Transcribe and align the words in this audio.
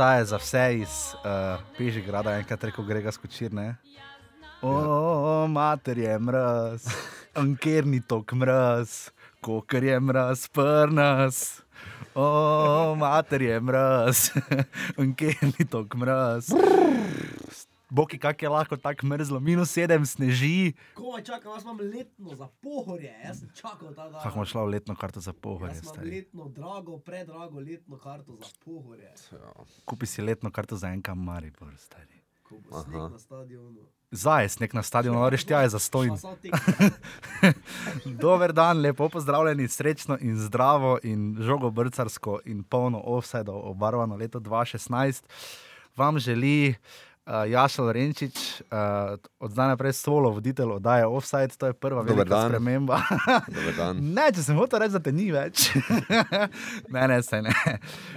ta 0.00 0.14
je 0.14 0.24
za 0.24 0.36
vse 0.36 0.78
iz 0.80 1.14
uh, 1.14 1.60
Pežigrada, 1.78 2.32
enkrat 2.40 2.64
rekel 2.64 2.84
Grega 2.84 3.12
skočir, 3.12 3.52
ne? 3.52 3.74
O, 4.62 5.44
mater 5.46 5.98
je 5.98 6.14
mraz, 6.18 6.86
anker 7.36 7.84
ni 7.84 8.00
tok 8.00 8.32
mraz, 8.32 9.10
kokr 9.44 9.84
je 9.84 10.00
mraz, 10.00 10.46
prnas. 10.48 11.60
O, 12.14 12.94
mater 12.96 13.42
je 13.42 13.60
mraz, 13.60 14.30
anker 15.00 15.36
ni 15.58 15.68
tok 15.68 15.92
mraz. 16.00 16.48
Boki, 17.90 18.18
kak 18.18 18.42
je 18.42 18.48
lahko 18.48 18.76
tako 18.76 19.06
mrzlo, 19.06 19.40
minus 19.40 19.72
sedem 19.74 20.06
sneži. 20.06 20.72
Komaj 20.94 21.22
čakam, 21.22 21.52
jaz 21.52 21.62
imam 21.62 21.78
letno 21.78 22.34
za 22.34 22.48
pohorje, 22.62 23.14
jaz 23.24 23.40
sem 23.40 23.48
čakal 23.54 23.94
ta 23.94 24.08
dan. 24.08 24.22
Kako 24.22 24.38
imaš 24.38 24.50
šlo 24.50 24.64
v 24.64 24.70
letno 24.70 24.94
karto 24.94 25.20
za 25.20 25.32
pohorje, 25.32 25.74
Jaz 25.74 25.82
imam 25.82 25.94
stari? 25.94 26.10
letno, 26.10 26.48
drago, 26.48 26.98
predrago 26.98 27.60
letno 27.60 27.98
karto 27.98 28.36
za 28.36 28.46
pohorje. 28.64 29.14
Kupi 29.84 30.06
si 30.06 30.22
letno 30.22 30.50
karto 30.50 30.76
za 30.76 30.88
en 30.88 31.02
kam 31.02 31.18
Maribor, 31.18 31.74
stari. 31.78 32.22
Ko 32.42 32.58
bo 32.58 32.82
sneg 32.82 33.10
na 33.12 33.18
stadionu. 33.18 33.80
Zdaj 34.10 34.44
je 34.44 34.48
sneg 34.48 34.74
na 34.74 34.82
stadionu, 34.82 35.28
reš 35.30 35.44
tja 35.44 35.62
je 35.62 35.68
za 35.68 35.78
stojn. 35.78 36.14
Dober 38.22 38.52
dan, 38.52 38.78
lepo 38.78 39.08
pozdravljeni, 39.08 39.68
srečno 39.68 40.18
in 40.20 40.36
zdravo 40.36 40.98
in 41.02 41.36
žogo 41.40 41.70
brcarsko 41.70 42.40
in 42.44 42.62
polno 42.62 43.02
offside 43.04 43.50
obarvano 43.50 44.16
leto 44.16 44.40
2016. 44.40 45.22
Vam 45.96 46.18
želi 46.18 46.70
uh, 46.70 46.76
Jašel 47.26 47.92
Renčič, 47.92 48.62
uh, 48.72 49.14
od 49.38 49.50
zdaj 49.52 49.68
naprej 49.68 49.92
solo 49.92 50.30
voditelj 50.30 50.72
oddaje 50.80 51.06
Offside, 51.06 51.54
to 51.58 51.66
je 51.66 51.72
prva 51.72 52.02
Dober 52.02 52.16
velika 52.16 52.34
dan. 52.34 52.48
sprememba. 52.48 53.00
Ne, 54.16 54.30
če 54.34 54.42
sem 54.42 54.56
hotel 54.56 54.82
reči, 54.82 54.96
da 54.96 55.02
te 55.04 55.12
ni 55.12 55.28
več. 55.32 55.68
ne, 56.94 57.02
ne, 57.06 57.20
se 57.22 57.42
ne. 57.42 57.54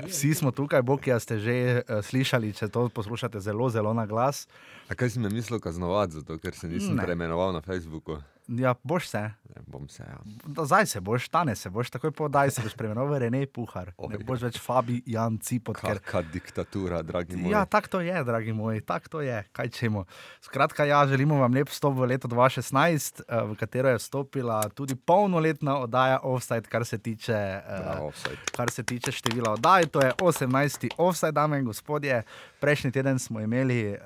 Vsi 0.08 0.34
smo 0.40 0.52
tukaj, 0.56 0.82
Boki, 0.82 1.12
a 1.14 1.20
ste 1.20 1.38
že 1.38 1.84
uh, 1.84 2.00
slišali, 2.02 2.54
če 2.58 2.72
to 2.74 2.88
poslušate 2.90 3.44
zelo, 3.44 3.70
zelo 3.70 3.94
na 3.94 4.08
glas. 4.10 4.48
A 4.94 4.96
kaj 4.96 5.10
si 5.10 5.20
me 5.20 5.30
mislil 5.30 5.58
kaznovati, 5.60 6.14
zato 6.14 6.38
ker 6.38 6.54
se 6.54 6.68
nisem 6.68 6.94
Ne. 6.96 7.04
preimenoval 7.04 7.50
na 7.52 7.62
Facebooku? 7.62 8.22
Ja, 8.46 8.76
boš 8.84 9.08
se. 9.08 9.20
Ne, 9.46 9.62
bom 9.66 9.88
se, 9.88 10.04
ja. 10.04 10.18
Da, 10.46 10.66
Zdaj 10.66 10.86
se 10.86 11.00
boš, 11.00 11.26
stane 11.26 11.56
se 11.56 11.70
boš, 11.70 11.90
takoj 11.90 12.12
podaj 12.12 12.52
se 12.52 12.62
boš 12.62 12.74
preimenoval 12.74 13.18
Rene 13.18 13.46
Puhar. 13.48 13.94
Oj, 13.98 14.10
Ne 14.10 14.16
ja. 14.16 14.26
boš 14.26 14.42
več 14.42 14.60
Fabi 14.60 14.98
Jan 15.08 15.38
Cipot, 15.38 15.78
ker 15.78 16.00
Kakšna 16.00 16.22
diktatura, 16.24 17.00
dragi 17.02 17.38
moj. 17.38 17.52
Ja, 17.52 17.62
tako 17.66 17.88
to 17.88 18.02
je, 18.02 18.24
dragi 18.24 18.52
moji, 18.52 18.82
tako 18.82 19.08
to 19.10 19.22
je. 19.22 19.44
Kaj 19.52 19.70
čemo? 19.70 20.04
Skratka, 20.42 20.84
ja, 20.84 21.08
želimo 21.08 21.36
vam 21.36 21.54
lep 21.54 21.70
vstop 21.70 21.96
v 21.96 22.06
leto 22.06 22.28
2016, 22.28 23.22
eh, 23.22 23.42
v 23.44 23.56
katero 23.56 23.90
je 23.90 23.98
vstopila 23.98 24.70
tudi 24.70 24.96
polnoletna 24.98 25.78
oddaja 25.80 26.20
Offside, 26.22 26.68
kar 26.68 26.86
se 26.86 26.98
tiče. 27.00 27.34
eh, 27.34 27.64
Bravo, 27.80 28.08
offside. 28.08 28.38
Kar 28.52 28.70
se 28.70 28.84
tiče 28.84 29.12
števila 29.14 29.54
oddaj, 29.54 29.86
to 29.86 30.02
je 30.02 30.12
18. 30.14 30.90
offside, 30.98 31.32
dame 31.32 31.60
in 31.60 31.66
gospodje. 31.66 32.24
Prejšnji 32.60 32.92
teden 32.92 33.20
smo 33.20 33.40
imeli 33.40 33.92
uh, 33.92 33.98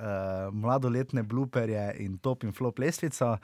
mladoletne 0.78 1.24
blooperje 1.24 1.96
in 2.00 2.18
top 2.18 2.44
in 2.44 2.54
flop 2.54 2.80
lestvico. 2.80 3.38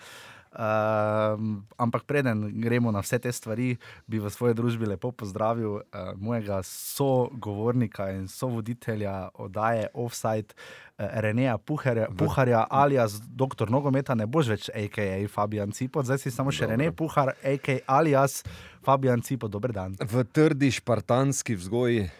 Um, 0.54 1.66
ampak 1.78 2.04
preden 2.06 2.62
gremo 2.62 2.92
na 2.94 3.02
vse 3.02 3.18
te 3.20 3.32
stvari, 3.34 3.74
bi 4.06 4.20
v 4.22 4.30
svoji 4.30 4.54
družbi 4.54 4.86
lepo 4.86 5.10
pozdravil 5.10 5.82
uh, 5.82 6.14
mojega 6.14 6.62
sogovornika 6.62 8.12
in 8.14 8.28
sovoditelja 8.30 9.34
oddaje 9.34 9.88
Offside, 9.94 10.54
uh, 10.54 11.10
Reneja 11.26 11.58
Puharja, 11.58 12.06
Puharja 12.14 12.68
alias 12.70 13.18
Dr. 13.18 13.74
Nogometa, 13.74 14.14
ne 14.14 14.30
boš 14.30 14.54
več 14.54 14.70
AKA 14.70 15.26
Fabijan 15.26 15.74
Cipot, 15.74 16.06
zdaj 16.06 16.22
si 16.22 16.30
samo 16.30 16.54
še 16.54 16.68
Dobro. 16.68 16.78
Rene 16.78 16.94
Puhar, 16.94 17.34
AKA 17.42 17.82
alias 17.90 18.44
Fabijan 18.86 19.26
Cipot, 19.26 19.50
dober 19.50 19.74
dan. 19.74 19.98
V 19.98 20.22
trdi 20.22 20.70
špartanski 20.70 21.58
vzgoji, 21.58 22.12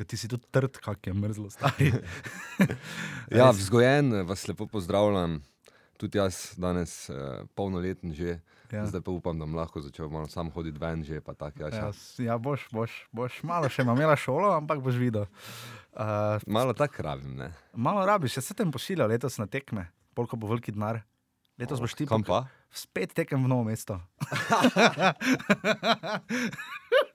Ker 0.00 0.08
ti 0.08 0.16
si 0.16 0.24
tudi 0.24 0.48
trd, 0.48 0.80
kak 0.80 0.96
je 1.04 1.12
mrzlo 1.12 1.52
stari. 1.52 1.92
ja, 3.30 3.52
vzgojen, 3.52 4.24
vas 4.24 4.48
lepo 4.48 4.64
pozdravljam. 4.66 5.42
Tudi 6.00 6.16
jaz 6.16 6.56
danes 6.56 7.10
eh, 7.10 7.44
polnoleten 7.52 8.14
že, 8.16 8.40
Ja. 8.70 8.86
zdaj 8.86 9.02
pa 9.02 9.10
upam, 9.10 9.34
da 9.34 9.44
bom 9.44 9.58
lahko 9.58 9.82
začel 9.82 10.06
malo 10.08 10.30
sam 10.30 10.46
hoditi 10.48 10.78
ven 10.78 11.02
že. 11.02 11.20
pa 11.20 11.34
tako, 11.34 11.58
Ja, 11.60 11.68
Ja, 11.68 11.90
ja. 12.18 12.38
boš, 12.38 12.70
boš, 12.70 13.10
boš 13.12 13.42
malo 13.42 13.68
še 13.68 13.82
imela 13.82 14.16
šolo, 14.16 14.54
ampak 14.54 14.78
boš 14.78 14.94
videl. 14.94 15.26
Uh, 15.92 16.38
Malo 16.46 16.72
tako 16.72 17.02
rabim. 17.02 17.36
Ne? 17.36 17.52
malo 17.74 18.06
rabiš, 18.06 18.38
jaz 18.38 18.46
se 18.46 18.54
tem 18.54 18.70
pošiljal 18.72 19.10
letos 19.10 19.36
na 19.36 19.46
tekme, 19.46 19.90
koliko 20.14 20.38
bo 20.38 20.46
veliki 20.46 20.72
denar. 20.72 21.02
Letos 21.58 21.82
boš 21.82 21.92
ti 21.92 22.06
pa? 22.06 22.46
Spet 22.70 23.12
tekem 23.12 23.42
v 23.44 23.48
novo 23.50 23.66
mesto. 23.66 23.98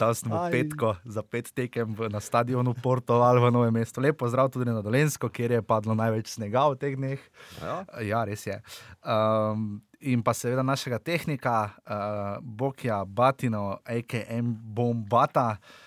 Dal 0.00 0.14
sem 0.14 0.28
mu 0.28 0.36
Aj. 0.36 0.50
petko 0.50 0.96
za 1.06 1.22
pet 1.22 1.50
tekem 1.54 1.94
v, 1.94 2.10
na 2.10 2.20
stadionu 2.20 2.74
Porto 2.74 3.22
ali 3.22 3.40
v 3.40 3.50
Novem 3.54 3.74
mestu. 3.74 4.02
Lepo 4.02 4.28
zdrav 4.28 4.50
tudi 4.50 4.68
na 4.68 4.82
Dolensko, 4.82 5.30
kjer 5.30 5.58
je 5.58 5.62
padlo 5.62 5.94
največ 5.94 6.36
snega 6.36 6.66
v 6.72 6.78
teh 6.80 6.94
dneh. 6.98 7.20
Ja? 7.62 7.76
Ja, 8.02 8.20
res 8.26 8.46
je. 8.46 8.58
Um, 9.06 9.80
in 10.02 10.20
pa 10.26 10.34
seveda 10.36 10.66
našega 10.66 10.98
tehnika, 10.98 11.76
uh, 11.86 12.36
Bokija 12.42 13.04
Batino, 13.06 13.78
AKM 13.86 14.52
Bombata, 14.52 15.56
uh, 15.56 15.85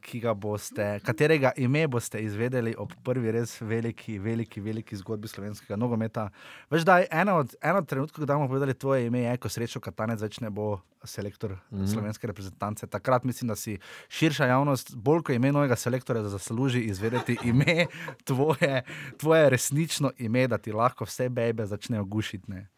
ki 0.00 0.20
ga 0.20 0.34
boste, 0.36 0.84
katerega 1.04 1.52
ime 1.56 1.86
boste 1.88 2.20
izvedeli 2.20 2.74
ob 2.78 2.92
prvi 3.04 3.32
res 3.32 3.54
veliki, 3.60 4.18
veliki, 4.20 4.60
veliki 4.60 4.96
zgodbi 5.00 5.30
slovenskega 5.30 5.78
nogometa. 5.80 6.26
Veš, 6.70 6.84
da 6.84 6.98
je 7.00 7.08
eno 7.10 7.38
od, 7.40 7.54
eno 7.62 7.80
od 7.80 7.88
trenutkov, 7.88 8.20
ko 8.20 8.28
bomo 8.28 8.48
povedali 8.48 8.74
tvoje 8.74 9.06
ime, 9.06 9.24
je, 9.24 9.36
ko 9.40 9.48
srečo 9.48 9.80
Katanec 9.80 10.20
več 10.20 10.38
ne 10.44 10.50
bo 10.50 10.82
selektor 11.04 11.56
mm 11.56 11.78
-hmm. 11.78 11.92
slovenske 11.92 12.26
reprezentance. 12.26 12.86
Takrat 12.86 13.24
mislim, 13.24 13.48
da 13.48 13.56
si 13.56 13.78
širša 14.08 14.46
javnost, 14.46 14.94
bolj 14.96 15.22
kot 15.22 15.34
ime 15.34 15.52
novega 15.52 15.76
selektorja, 15.76 16.22
zasluži 16.28 16.80
izvedeti 16.80 17.38
ime, 17.44 17.86
tvoje, 18.28 18.82
tvoje 19.16 19.50
resnično 19.50 20.12
ime, 20.18 20.48
da 20.48 20.58
ti 20.58 20.72
lahko 20.72 21.04
vse 21.04 21.28
bebe 21.28 21.66
začnejo 21.66 22.04
gušiti. 22.04 22.50
Ne? 22.50 22.68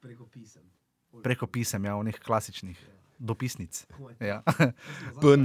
Preko 0.00 0.26
pisem. 0.26 0.62
Preko 1.22 1.46
pisem, 1.46 1.84
ja, 1.84 1.96
onih 1.96 2.20
klasičnih. 2.24 2.99
Dopisnic. 3.20 3.86
Ja. 4.20 4.40
PN. 5.20 5.44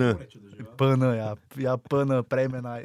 PN, 0.78 1.02
ja, 1.04 1.36
ja 1.56 1.78
PN, 1.78 2.24
prejmenaj. 2.30 2.84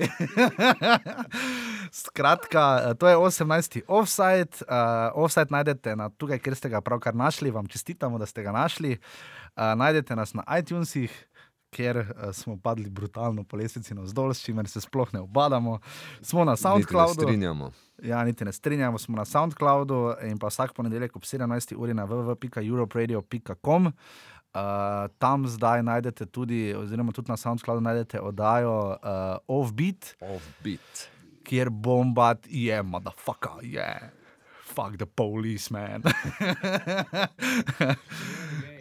Skratka, 1.92 2.82
eh, 2.90 2.94
to 2.94 3.08
je 3.08 3.16
18. 3.16 3.80
offside. 3.88 4.50
Uh, 4.66 5.10
offside 5.14 5.46
najdete 5.50 5.96
na 5.96 6.10
tukaj, 6.10 6.38
kjer 6.38 6.56
ste 6.56 6.68
ga 6.68 6.80
pravkar 6.80 7.14
našli. 7.14 7.50
Vam 7.50 7.66
čestitamo, 7.66 8.18
da 8.18 8.26
ste 8.26 8.42
ga 8.42 8.52
našli. 8.52 8.98
Uh, 9.56 9.62
najdete 9.76 10.16
nas 10.16 10.34
na 10.34 10.42
iTunesih. 10.58 11.26
Ker 11.70 11.96
uh, 11.98 12.06
smo 12.34 12.56
padli 12.58 12.90
brutalno 12.90 13.44
po 13.44 13.56
lestvici 13.56 13.94
navzdol, 13.94 14.34
s 14.34 14.42
čimer 14.42 14.66
se 14.68 14.80
sploh 14.80 15.14
ne 15.14 15.20
obadamo. 15.20 15.78
Smo 16.22 16.44
na 16.44 16.52
Niti 16.52 16.62
ne 16.66 16.70
SoundCloudu. 16.70 17.22
strinjamo. 17.22 17.70
Ja, 18.02 18.24
niti 18.24 18.44
ne 18.44 18.52
strinjamo, 18.52 18.98
smo 18.98 19.16
na 19.16 19.24
SoundCloudu 19.24 20.14
in 20.26 20.38
pa 20.38 20.46
vsak 20.50 20.72
ponedeljek 20.74 21.16
ob 21.16 21.22
17. 21.22 21.76
uri 21.76 21.94
na 21.94 22.06
www.europradio.com. 22.06 23.86
Uh, 23.86 23.92
tam 25.18 25.46
zdaj 25.46 25.82
najdete 25.82 26.26
tudi, 26.26 26.74
oziroma 26.74 27.12
tudi 27.12 27.30
na 27.30 27.36
SoundCloudu 27.36 27.80
najdete 27.80 28.20
oddajo 28.20 28.96
uh, 28.98 29.38
Offbeat, 29.46 30.16
Offbeat. 30.20 31.06
kjer 31.46 31.70
bombat 31.70 32.46
je, 32.50 32.82
motherfucker, 32.82 33.62
je. 33.62 33.78
Yeah. 33.78 34.10
Fuck 34.70 34.98
the 34.98 35.06
police, 35.06 35.70
man. 35.74 35.98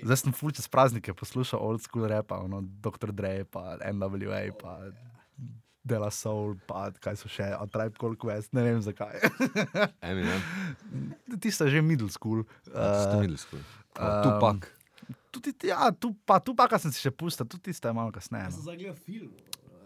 Zdaj 0.05 0.17
sem 0.17 0.33
full 0.33 0.51
čez 0.53 0.67
praznike 0.69 1.13
poslušal 1.17 1.57
old 1.59 1.81
school 1.81 2.05
rap, 2.07 2.31
ono, 2.31 2.61
Dr. 2.61 3.09
Dre, 3.11 3.41
pa 3.43 3.77
NWA, 3.81 4.53
pa 4.53 4.77
Dela 5.83 6.11
Soul, 6.13 6.59
pa 6.69 6.91
kaj 6.93 7.17
so 7.17 7.25
še, 7.31 7.49
a 7.57 7.65
Tribe 7.65 7.97
Called 7.97 8.19
Quest, 8.21 8.53
ne 8.53 8.61
vem 8.67 8.77
zakaj. 8.85 9.17
Eminem. 10.05 10.37
Ti 11.41 11.49
si 11.49 11.69
že 11.73 11.81
middle 11.81 12.09
school. 12.13 12.45
Uh, 12.69 12.69
Uh, 12.69 13.17
um, 13.17 13.33
um, 14.05 14.21
Tupak. 14.23 14.69
Tudi, 15.31 15.53
ti- 15.53 15.67
ja, 15.67 15.91
tu 15.91 16.15
pa, 16.25 16.39
tu 16.39 16.53
pa, 16.53 16.67
kar 16.67 16.77
sem 16.77 16.91
si 16.91 16.99
še 16.99 17.11
pustil, 17.11 17.45
tudi 17.45 17.63
ti 17.63 17.73
ste 17.73 17.91
malo 17.91 18.09
kasneje. 18.09 18.45
Jaz 18.45 18.53
sem 18.53 18.59
No. 18.59 18.67
zagledal 18.67 18.95
film, 18.97 19.31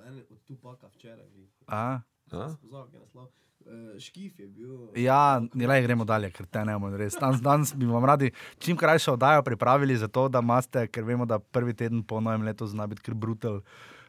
en 0.04 0.20
od 0.22 0.40
Tupaka 0.44 0.88
včeraj. 0.90 1.28
glih. 1.30 1.50
A? 1.66 2.02
A? 2.30 2.48
Pozabil, 2.58 2.70
kaj 2.86 2.94
je 2.94 3.02
naslov. 3.02 3.28
Eh, 3.66 3.96
Škif 3.98 4.34
je 4.36 4.48
bil. 4.50 4.92
Ja, 4.94 5.20
ne 5.40 5.66
le 5.66 5.82
gremo 5.82 6.04
dalje, 6.04 6.28
ker 6.30 6.46
te 6.46 6.60
ne 6.62 6.74
moremo 6.74 6.98
res. 6.98 7.16
Danes, 7.16 7.40
danes 7.40 7.72
bi 7.74 7.86
vam 7.86 8.04
radi 8.04 8.28
čim 8.58 8.76
krajšo 8.76 9.14
oddajo 9.14 9.40
pripravili, 9.42 9.96
zato 9.96 10.28
da 10.28 10.40
imate, 10.40 10.88
ker 10.90 11.04
vemo, 11.04 11.24
da 11.26 11.40
prvi 11.40 11.74
teden 11.74 12.04
po 12.04 12.20
novem 12.20 12.42
letu 12.42 12.66
zna 12.66 12.84
biti 12.86 13.02
kar 13.02 13.16
brutal. 13.16 13.62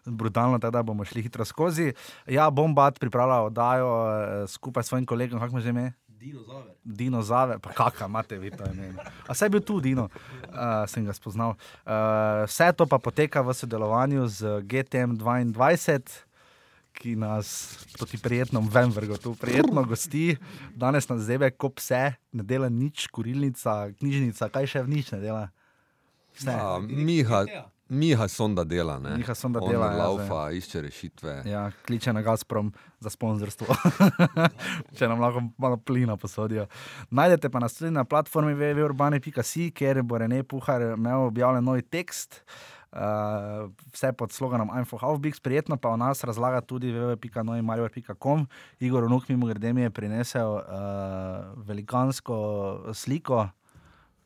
Brutalno, 0.05 0.59
tako 0.59 0.71
da 0.71 0.83
bomo 0.83 1.01
šli 1.03 1.23
hitro 1.23 1.45
skozi. 1.45 1.95
Ja, 2.27 2.51
Bombat 2.51 2.99
pripravlja 2.99 3.39
oddajo 3.43 3.89
eh, 4.43 4.47
skupaj 4.47 4.83
s 4.83 4.87
svojim 4.87 5.07
kolegom, 5.07 5.39
kako 5.39 5.61
že 5.61 5.71
ime? 5.71 5.93
Dinozaver. 6.25 6.75
Dino 6.85 7.23
Zave, 7.23 7.59
pa 7.61 7.73
kakšno 7.77 8.07
imate 8.07 8.39
vi 8.41 8.51
to 8.51 8.65
ime. 8.73 8.95
A 9.29 9.35
saj 9.35 9.47
je 9.47 9.51
bil 9.51 9.61
tu 9.61 9.81
Dino, 9.81 10.09
uh, 10.09 10.85
sem 10.89 11.05
ga 11.05 11.13
spoznal. 11.13 11.53
Uh, 11.85 12.45
vse 12.49 12.73
to 12.73 12.89
pa 12.89 12.99
poteka 12.99 13.45
v 13.45 13.53
sodelovanju 13.53 14.25
z 14.29 14.61
GTM 14.65 15.19
22. 15.21 16.25
Ki 16.95 17.17
nas, 17.19 17.75
to 17.99 18.07
ti 18.07 18.15
prijetno, 18.23 18.63
vem, 18.71 18.87
vrgo 18.95 19.19
tu, 19.19 19.35
prijetno 19.35 19.83
gosti. 19.83 20.39
Danes 20.79 21.09
nas 21.11 21.27
zebe, 21.27 21.51
ko 21.51 21.73
pse, 21.75 22.15
ne 22.33 22.43
dela 22.47 22.71
nič, 22.71 23.09
kurilnica, 23.11 23.91
knjižnica, 23.99 24.49
kaj 24.49 24.71
še 24.71 24.85
v 24.87 24.93
nič 24.95 25.11
ne 25.11 25.19
dela. 25.19 25.49
Vse. 26.39 26.55
A, 26.55 26.79
Direktor 26.79 27.05
Miha. 27.05 27.74
Miha 27.95 28.29
sonda 28.29 28.65
dela, 28.65 28.99
ne? 28.99 29.15
Miha 29.21 29.35
sonda 29.39 29.63
On 29.63 29.71
dela, 29.71 29.93
ja, 29.93 29.99
laufa, 30.03 30.43
išče 30.57 30.83
rešitve. 30.89 31.35
Ja, 31.49 31.65
kliče 31.87 32.13
na 32.13 32.23
Gazprom 32.27 32.73
za 33.01 33.13
sponzorstvo, 33.13 33.77
če 34.99 35.09
nam 35.11 35.23
lahko 35.23 35.45
malo 35.59 35.79
plina 35.79 36.17
posodijo. 36.21 36.67
Najdete 37.15 37.51
pa 37.55 37.63
nas 37.63 37.79
tudi 37.79 37.95
na 37.95 38.05
platformi 38.05 38.57
www.urbane.si, 38.59 39.71
kjer 39.77 40.03
bo 40.03 40.19
Rene 40.19 40.43
Puhar 40.43 40.91
imel 40.95 41.29
objavljen 41.31 41.65
nov 41.65 41.83
tekst. 41.91 42.43
Uh, 42.95 43.73
vse 43.91 44.13
pod 44.15 44.31
sloganom 44.31 44.71
I'm 44.71 44.87
for 44.87 45.01
Halfbix, 45.03 45.41
prijetno 45.43 45.77
pa 45.77 45.91
o 45.91 45.97
nas 45.99 46.23
razlaga 46.25 46.61
tudi 46.61 46.93
www.noimarjor.com. 46.95 48.47
Igor 48.79 49.05
Unuk 49.05 49.29
mimo 49.29 49.47
grede 49.51 49.73
mi 49.73 49.83
je 49.83 49.91
prinesel 49.91 50.53
uh, 50.55 50.63
velikansko 51.67 52.37
sliko, 52.95 53.49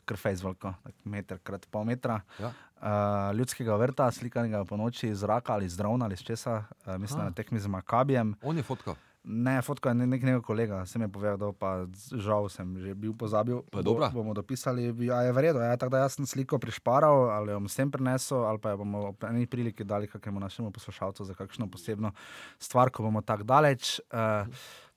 kar 0.05 0.21
fejzvolko, 0.21 0.75
meter 1.05 1.41
krat 1.44 1.64
pol 1.73 1.88
metra. 1.88 2.21
Ja. 2.41 2.53
Uh, 2.79 3.35
ljudskega 3.35 3.77
vrta, 3.77 4.11
slikanega 4.11 4.65
po 4.65 4.77
noči 4.77 5.09
iz 5.09 5.19
zraka 5.19 5.53
ali 5.53 5.67
iz 5.67 5.77
drona 5.77 6.05
ali 6.05 6.15
iz 6.15 6.23
česa, 6.23 6.63
uh, 6.87 6.97
mislim, 6.97 7.25
na 7.25 7.31
tekmi 7.31 7.59
z 7.59 7.67
Makabijem. 7.67 8.35
On 8.43 8.57
je 8.57 8.63
fotkal. 8.63 8.95
Ne, 9.25 9.63
fotka 9.63 9.91
je 9.91 9.95
ne- 9.95 10.07
nek 10.07 10.23
njegov 10.23 10.43
kolega, 10.43 10.87
sem 10.87 11.03
je 11.03 11.09
povedal, 11.09 11.53
pa 11.53 11.85
žal 12.17 12.49
sem 12.49 12.79
že 12.81 12.95
bil 12.95 13.13
pozabil. 13.13 13.61
Pa 13.71 13.83
dobra? 13.83 14.09
bomo 14.09 14.33
dopisali, 14.35 14.95
ja, 15.05 15.21
je 15.23 15.33
vredno. 15.33 15.61
Ja, 15.61 15.77
tako 15.77 15.91
da 15.91 15.99
jaz 15.99 16.17
sem 16.17 16.27
sliko 16.27 16.59
prišparal, 16.59 17.31
ali 17.31 17.53
jo 17.53 17.59
bom 17.59 17.69
sem 17.69 17.91
prinesel, 17.91 18.47
ali 18.47 18.59
pa 18.59 18.71
jo 18.71 18.77
bomo 18.77 19.09
ob 19.09 19.25
eni 19.29 19.47
priliki 19.47 19.85
dali 19.85 20.07
kakemu 20.09 20.41
našemu 20.41 20.71
poslušalcu 20.71 21.25
za 21.25 21.35
kakšno 21.35 21.67
posebno 21.67 22.13
stvar, 22.59 22.91
ko 22.91 23.03
bomo 23.03 23.21
tako 23.21 23.43
daleč. 23.43 24.01
Uh, 24.09 24.49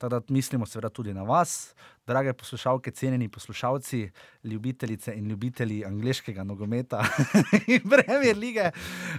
tako 0.02 0.20
da 0.20 0.34
mislimo 0.34 0.66
seveda 0.66 0.90
tudi 0.90 1.14
na 1.14 1.24
vas, 1.24 1.76
drage 2.08 2.34
poslušalke, 2.34 2.92
cenjeni 2.92 3.30
poslušalci, 3.30 4.10
ljubitelice 4.44 5.14
in 5.14 5.28
ljubitelji 5.28 5.86
angliškega 5.86 6.44
nogometa 6.44 7.06
in 7.74 7.82
Premier 7.90 8.38
lige. 8.38 8.72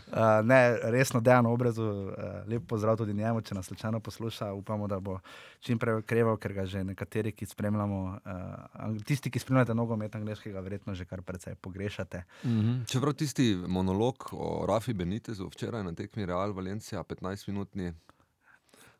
Uh, 0.06 0.19
ne, 0.44 0.79
resno, 0.82 1.20
dejano 1.20 1.52
obrazu, 1.52 1.82
uh, 1.82 2.14
lep 2.46 2.67
pozdrav 2.69 2.96
tudi 2.96 3.14
njemu, 3.14 3.40
če 3.40 3.55
nas 3.55 3.67
slučajno 3.67 4.00
posluša. 4.00 4.52
Upamo, 4.52 4.88
da 4.88 5.00
bo 5.00 5.19
čim 5.61 5.79
prej 5.79 6.02
okreval, 6.02 6.37
ker 6.37 6.52
ga 6.52 6.67
že 6.67 6.84
nekateri, 6.84 7.32
ki 7.32 7.46
spremljamo, 7.46 8.02
uh, 8.26 9.02
tisti, 9.06 9.31
ki 9.31 9.38
spremljate 9.38 9.75
nogomet 9.75 10.14
angliškega, 10.19 10.61
verjetno 10.61 10.94
že 10.94 11.05
kar 11.05 11.23
precej 11.23 11.55
pogrešate. 11.55 12.25
Mhm. 12.44 12.84
Čeprav 12.90 13.14
tisti 13.14 13.55
monolog 13.67 14.32
o 14.32 14.67
Rafi 14.69 14.93
Benitezu 14.93 15.46
včeraj 15.46 15.84
na 15.84 15.94
tekmi 15.94 16.26
Real 16.26 16.52
Valencija, 16.52 17.02
15-minutni. 17.02 17.93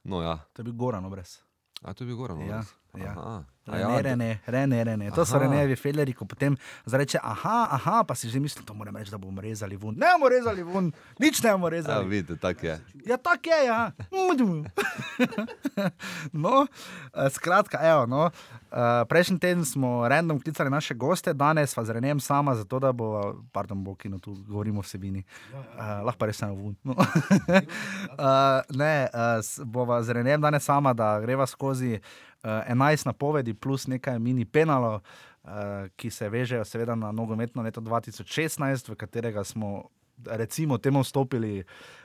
No, 0.05 0.23
ja, 0.23 0.39
To 0.53 0.63
je 0.63 0.65
bil 0.65 0.75
Goran 0.75 1.05
obraz. 1.05 1.43
A 1.85 1.95
to 1.95 2.05
je 2.05 2.07
bil 2.07 2.17
Goran. 2.17 2.41
Ja, 2.41 2.63
ja. 2.97 3.45
Ja, 3.65 3.89
ne, 3.89 4.03
da- 4.03 4.17
ne, 4.17 4.41
ne, 4.45 4.67
ne, 4.67 4.85
ne, 4.85 4.97
ne. 4.97 5.11
To 5.11 5.23
so 5.23 5.37
Aha. 5.37 5.45
Renejevi 5.45 5.77
feleri, 5.77 6.13
ko 6.13 6.25
potem 6.25 6.57
zareče, 6.85 7.19
aha, 7.23 7.69
aha, 7.71 8.03
pa 8.03 8.15
si 8.15 8.27
že 8.27 8.37
mislim, 8.37 8.65
to 8.65 8.75
moram 8.75 8.97
reči, 8.97 9.07
da 9.09 9.19
bomo 9.19 9.39
rezali 9.39 9.77
ven. 9.77 9.95
Ne 9.95 10.07
bomo 10.13 10.29
rezali 10.29 10.63
ven, 10.65 10.91
nič 11.17 11.39
ne 11.39 11.53
bomo 11.53 11.67
Ja, 11.67 11.71
rezali. 11.71 12.09
vidite, 12.09 12.37
tako 12.37 12.67
je. 12.67 12.81
Ja, 13.07 13.17
tako 13.17 13.49
je, 13.49 13.61
ja. 13.65 13.91
no, 16.35 16.67
eh, 17.15 17.31
skratka, 17.31 17.79
evo, 17.83 18.07
no. 18.07 18.31
eh, 18.69 18.77
Prejšnji 19.05 19.39
teden 19.39 19.65
smo 19.65 20.09
random 20.09 20.41
klicali 20.41 20.71
naše 20.71 20.95
goste, 20.95 21.33
danes 21.33 21.75
pa 21.75 21.85
z 21.85 21.91
Renem 21.93 22.19
sama, 22.19 22.55
zato 22.55 22.79
da 22.79 22.93
bo, 22.93 23.23
pardon, 23.53 23.79
bo 23.79 23.95
kino 23.95 24.19
tu 24.19 24.35
govorimo 24.43 24.79
o 24.79 24.83
vsebini. 24.83 25.23
Uh, 25.53 25.61
lahko 26.03 26.19
pa 26.19 26.27
res 26.27 26.43
eno 26.43 26.55
vun. 26.55 26.75
No. 26.83 26.93
uh, 26.93 27.07
ne, 28.75 29.07
uh, 29.07 29.39
bova 29.65 30.03
z 30.03 30.11
Renem 30.11 30.41
danes 30.41 30.63
sama, 30.63 30.93
da 30.93 31.21
greva 31.21 31.47
skozi 31.47 31.95
uh, 31.95 32.51
11 32.67 33.07
napovedi 33.07 33.52
plus 33.55 33.87
nekaj 33.87 34.19
mini 34.19 34.45
penalov. 34.45 35.03
Uh, 35.43 35.89
ki 35.99 36.07
se 36.07 36.29
vežejo 36.31 36.63
seveda 36.63 36.95
na 36.95 37.09
nogometno 37.11 37.65
leto 37.67 37.81
2016, 37.83 38.93
v 38.93 38.95
katerega 38.95 39.43
smo 39.45 39.89
recimo 40.27 40.79
temu 40.79 41.01
vstopili, 41.01 41.65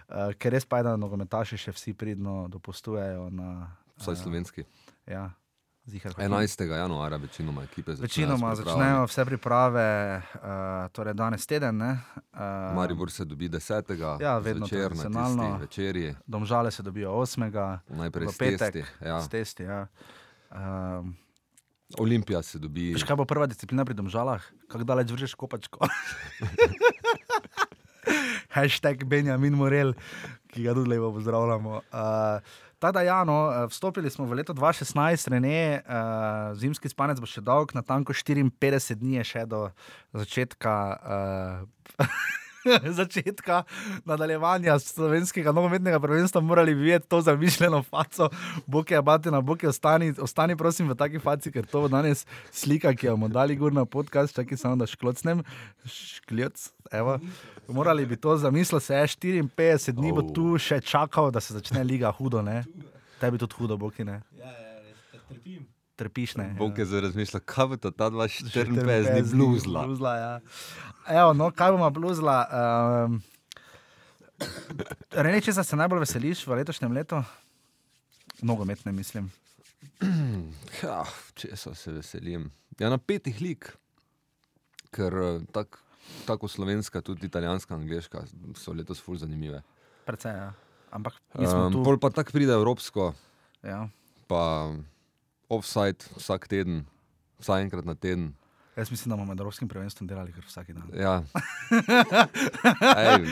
uh, 0.10 0.34
ker 0.40 0.54
res 0.54 0.66
pa 0.66 0.78
je, 0.82 0.88
da 0.90 0.96
nogometaši 0.98 1.58
še 1.58 1.74
vsi 1.76 1.94
pridno 1.94 2.48
dopustujejo 2.50 3.30
na. 3.30 3.68
Vsaj 3.98 4.14
eh, 4.14 4.22
slovenski. 4.22 4.66
Ja, 5.08 5.30
zihar. 5.86 6.14
11. 6.18 6.66
januarja 6.66 7.18
večinoma 7.18 7.64
ekipe 7.64 7.96
začnejo. 7.96 8.08
Večinoma 8.08 8.56
začnejo 8.56 9.06
vse 9.06 9.26
priprave, 9.26 9.88
uh, 10.18 10.42
torej 10.92 11.14
danes 11.14 11.48
teden. 11.48 11.78
Ne, 11.78 11.92
uh, 12.16 12.76
Maribor 12.76 13.12
se 13.12 13.26
dobi 13.26 13.50
10. 13.50 13.94
Ja, 14.22 14.38
vedno 14.38 14.68
zvečer, 14.68 14.96
na 15.36 15.58
večerji, 15.62 16.16
Domžale 16.26 16.72
se 16.72 16.84
dobijo 16.84 17.12
8. 17.12 17.80
najprej 17.90 18.28
s 18.28 18.38
testi. 18.38 18.84
Ja. 19.02 19.22
s 19.22 19.30
testi. 19.30 19.64
Ja. 19.64 19.88
Um, 20.52 21.16
Olimpija 21.96 22.42
se 22.44 22.60
dobi. 22.60 22.92
Veš, 22.94 23.06
kaj 23.08 23.16
bo 23.16 23.26
prva 23.26 23.48
disciplina 23.48 23.86
pri 23.88 23.96
domžalah? 23.96 24.44
Kako 24.68 24.84
daleč 24.84 25.12
vržeš 25.12 25.38
kopačko? 25.40 25.88
Hashtag 28.56 29.06
Benjamin 29.08 29.56
Morel, 29.56 29.94
ki 30.52 30.66
ga 30.68 30.76
tudi 30.76 30.92
lepo 30.92 31.14
pozdravljamo. 31.16 31.82
Uh, 31.92 32.56
Tako 32.78 32.94
da, 32.94 33.02
ja, 33.02 33.24
no, 33.26 33.50
eh, 33.50 33.68
vstopili 33.68 34.10
smo 34.10 34.26
v 34.26 34.38
leto 34.38 34.54
2016, 34.54 35.32
Rene, 35.34 35.82
uh, 35.82 36.54
zimski 36.54 36.90
spanec 36.90 37.18
bo 37.18 37.26
še 37.26 37.42
dolg, 37.42 37.74
na 37.74 37.82
tanko 37.82 38.14
54 38.14 39.00
dni 39.02 39.18
je 39.18 39.24
še 39.32 39.46
do 39.50 39.64
začetka. 40.14 40.76
Uh, 41.98 42.06
Začetka 43.00 43.64
nadaljevanja 44.06 44.80
slovenskega 44.80 45.52
nogometnega 45.52 46.00
prvenstva, 46.00 46.42
morali 46.42 46.76
bi 46.76 46.82
videti 46.82 47.08
to 47.08 47.22
zamišljeno 47.22 47.84
faco, 47.84 48.30
Bog 48.66 48.92
je 48.92 49.02
batina, 49.02 49.42
Bog 49.42 49.64
je 49.64 49.70
ostani, 49.70 50.14
ostani 50.22 50.56
prosim 50.56 50.90
v 50.90 50.96
taki 50.96 51.20
faci, 51.20 51.52
ker 51.52 51.66
to 51.66 51.82
bo 51.86 51.92
danes 51.92 52.26
slika, 52.52 52.94
ki 52.94 53.08
jo 53.08 53.16
bomo 53.18 53.28
dali 53.28 53.56
gor 53.56 53.74
na 53.74 53.86
podcast, 53.86 54.36
čakaj 54.36 54.58
samo 54.58 54.76
da 54.76 54.88
šklocnem, 54.88 55.44
škljoc, 55.86 56.70
evo. 56.92 57.20
Morali 57.68 58.06
bi 58.06 58.16
to 58.16 58.38
zamisliti, 58.38 58.86
se 58.86 58.96
je 58.96 59.08
54 59.08 59.92
dni 59.92 60.12
bo 60.14 60.22
tu 60.34 60.58
še 60.58 60.82
čakal, 60.82 61.32
da 61.32 61.40
se 61.44 61.54
začne 61.54 61.84
liga 61.84 62.12
hudo, 62.12 62.42
ne? 62.42 62.64
Tebi 63.22 63.38
tudi 63.38 63.58
hudo, 63.58 63.78
Bog 63.78 64.00
ne? 64.00 64.22
Ja, 64.38 64.52
ja, 64.52 64.78
res, 64.84 65.26
trpim. 65.30 65.66
Trpiš, 65.98 66.36
ne? 66.36 66.54
Bog 66.54 66.78
je 66.78 66.86
zdaj 66.86 67.02
razmišljal, 67.02 67.42
kaj 67.42 67.68
bo 67.68 67.78
to 67.78 67.92
ta 67.92 68.08
54 68.08 68.66
dni 68.66 68.78
54 68.80 69.34
bluzla. 69.34 69.82
bluzla 69.84 70.12
ja. 70.16 70.34
Evo, 71.12 71.34
no, 71.34 71.50
kaj 71.52 71.72
bomo 71.72 71.90
bluzla? 71.90 72.38
Um, 73.08 73.18
Rene, 75.12 75.42
če 75.42 75.56
se 75.56 75.76
najbolj 75.76 76.00
veseliš 76.00 76.44
v 76.46 76.60
letošnjem 76.60 76.94
letu? 76.94 77.22
Nogometne, 78.42 78.92
mislim. 78.92 79.32
Ja, 80.78 81.02
česa 81.34 81.74
se 81.74 81.92
veselim. 81.92 82.52
Ja, 82.78 82.90
na 82.90 82.98
petih 82.98 83.42
lik, 83.42 83.72
ker 84.92 85.14
eh, 85.16 85.40
tako 85.50 85.82
tako 86.26 86.48
slovenska, 86.48 87.02
tudi 87.02 87.26
italijanska, 87.26 87.76
angliška 87.76 88.22
so 88.56 88.72
letos 88.72 89.02
ful 89.02 89.18
zanimive. 89.18 89.60
Precej, 90.06 90.32
ja. 90.32 90.54
Ampak 90.92 91.18
mi 91.34 91.48
smo 91.48 91.66
Um, 91.66 91.74
tu. 91.74 91.82
pol 91.84 91.98
pa 91.98 92.10
tako 92.10 92.32
pride 92.32 92.54
evropsko, 92.54 93.10
Ja. 93.60 93.90
pa 94.28 94.72
offside 95.50 96.04
vsak 96.18 96.48
teden, 96.48 96.86
vsaj 97.40 97.62
enkrat 97.62 97.86
na 97.86 97.96
teden. 97.96 98.34
Jaz 98.78 98.92
mislim, 98.92 99.10
da 99.10 99.16
bomo 99.16 99.26
med 99.26 99.40
Evropskim 99.40 99.68
prvenstvom 99.68 100.08
delali 100.08 100.30
kar 100.34 100.44
vsak 100.46 100.68
dan. 100.70 100.84
Ja. 100.94 101.24
Ej, 102.98 103.26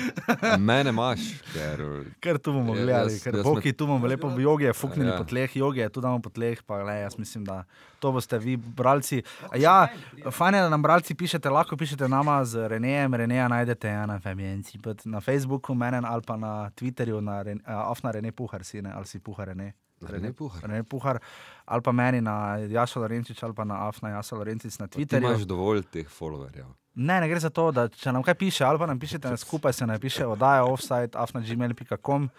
mene 0.58 0.90
imaš, 0.90 1.20
ker 1.54 1.82
Ker 2.20 2.40
tu 2.42 2.54
bomo 2.54 2.74
gledali, 2.74 3.14
jaz- 3.14 3.24
ker 3.24 3.38
boki 3.44 3.74
tu 3.74 3.86
bomo 3.86 4.08
lepo 4.08 4.30
v 4.30 4.42
jogi, 4.42 4.72
fuknili 4.74 5.12
Ja. 5.12 5.18
po 5.18 5.24
tleh, 5.24 5.56
jogi 5.56 5.86
tu 5.94 6.02
damo 6.02 6.18
po 6.20 6.30
tleh, 6.30 6.64
pa 6.66 6.82
le, 6.84 6.96
jaz 7.02 7.18
mislim, 7.18 7.46
da 7.46 7.64
to 8.00 8.12
boste 8.12 8.40
vi, 8.40 8.58
bralci. 8.58 9.22
Ja, 9.56 9.88
fajn 10.32 10.56
je, 10.56 10.62
da 10.62 10.70
nam 10.70 10.82
bralci 10.82 11.14
pišete, 11.14 11.50
lahko 11.50 11.78
pišete 11.78 12.08
nama 12.10 12.42
z 12.46 12.68
Renejem, 12.68 13.14
Reneja 13.14 13.48
najdete 13.48 13.88
ja, 13.88 14.06
na 14.06 14.20
Femijenci, 14.20 14.80
na 15.06 15.22
Facebooku, 15.22 15.74
menen 15.76 16.06
ali 16.06 16.22
pa 16.26 16.38
na 16.38 16.70
Twitterju, 16.72 17.22
na 17.22 17.42
uh, 17.42 17.92
Afna 17.92 18.12
Rene 18.12 18.32
Puhar, 18.32 18.64
si 18.64 18.82
ne, 18.82 18.92
ali 18.92 19.06
si 19.06 19.20
Puhar 19.20 19.48
Rene. 19.48 19.74
Rene 20.02 20.34
Puhar. 20.34 20.64
Rene 20.64 20.84
Puhar, 20.84 21.20
ali 21.66 21.82
pa 21.82 21.92
meni 21.92 22.22
na 22.22 22.58
Jašo 22.58 23.00
Lorencič, 23.00 23.44
ali 23.44 23.54
pa 23.54 23.64
na 23.64 23.88
Afna 23.88 24.10
Jašo 24.10 24.36
Lorencic 24.36 24.80
na 24.80 24.88
Twitterju. 24.88 25.30
imaš 25.30 25.42
dovolj 25.42 25.84
teh 25.92 26.10
followerjev. 26.10 26.66
Ne, 26.96 27.20
ne 27.22 27.30
gre 27.30 27.40
za 27.40 27.50
to, 27.50 27.72
da 27.72 27.88
če 27.88 28.12
nam 28.12 28.24
kaj 28.24 28.36
piše, 28.36 28.64
ali 28.64 28.80
pa 28.80 28.86
nam 28.86 29.00
pišete 29.00 29.38
skupaj, 29.38 29.74
se 29.74 29.88
nam 29.88 30.00
piše 30.00 30.26
oddaja 30.26 30.64
offside, 30.64 31.12
afnagmail.com. 31.14 32.30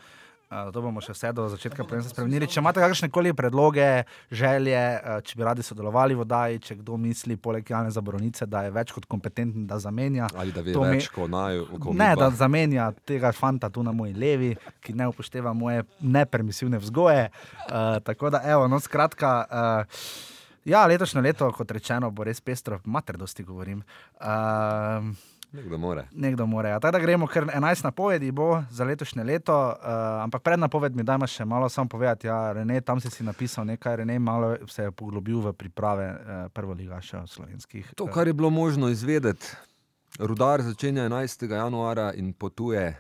Uh, 0.47 0.71
to 0.71 0.79
bomo 0.79 1.01
še 1.01 1.11
vse 1.11 1.33
do 1.33 1.49
začetka 1.51 1.83
prvenstva 1.83 2.13
spremenili. 2.13 2.47
Če 2.47 2.61
imate 2.61 2.79
kakršne 2.79 3.09
koli 3.09 3.33
predloge, 3.33 4.05
želje, 4.31 4.79
uh, 4.95 5.17
če 5.21 5.35
bi 5.35 5.43
radi 5.43 5.63
sodelovali 5.63 6.15
v 6.15 6.23
oddaji, 6.23 6.61
če 6.61 6.77
kdo 6.77 6.95
misli, 6.97 7.35
poleg 7.37 7.67
Jana 7.67 7.91
Zaboronice, 7.91 8.47
da 8.47 8.63
je 8.63 8.71
več 8.71 8.93
kot 8.93 9.07
kompetenten, 9.07 9.67
da 9.67 9.79
zamenja. 9.79 10.29
Ali 10.35 10.53
da 10.53 10.63
ve 10.63 10.73
To 10.73 10.85
me- 10.85 10.93
več 10.93 11.09
kot 11.09 11.27
naj. 11.29 11.59
kot 11.81 11.95
Ne, 11.95 12.13
da 12.15 12.31
zamenja 12.31 12.93
tega 13.05 13.33
fanta 13.33 13.69
tu 13.69 13.83
na 13.83 13.91
moji 13.93 14.15
levi, 14.15 14.53
ki 14.81 14.95
ne 14.95 15.09
upošteva 15.09 15.51
moje 15.53 15.83
nepermisivne 16.01 16.79
vzgoje. 16.79 17.27
Uh, 17.67 17.99
tako 18.01 18.31
da, 18.31 18.45
evo, 18.47 18.69
no, 18.69 18.79
skratka. 18.79 19.35
Uh, 19.51 20.33
Ja, 20.67 20.81
letošnje 20.83 21.21
leto, 21.23 21.47
kot 21.55 21.71
rečeno, 21.71 22.09
bo 22.11 22.25
res 22.25 22.41
pestro, 22.41 22.81
mater, 22.85 23.15
dosti 23.17 23.45
govorim. 23.45 23.85
Uh, 24.19 25.15
Nekdo 25.53 25.79
more. 25.79 26.09
Nekdo 26.13 26.47
mora. 26.47 26.69
Ja. 26.69 26.81
Tako 26.81 26.93
da 26.93 26.99
gremo, 26.99 27.27
ker 27.27 27.45
11 27.45 27.85
napovedi 27.85 28.31
bo 28.33 28.63
za 28.71 28.85
letošnje 28.85 29.25
leto, 29.25 29.55
uh, 29.55 29.77
ampak 30.23 30.43
pred 30.43 30.59
napovedmi 30.61 31.03
dajmo 31.03 31.27
še 31.27 31.45
malo 31.45 31.69
samo 31.69 31.89
povedati. 31.89 32.27
Ja, 32.27 32.53
Rene, 32.53 32.81
tam 32.81 33.01
si 33.01 33.11
si 33.11 33.25
napisal 33.25 33.65
nekaj, 33.67 33.97
Rene 33.97 34.19
malo 34.19 34.57
se 34.69 34.83
je 34.83 34.93
poglobil 34.93 35.41
v 35.41 35.53
priprave 35.53 36.11
uh, 36.11 36.19
prvoligaša 36.53 37.27
slovenskih. 37.27 37.95
To, 37.97 38.07
kar 38.07 38.27
je 38.27 38.35
bilo 38.35 38.51
možno 38.51 38.89
izvedeti, 38.89 39.55
Rudar 40.19 40.63
začenja 40.63 41.09
11. 41.09 41.51
januarja 41.51 42.13
in 42.17 42.33
potuje 42.33 42.97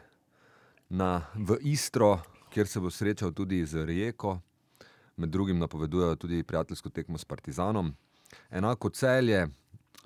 na, 0.88 1.22
v 1.34 1.56
Istro, 1.60 2.18
kjer 2.52 2.68
se 2.68 2.80
bo 2.80 2.90
srečal 2.90 3.32
tudi 3.32 3.64
z 3.66 3.84
Rijeko. 3.84 4.38
Med 5.16 5.28
drugim 5.28 5.58
napovedujejo 5.58 6.16
tudi 6.16 6.42
prijateljsko 6.42 6.90
tekmo 6.90 7.18
s 7.18 7.24
Partizanom. 7.24 7.94
Enako 8.50 8.90
celje, 8.90 9.46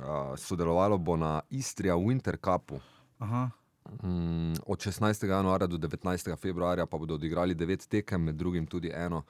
uh, 0.02 0.38
sodelovalo 0.38 0.98
bo 0.98 1.16
na 1.16 1.40
Istrija 1.50 1.94
Winter 1.94 2.36
Cupu. 2.36 2.80
Aha. 3.18 3.50
Mm, 4.02 4.52
od 4.66 4.78
16. 4.78 5.26
januarja 5.28 5.66
do 5.66 5.76
19. 5.78 6.36
februarja 6.36 6.86
pa 6.86 6.98
bodo 6.98 7.14
odigrali 7.14 7.54
devet 7.54 7.86
tekem, 7.88 8.22
med 8.22 8.34
drugim 8.34 8.66
tudi 8.66 8.90
eno 8.94 9.22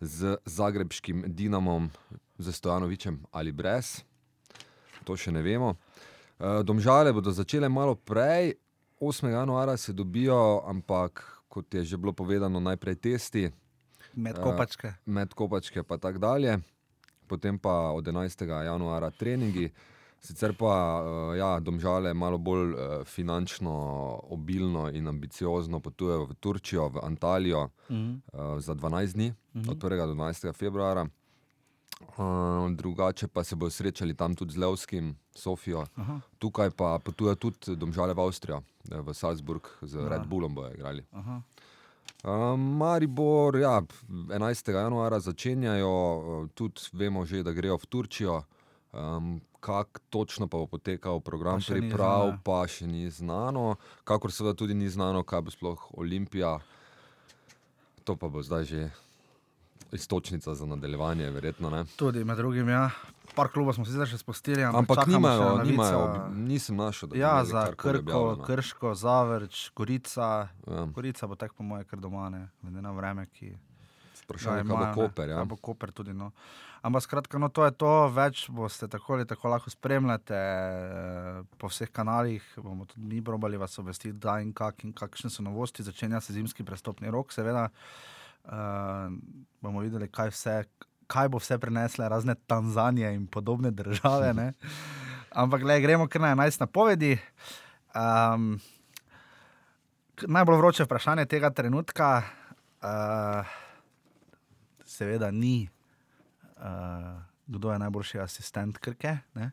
z 0.00 0.36
zagrebskim 0.44 1.24
Dinamom, 1.26 1.90
z 2.38 2.52
Stojanovičem 2.52 3.18
ali 3.30 3.52
brez. 3.52 4.00
To 5.04 5.16
še 5.16 5.32
ne 5.32 5.42
vemo. 5.42 5.74
Eh, 6.40 6.62
Domžale 6.62 7.12
bodo 7.12 7.30
začele 7.30 7.68
malo 7.68 7.94
prej, 7.94 8.54
8. 9.00 9.28
januarja 9.28 9.76
se 9.76 9.92
dobijo, 9.92 10.62
ampak 10.66 11.20
kot 11.48 11.74
je 11.74 11.84
že 11.84 11.96
bilo 11.96 12.12
povedano, 12.12 12.60
najprej 12.60 12.94
testi, 12.96 13.50
Med 14.14 14.36
Ja. 14.36 14.42
kopačke. 14.42 14.94
med 15.06 15.34
kopačke 15.34 15.82
pa 15.82 15.96
tako 15.96 16.18
dalje, 16.18 16.58
potem 17.26 17.58
pa 17.58 17.90
od 17.90 18.04
11. 18.04 18.64
januarja 18.64 19.10
treningi. 19.10 19.70
Sicer 20.20 20.52
pa 20.52 20.72
eh, 21.32 21.38
ja, 21.38 21.60
domžale 21.60 22.14
malo 22.14 22.38
bolj 22.38 22.72
eh, 22.72 22.76
finančno 23.04 23.72
obilno 24.30 24.90
in 24.90 25.08
ambiciozno 25.08 25.80
potujejo 25.80 26.26
v 26.26 26.34
Turčijo, 26.34 26.88
v 26.88 27.00
Antalijo 27.02 27.68
Mhm. 27.88 28.10
eh, 28.28 28.60
za 28.60 28.74
12 28.74 29.12
dni, 29.12 29.32
od 29.66 29.78
1. 29.78 30.06
do 30.06 30.14
12. 30.14 30.52
februarja. 30.52 31.06
Uh, 32.00 32.16
drugače 32.72 33.28
pa 33.28 33.44
se 33.44 33.56
bodo 33.56 33.70
srečali 33.70 34.14
tam 34.14 34.34
tudi 34.34 34.52
z 34.52 34.56
Levskim, 34.56 35.16
Sofijo. 35.34 35.84
Aha. 35.96 36.20
Tukaj 36.38 36.70
pa 36.70 36.98
potujejo 36.98 37.34
tudi 37.36 37.76
domžale 37.76 38.14
v 38.14 38.20
Avstrijo, 38.20 38.62
v 38.86 39.14
Salzburg, 39.14 39.68
z 39.82 39.94
Ja. 39.96 40.08
Red 40.08 40.24
Bullom 40.26 40.54
bojo 40.54 40.72
igrali. 40.72 41.04
Aha. 41.12 41.42
Uh, 42.24 42.30
Maribor, 42.56 43.56
ja, 43.56 43.82
11. 44.28 44.72
januarja 44.72 45.20
začenjajo, 45.20 45.92
uh, 46.16 46.48
tudi 46.50 46.80
vemo 46.92 47.24
že, 47.24 47.42
da 47.42 47.52
grejo 47.52 47.76
v 47.76 47.86
Turčijo. 47.86 48.42
Um, 48.92 49.40
kak 49.60 50.00
točno 50.10 50.48
pa 50.48 50.56
bo 50.56 50.66
potekal 50.66 51.20
program 51.20 51.60
Pa 51.60 51.72
priprav, 51.72 52.22
znano. 52.26 52.38
pa 52.44 52.66
še 52.66 52.86
ni 52.86 53.10
znano. 53.10 53.76
Kakor 54.04 54.32
seveda 54.32 54.54
tudi 54.54 54.74
ni 54.74 54.88
znano, 54.88 55.22
kaj 55.22 55.40
bo 55.40 55.50
sploh 55.50 55.86
Olimpija. 55.92 56.58
To 58.04 58.16
pa 58.16 58.28
bo 58.28 58.42
zdaj 58.42 58.64
že 58.64 58.90
istočnica 59.92 60.54
za 60.54 60.66
nadaljevanje, 60.66 61.30
verjetno 61.30 61.70
ne. 61.70 61.84
Tudi 61.96 62.24
med 62.24 62.36
drugim, 62.36 62.68
ja. 62.68 62.90
Par 63.34 63.48
klubov 63.48 63.74
smo 63.74 63.84
sicer 63.86 64.06
še 64.06 64.18
spustili, 64.18 64.62
ampak, 64.62 64.80
Ampak 64.80 64.96
čakamo 64.98 65.28
še 65.28 65.34
nimajo, 65.38 65.64
nimajo, 65.64 66.02
nisem 66.36 66.76
našel, 66.76 67.08
da 67.08 67.16
Ja, 67.16 67.44
za 67.44 67.72
Krko, 67.72 67.98
objavljeno. 68.00 68.44
Krško, 68.44 68.94
Zavrč, 68.94 69.70
Gorica. 69.70 70.48
Ja. 70.66 70.84
Gorica 70.90 71.26
bo 71.26 71.34
tako 71.34 71.54
po 71.56 71.62
moje 71.64 71.84
kar 71.84 71.98
doma, 71.98 72.28
ne, 72.28 72.48
glede 72.62 72.82
na 72.82 72.90
vreme, 72.90 73.26
ki 73.28 73.54
Vprašanje, 74.30 74.64
ga 74.64 74.74
kaj 74.74 74.90
bo. 74.94 75.02
Koper. 75.02 75.32
Ja. 75.32 75.40
Kaj 75.40 75.48
bo 75.50 75.58
Koper 75.60 75.92
tudi. 75.92 76.14
No. 76.16 76.30
Ampak 76.80 77.04
skratka, 77.04 77.38
no, 77.42 77.50
to 77.52 77.66
je 77.66 77.74
to, 77.76 77.92
več 78.14 78.46
boste 78.56 78.88
tako 78.88 79.18
ali 79.18 79.26
tako 79.28 79.50
lahko 79.52 79.68
spremljate 79.72 80.38
eh, 80.38 81.40
po 81.60 81.68
vseh 81.68 81.90
kanalih. 81.92 82.46
Bomo 82.56 82.86
tudi 82.88 83.04
mi 83.04 83.20
probali 83.24 83.60
vas 83.60 83.76
obvestiti, 83.82 84.16
da 84.16 84.38
in, 84.40 84.54
kak 84.56 84.86
in 84.88 84.94
kakšne 84.96 85.28
so 85.32 85.44
novosti. 85.44 85.84
Začenja 85.84 86.22
se 86.24 86.36
zimski 86.36 86.64
prestopni 86.64 87.12
rok, 87.12 87.34
seveda. 87.36 87.68
Uh, 88.40 89.12
bomo 89.60 89.82
videli, 89.84 90.08
kaj, 90.08 90.30
vse, 90.32 90.54
kaj 91.10 91.28
bo 91.28 91.38
vse 91.42 91.58
prenesle 91.60 92.08
razne 92.08 92.34
Tanzanije 92.48 93.12
in 93.14 93.26
podobne 93.28 93.70
države. 93.70 94.32
ne. 94.34 94.52
Ampak 95.42 95.62
le, 95.62 95.80
gremo 95.84 96.08
kar 96.08 96.24
na 96.24 96.32
11 96.34 96.64
napovedi. 96.64 97.18
Um, 97.94 98.54
najbolj 100.26 100.56
vroče 100.56 100.84
vprašanje 100.84 101.26
tega 101.26 101.50
trenutka, 101.50 102.22
uh, 102.82 103.46
seveda, 105.00 105.30
ni, 105.32 105.68
uh, 106.60 107.16
kdo 107.50 107.72
je 107.72 107.78
najboljši 107.82 108.22
asistent 108.22 108.78
Krke. 108.78 109.16
Ne? 109.34 109.50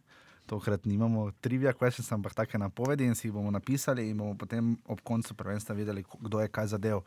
Tokrat 0.48 0.86
nimamo 0.88 1.32
trivia 1.44 1.74
questions, 1.74 2.12
ampak 2.16 2.36
take 2.36 2.60
napovedi 2.60 3.08
in 3.08 3.16
si 3.16 3.28
jih 3.28 3.34
bomo 3.36 3.52
napisali, 3.52 4.10
in 4.12 4.22
bomo 4.22 4.38
potem 4.40 4.76
ob 4.88 5.02
koncu 5.04 5.36
prvenstva 5.36 5.76
videli, 5.76 6.06
kdo 6.20 6.44
je 6.44 6.52
kaj 6.52 6.72
zadev. 6.76 7.04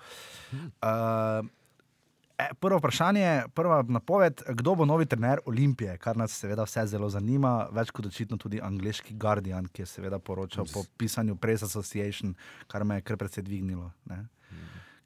Uh, 0.53 1.49
E, 2.41 2.55
Prvo 2.61 2.79
vprašanje, 2.79 3.43
prva 3.55 3.85
napoved, 3.89 4.43
kdo 4.49 4.75
bo 4.75 4.85
novi 4.85 5.07
trener 5.07 5.41
Olimpije, 5.45 5.99
kar 5.99 6.17
nas 6.17 6.33
seveda 6.33 6.65
vse 6.65 6.87
zelo 6.87 7.09
zanima, 7.11 7.69
več 7.73 7.91
kot 7.93 8.07
očitno 8.07 8.39
tudi 8.41 8.61
angliški 8.65 9.15
Guardian, 9.21 9.67
ki 9.69 9.83
je 9.83 9.87
seveda 9.87 10.19
poročal 10.19 10.69
po 10.73 10.85
pisanju 10.97 11.37
Press 11.37 11.67
Association, 11.67 12.35
kar 12.67 12.85
me 12.85 13.01
je 13.01 13.05
kar 13.05 13.19
precej 13.21 13.45
dvignilo. 13.45 13.91
Ne? 14.09 14.23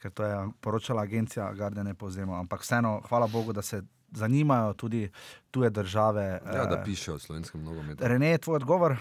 Ker 0.04 0.12
to 0.12 0.24
je 0.24 0.48
poročala 0.60 1.02
agencija 1.02 1.46
Guardian, 1.56 1.86
je 1.86 1.94
povzemal. 1.94 2.36
Ampak 2.42 2.60
vseeno, 2.60 2.98
hvala 3.08 3.26
Bogu, 3.26 3.52
da 3.56 3.62
se 3.62 3.82
zanimajo 4.12 4.74
tudi 4.76 5.08
tuje 5.50 5.70
države. 5.70 6.40
Ja, 6.44 6.66
da 6.66 6.76
eh, 6.76 6.82
pišejo 6.84 7.14
o 7.14 7.18
slovenskem 7.18 7.64
nogometu. 7.64 8.04
Rene, 8.04 8.38
tvoj 8.38 8.56
odgovor? 8.56 8.96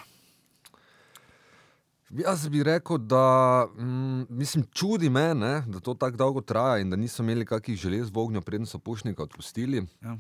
Jaz 2.10 2.48
bi 2.48 2.64
rekel, 2.64 2.98
da 2.98 3.66
mm, 3.76 4.24
mislim, 4.30 4.64
čudi 4.72 5.10
me, 5.10 5.34
ne, 5.36 5.62
da 5.68 5.80
to 5.80 5.94
tako 5.94 6.18
dolgo 6.18 6.42
traja 6.42 6.80
in 6.80 6.90
da 6.90 6.96
niso 6.96 7.24
imeli 7.24 7.46
kakih 7.46 7.76
želez 7.76 8.08
v 8.08 8.24
ognju, 8.24 8.42
preden 8.42 8.66
so 8.66 8.80
pušnika 8.80 9.24
odpustili. 9.24 9.84
Ja. 10.02 10.18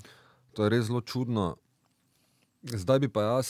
To 0.53 0.63
je 0.63 0.69
res 0.69 0.85
zelo 0.91 1.01
čudno. 1.01 1.55
Zdaj 2.63 2.99
bi 2.99 3.07
pa 3.07 3.21
jaz 3.21 3.47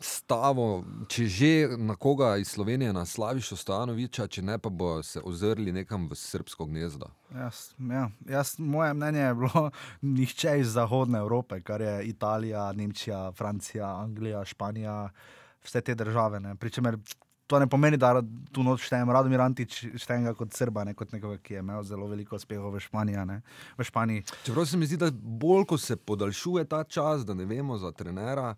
stavil, 0.00 0.84
če 1.08 1.24
že 1.26 1.50
na 1.78 1.96
koga 1.96 2.36
iz 2.36 2.48
Slovenije, 2.52 2.92
na 2.92 3.04
Slaviša 3.06 3.56
Stojanoviča, 3.56 4.26
če 4.28 4.42
ne 4.42 4.58
pa 4.58 4.70
bo 4.70 5.02
se 5.02 5.20
ozrli 5.24 5.72
nekam 5.72 6.08
v 6.10 6.18
srbsko 6.18 6.66
gnezdo. 6.68 7.08
Jaz, 7.34 7.72
ja, 7.78 8.08
jaz, 8.28 8.56
moje 8.58 8.94
mnenje 8.94 9.20
je 9.20 9.34
bilo 9.34 9.70
nihče 10.16 10.58
iz 10.60 10.74
Zahodne 10.76 11.18
Evrope, 11.18 11.60
kar 11.60 11.80
je 11.80 11.96
Italija, 12.08 12.72
Nemčija, 12.72 13.30
Francija, 13.32 13.88
Anglija, 14.02 14.44
Španija, 14.44 15.08
vse 15.64 15.80
te 15.80 15.94
države. 15.94 16.40
Ne. 16.40 16.54
Pričemer, 16.54 16.98
to 17.46 17.58
ne 17.58 17.66
pomeni, 17.66 17.96
da 17.96 18.22
tu 18.52 18.62
noč 18.66 18.86
štejem 18.88 19.10
Radomir 19.10 19.40
Antič, 19.40 19.84
štejem 19.96 20.26
ga 20.28 20.34
kot 20.34 20.54
Srba, 20.54 20.84
ne 20.84 20.94
kot 20.98 21.12
nekoga, 21.14 21.38
ki 21.38 21.58
je 21.58 21.62
imel 21.62 21.84
zelo 21.86 22.08
veliko 22.10 22.36
uspehov 22.36 22.74
v 22.74 22.82
Španiji. 22.82 23.26
Ne. 23.26 23.40
V 23.78 23.86
Španiji. 23.86 24.24
Čeprav 24.44 24.66
se 24.66 24.76
mi 24.76 24.88
zdi, 24.90 24.98
da 25.00 25.10
bolj 25.14 25.66
ko 25.70 25.78
se 25.78 25.96
podaljšuje 25.96 26.66
ta 26.68 26.84
čas, 26.84 27.24
da 27.26 27.34
ne 27.34 27.46
vemo 27.46 27.78
za 27.78 27.92
trenera, 27.92 28.54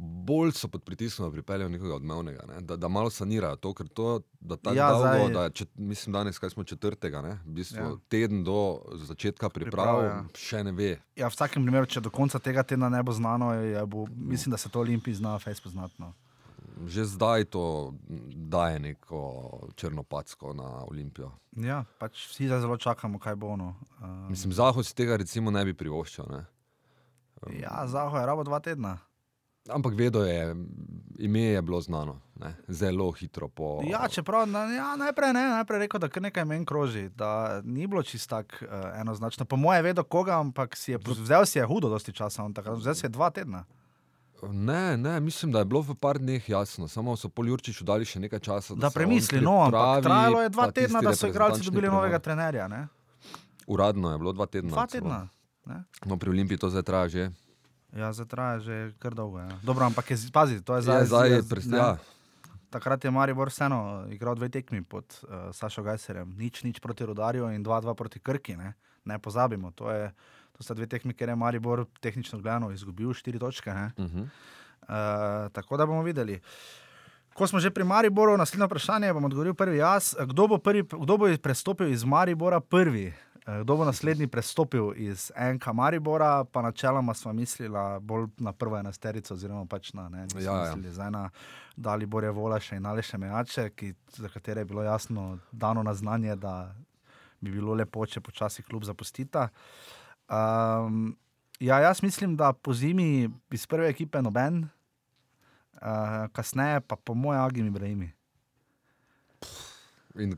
bolj 0.00 0.52
so 0.52 0.68
pod 0.68 0.82
pritiskom, 0.82 1.26
da 1.26 1.32
pripeljejo 1.32 1.68
nekoga 1.68 1.94
odmevnega, 1.94 2.44
ne? 2.48 2.60
da, 2.60 2.76
da 2.76 2.88
malo 2.88 3.10
sanirajo 3.10 3.56
to, 3.56 3.74
ker 3.74 3.88
to, 3.88 4.06
da 4.40 4.56
tako 4.56 4.76
Ja, 4.76 4.84
ja, 4.84 4.90
dolgo, 4.90 5.06
zdaj- 5.06 5.32
da 5.32 5.42
je, 5.42 5.50
če, 5.50 5.66
mislim, 5.74 6.12
danes, 6.12 6.38
kaj 6.38 6.50
smo 6.50 6.64
četrtega, 6.64 7.20
ne? 7.20 7.34
v 7.44 7.52
bistvu 7.52 7.76
Ja. 7.76 7.84
ja. 7.84 7.96
teden 8.08 8.44
do 8.44 8.56
začetka 8.94 9.48
priprav, 9.48 9.84
Priprav, 9.84 10.04
ja. 10.04 10.14
ja. 10.14 10.24
še 10.34 10.64
ne 10.64 10.72
ve. 10.72 10.90
Ja, 11.14 11.28
v 11.28 11.32
vsakem 11.32 11.62
primeru, 11.62 11.86
če 11.86 12.00
do 12.00 12.10
konca 12.10 12.38
tega 12.38 12.62
tedna 12.62 12.88
ne 12.88 13.02
bo 13.02 13.12
znano, 13.12 13.52
je, 13.54 13.86
bo, 13.86 14.06
mislim, 14.08 14.50
da 14.50 14.56
se 14.56 14.68
to 14.68 14.80
Olimpiji 14.80 15.14
zna 15.14 15.38
fejs 15.38 15.60
poznatno. 15.60 16.14
Že 16.80 17.04
zdaj 17.06 17.44
to 17.44 17.92
daje 18.48 18.78
neko 18.78 19.18
črnopacko 19.76 20.54
na 20.54 20.80
Olimpijo. 20.86 21.28
Ja, 21.52 21.84
pač 21.98 22.24
vsi 22.28 22.46
zdaj 22.46 22.60
zelo 22.60 22.76
čakamo, 22.76 23.18
kaj 23.18 23.36
bo 23.36 23.48
ono. 23.48 23.74
Um, 24.00 24.30
Mislim, 24.30 24.52
Zahod 24.52 24.86
si 24.86 24.94
tega 24.94 25.16
recimo 25.16 25.50
ne 25.50 25.64
bi 25.64 25.74
privoščil. 25.74 26.24
Ne? 26.30 26.40
ja, 27.58 27.84
Zaho 27.86 28.16
je 28.16 28.26
rabo 28.26 28.44
dva 28.44 28.60
tedna. 28.60 28.96
Ampak 29.68 29.94
vedo 29.94 30.24
je, 30.24 30.56
ime 31.18 31.40
je 31.40 31.62
bilo 31.62 31.80
znano, 31.80 32.20
ne? 32.40 32.54
zelo 32.68 33.10
hitro 33.12 33.48
po. 33.48 33.82
Ja, 33.84 34.08
čeprav 34.08 34.48
na, 34.48 34.64
ja, 34.64 34.96
najprej 34.96 35.32
ne, 35.32 35.42
najprej 35.48 35.78
rekel, 35.78 36.00
da 36.00 36.08
kar 36.08 36.22
nekaj 36.22 36.44
meni 36.44 36.64
kroži, 36.66 37.08
da 37.08 37.60
ni 37.64 37.86
bilo 37.86 38.02
čist 38.02 38.30
tako 38.30 38.64
uh, 38.64 38.70
enoznačno. 39.00 39.44
Po 39.44 39.56
mojem, 39.56 39.84
vedo 39.84 40.02
koga, 40.02 40.38
ampak 40.40 40.76
si 40.76 40.92
je 40.92 40.98
vzel 41.06 41.46
si 41.46 41.58
je 41.58 41.66
hudo, 41.66 41.88
dosti 41.88 42.12
časa, 42.12 42.48
takrat, 42.54 42.78
vzel 42.78 42.94
si 42.94 43.04
je 43.06 43.12
dva 43.12 43.30
tedna. 43.30 43.64
Ne, 44.48 44.96
ne, 44.96 45.20
mislim, 45.20 45.52
da 45.52 45.58
je 45.58 45.64
bilo 45.64 45.80
v 45.80 45.94
par 45.94 46.18
dneh 46.18 46.48
jasno, 46.48 46.88
samo 46.88 47.16
so 47.16 47.28
Poljurčiču 47.28 47.84
dali 47.84 48.08
še 48.08 48.20
nekaj 48.20 48.40
časa. 48.40 48.74
Da 48.74 48.88
on 48.88 48.94
premisli, 48.94 49.40
no, 49.44 49.58
ampak 49.66 50.02
trajalo 50.02 50.40
je 50.42 50.48
dva 50.48 50.70
tedna, 50.72 51.04
da 51.04 51.12
so 51.12 51.28
igralci 51.28 51.60
dobili 51.60 51.82
premor. 51.82 52.00
novega 52.00 52.18
trenerja. 52.18 52.68
Ne? 52.68 52.86
Uradno 53.66 54.12
je 54.12 54.18
bilo 54.18 54.32
dva 54.32 54.46
tedna. 54.46 54.72
Dva 54.72 54.86
tedna. 54.86 55.20
No, 56.08 56.16
pri 56.16 56.32
Olimpiji 56.32 56.58
to 56.58 56.72
zdaj 56.72 56.82
traja 56.82 57.08
že. 57.08 57.30
Ja, 57.96 58.12
zdaj 58.12 58.26
traja 58.26 58.58
že 58.58 58.74
kar 58.98 59.14
dolgo. 59.14 59.38
Ja. 59.38 59.50
Dobro, 59.62 59.86
ampak 59.86 60.10
je, 60.10 60.16
pazi, 60.32 60.62
to 60.62 60.76
je 60.76 60.82
Zdaj, 60.82 61.04
zdaj. 61.06 61.42
zdaj 61.42 61.60
je 61.62 61.70
ne. 61.70 61.78
ja, 61.78 61.96
Takrat 62.70 63.04
je 63.04 63.10
Maribor 63.10 63.50
vseeno 63.50 64.06
igral 64.10 64.34
dve 64.38 64.48
tekmi 64.48 64.82
pod 64.82 65.04
uh, 65.22 65.50
Sašo 65.50 65.82
Gajserjem, 65.82 66.30
nič, 66.38 66.62
nič 66.62 66.78
proti 66.78 67.02
Rudarju 67.02 67.50
in 67.50 67.64
2-2 67.66 67.94
proti 67.94 68.22
Krki. 68.22 68.54
Ne, 68.56 68.74
ne 69.04 69.18
pozabimo, 69.18 69.74
to, 69.74 69.90
je, 69.90 70.14
to 70.54 70.62
sta 70.62 70.74
dve 70.74 70.86
tekmi, 70.86 71.14
ker 71.14 71.28
je 71.28 71.36
Maribor 71.36 71.86
tehnično 72.00 72.38
gledano 72.38 72.70
izgubil 72.70 73.10
štiri 73.10 73.38
točke. 73.38 73.74
Ne. 73.74 73.90
uh 73.98 74.06
-huh. 74.06 74.26
Uh, 74.80 75.50
tako 75.52 75.76
da 75.76 75.86
bomo 75.86 76.02
videli. 76.02 76.40
Ko 77.34 77.46
smo 77.46 77.60
že 77.60 77.70
pri 77.70 77.84
Mariboru, 77.84 78.36
naslednje 78.36 78.66
vprašanje 78.66 79.12
bom 79.12 79.24
odgovoril 79.24 79.54
prvi 79.54 79.78
jaz. 79.78 80.14
Kdo 80.26 80.46
bo, 80.46 80.58
prvi, 80.58 80.82
kdo 80.82 81.16
bo 81.16 81.26
prestopil 81.42 81.88
iz 81.88 82.04
Maribora 82.04 82.60
prvi? 82.60 83.12
Eh, 83.50 83.60
Kdo 83.60 83.76
bo 83.76 83.84
naslednji 83.84 84.26
prestopil 84.26 84.92
iz 84.96 85.30
NK 85.54 85.66
Maribora, 85.72 86.44
pa 86.44 86.62
načeloma 86.62 87.14
smo 87.14 87.32
mislili 87.32 87.78
bolj 88.00 88.26
na 88.36 88.52
prvo 88.52 88.78
enajsterico, 88.78 89.34
oziroma 89.34 89.66
pač 89.66 89.92
na 89.92 90.08
ne, 90.08 90.26
Ja, 90.38 90.56
ja. 90.56 90.62
mislili 90.64 90.94
zdaj 90.94 91.10
na 91.10 91.30
Dali 91.76 92.06
Borja 92.06 92.30
Volaše 92.30 92.76
in 92.76 92.86
Aleše 92.86 93.18
Mejače, 93.18 93.70
ki, 93.70 93.94
za 94.12 94.28
katere 94.28 94.60
je 94.60 94.64
bilo 94.64 94.82
jasno 94.82 95.38
dano 95.52 95.82
na 95.82 95.94
znanje, 95.94 96.36
da 96.36 96.74
bi 97.40 97.50
bilo 97.50 97.74
lepo, 97.74 98.06
če 98.06 98.20
počasi 98.20 98.62
klub 98.62 98.84
zapustita. 98.84 99.48
Um, 100.28 101.16
ja, 101.60 101.80
jaz 101.80 102.02
mislim, 102.02 102.36
da 102.36 102.52
po 102.52 102.74
zimi 102.74 103.30
iz 103.50 103.66
prve 103.66 103.88
ekipe 103.88 104.22
noben, 104.22 104.68
uh, 105.74 105.80
kasneje 106.32 106.80
pa 106.80 106.96
po 106.96 107.14
mojem 107.14 107.42
Agim 107.42 107.66
Ibrahimi. 107.66 108.12
In 110.14 110.36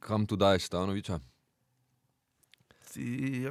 kam 0.00 0.26
tu 0.26 0.36
daješ 0.36 0.66
Stanoviča? 0.66 1.20
Ti, 2.98 3.46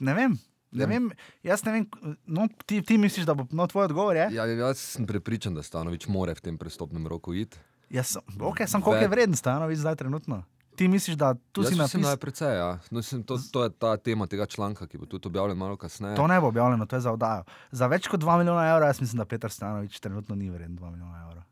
ne 0.00 0.14
vem. 0.14 0.38
Ne 0.70 0.82
Ja. 0.82 0.86
vem, 0.86 1.10
jaz 1.46 1.62
ne 1.64 1.72
vem, 1.72 1.84
no, 2.26 2.48
ti, 2.66 2.82
ti 2.82 2.98
misliš, 2.98 3.24
da 3.26 3.34
bo 3.34 3.46
no, 3.50 3.64
tvoj 3.66 3.84
odgovor? 3.88 4.16
Je? 4.16 4.26
Ja, 4.34 4.44
jaz 4.44 4.78
sem 4.78 5.06
prepričan, 5.06 5.54
da 5.54 5.62
Stanovič 5.62 6.04
more 6.10 6.34
v 6.34 6.42
tem 6.42 6.58
prestopnem 6.58 7.06
roku 7.06 7.32
iti. 7.34 7.56
Jaz 7.90 8.16
sem, 8.16 8.22
okay, 8.42 8.66
sem 8.66 8.82
koliko 8.82 9.06
je 9.06 9.08
vreden 9.08 9.38
stanovič 9.38 9.78
zdaj 9.78 9.96
trenutno. 10.02 10.42
Ti 10.76 10.88
misliš, 10.88 11.16
da 11.16 11.34
tu 11.52 11.62
Jaz 11.62 11.70
si 11.70 11.78
mislim, 11.78 12.02
da 12.02 12.10
napisal? 12.10 12.12
je 12.12 12.20
precej. 12.20 12.56
Ja. 12.58 12.70
No, 12.90 12.98
mislim, 12.98 13.22
to, 13.22 13.38
to 13.52 13.64
je 13.64 13.70
ta 13.70 13.96
tema 13.96 14.26
tega 14.26 14.46
članka, 14.46 14.86
ki 14.86 14.98
bo 14.98 15.06
tudi 15.06 15.30
objavljen 15.30 15.56
malo 15.56 15.76
kasneje. 15.76 16.16
To 16.16 16.26
ne 16.26 16.40
bo 16.40 16.50
objavljeno, 16.52 16.86
to 16.86 16.96
je 16.96 17.00
za 17.00 17.12
oddajo. 17.12 17.44
Za 17.70 17.86
več 17.86 18.10
kot 18.12 18.20
2 18.20 18.38
milijona 18.38 18.66
evrov, 18.74 18.88
jaz 18.88 19.00
mislim, 19.00 19.18
da 19.18 19.24
Petr 19.24 19.48
Stanovič 19.50 20.00
trenutno 20.00 20.34
ni 20.34 20.50
vreden 20.50 20.76
2 20.78 20.90
milijona 20.90 21.22
evrov. 21.22 21.42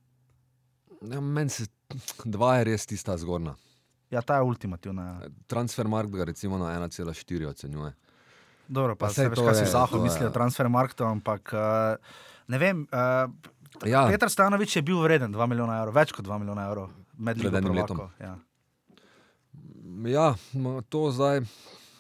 Ja, 1.14 1.20
Meni 1.20 1.50
se 1.50 1.66
dva 2.24 2.56
je 2.58 2.64
res 2.64 2.86
tista 2.86 3.16
zgornja. 3.16 3.54
Ja, 4.10 4.22
ta 4.22 4.36
je 4.36 4.42
ultimativna. 4.42 5.02
Ja. 5.02 5.28
Transfermarkt 5.46 6.10
ga 6.10 6.24
recimo 6.24 6.58
na 6.58 6.76
1,4 6.78 7.10
ocenjuje. 7.46 7.92
Dobro, 8.66 8.94
pa 8.94 9.06
Pa 9.06 9.12
se 9.12 9.28
veš, 9.28 9.38
kaj 9.38 9.54
si 9.54 9.60
je- 9.60 9.66
Zaho 9.68 9.86
to 9.88 9.96
je- 9.96 10.02
misli 10.02 10.26
o 10.26 10.30
transfermarktu, 10.30 11.04
ampak 11.04 11.52
uh, 11.52 11.96
ne 12.48 12.58
vem. 12.58 12.86
Uh, 12.90 13.30
Ja. 13.82 14.06
Petr 14.06 14.28
Stanovič 14.28 14.76
je 14.76 14.82
bil 14.82 14.96
vreden 14.98 15.32
2 15.32 15.46
milijona 15.46 15.78
evrov, 15.78 15.94
več 15.94 16.12
kot 16.12 16.22
2 16.22 16.38
milijona 16.38 16.62
evrov 16.64 16.90
med 17.18 17.38
Ligo 17.38 17.50
prvakov, 17.50 17.74
letom. 17.74 17.98
Ja. 18.20 18.34
Ja, 20.06 20.34
to 20.88 21.10
zdaj, 21.10 21.40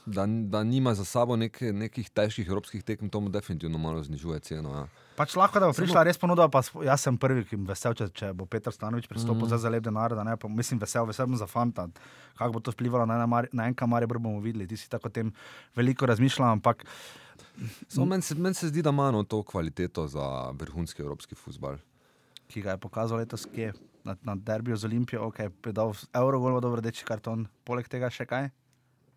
da, 0.06 0.26
da 0.26 0.62
nima 0.64 0.94
za 0.94 1.04
sabo 1.04 1.36
neke, 1.36 1.72
nekih 1.72 2.10
težkih 2.10 2.48
evropskih 2.48 2.84
tekem, 2.84 3.10
to 3.10 3.20
mu 3.20 3.28
definitivno 3.28 3.78
malo 3.78 4.02
znižuje 4.02 4.40
ceno. 4.40 4.74
Ja. 4.74 4.84
Pač 5.16 5.36
lahko, 5.36 5.60
da 5.62 5.70
bo 5.70 5.76
prišla 5.76 6.02
res 6.04 6.18
ponudba, 6.18 6.48
pa 6.50 6.62
jaz 6.84 7.06
sem 7.06 7.16
prvi, 7.18 7.44
ki 7.48 7.56
bom 7.56 7.66
vesel, 7.70 7.94
če, 7.94 8.10
če 8.12 8.32
bo 8.36 8.46
Petr 8.50 8.74
Stanovič 8.74 9.08
pristopil 9.08 9.46
mm. 9.46 9.54
Mhm. 9.54 9.62
za 9.62 9.72
lep 9.72 9.84
denar. 9.86 10.14
da 10.14 10.24
Ne, 10.26 10.36
pa, 10.36 10.48
mislim, 10.48 10.80
vesel, 10.82 11.06
vesel 11.06 11.30
bom 11.30 11.38
za 11.40 11.46
fanta. 11.46 11.88
Kako 12.38 12.58
bo 12.58 12.60
to 12.60 12.74
vplivalo 12.74 13.06
na, 13.06 13.26
Mar- 13.26 13.50
na 13.52 13.68
enka 13.70 13.86
Maribor, 13.86 14.18
bomo 14.18 14.40
videli. 14.40 14.66
Ti 14.66 14.76
si 14.76 14.90
tako 14.90 15.08
o 15.08 15.14
tem 15.14 15.32
veliko 15.76 16.06
razmišljal, 16.06 16.52
ampak 16.52 16.84
Samo 17.88 18.06
Meni 18.06 18.22
se, 18.22 18.34
men 18.34 18.54
se 18.54 18.68
zdi, 18.68 18.82
da 18.82 18.90
ima 18.90 19.10
no 19.10 19.22
to 19.22 19.42
kvaliteto 19.42 20.06
za 20.08 20.50
vrhunski 20.50 21.02
evropski 21.02 21.34
futbal. 21.34 21.76
ki 22.48 22.62
ga 22.62 22.70
je 22.70 22.78
pokazal 22.78 23.18
letos, 23.18 23.46
kje 23.54 23.72
na, 24.04 24.16
na 24.22 24.34
derbiju 24.34 24.76
z 24.76 24.84
Olimpijo, 24.84 25.26
ok, 25.26 25.38
je 25.38 25.72
dal 25.72 25.94
Eurogol, 26.14 26.60
dobro 26.60 26.80
rdeči 26.80 27.04
karton, 27.04 27.46
poleg 27.64 27.88
tega 27.88 28.10
še 28.10 28.26
kaj. 28.26 28.50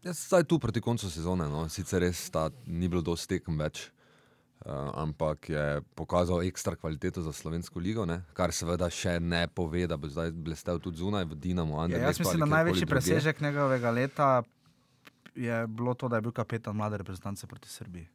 Jaz 0.04 0.27
zdaj 0.27 0.44
tu 0.44 0.60
proti 0.60 0.82
koncu 0.82 1.10
sezone, 1.10 1.48
no, 1.50 1.66
sicer 1.70 2.04
res 2.06 2.30
ta, 2.30 2.48
ni 2.66 2.88
bilo 2.88 3.01
dosti 3.01 3.38
tekem 3.38 3.58
več, 3.60 3.88
uh, 4.66 4.92
ampak 5.01 5.50
je 5.50 5.66
pokazal 5.98 6.44
ekstra 6.46 6.75
kvaliteto 6.77 7.24
za 7.25 7.34
slovensko 7.34 7.82
ligo, 7.82 8.06
ne, 8.06 8.22
kar 8.38 8.54
seveda 8.54 8.89
še 8.94 9.18
ne 9.20 9.48
pove, 9.48 9.88
da 9.89 9.98
bo 9.98 10.10
zdaj 10.12 10.32
blestev 10.32 10.82
tudi 10.84 11.01
zunaj 11.01 11.25
v 11.32 11.39
Dinamo. 11.48 11.80
Ja, 11.80 11.88
Anderlechtu 11.88 12.13
jaz 12.13 12.22
mislim, 12.25 12.46
da 12.46 12.51
največji 12.58 12.89
presežek 12.89 13.42
njegovega 13.42 13.91
leta 13.91 14.30
je 15.38 15.65
bilo 15.67 15.93
to, 15.93 16.10
da 16.10 16.17
je 16.17 16.28
bil 16.30 16.32
kapetan 16.32 16.76
mlade 16.76 16.98
reprezentance 16.98 17.48
proti 17.48 17.69
Srbiji. 17.69 18.08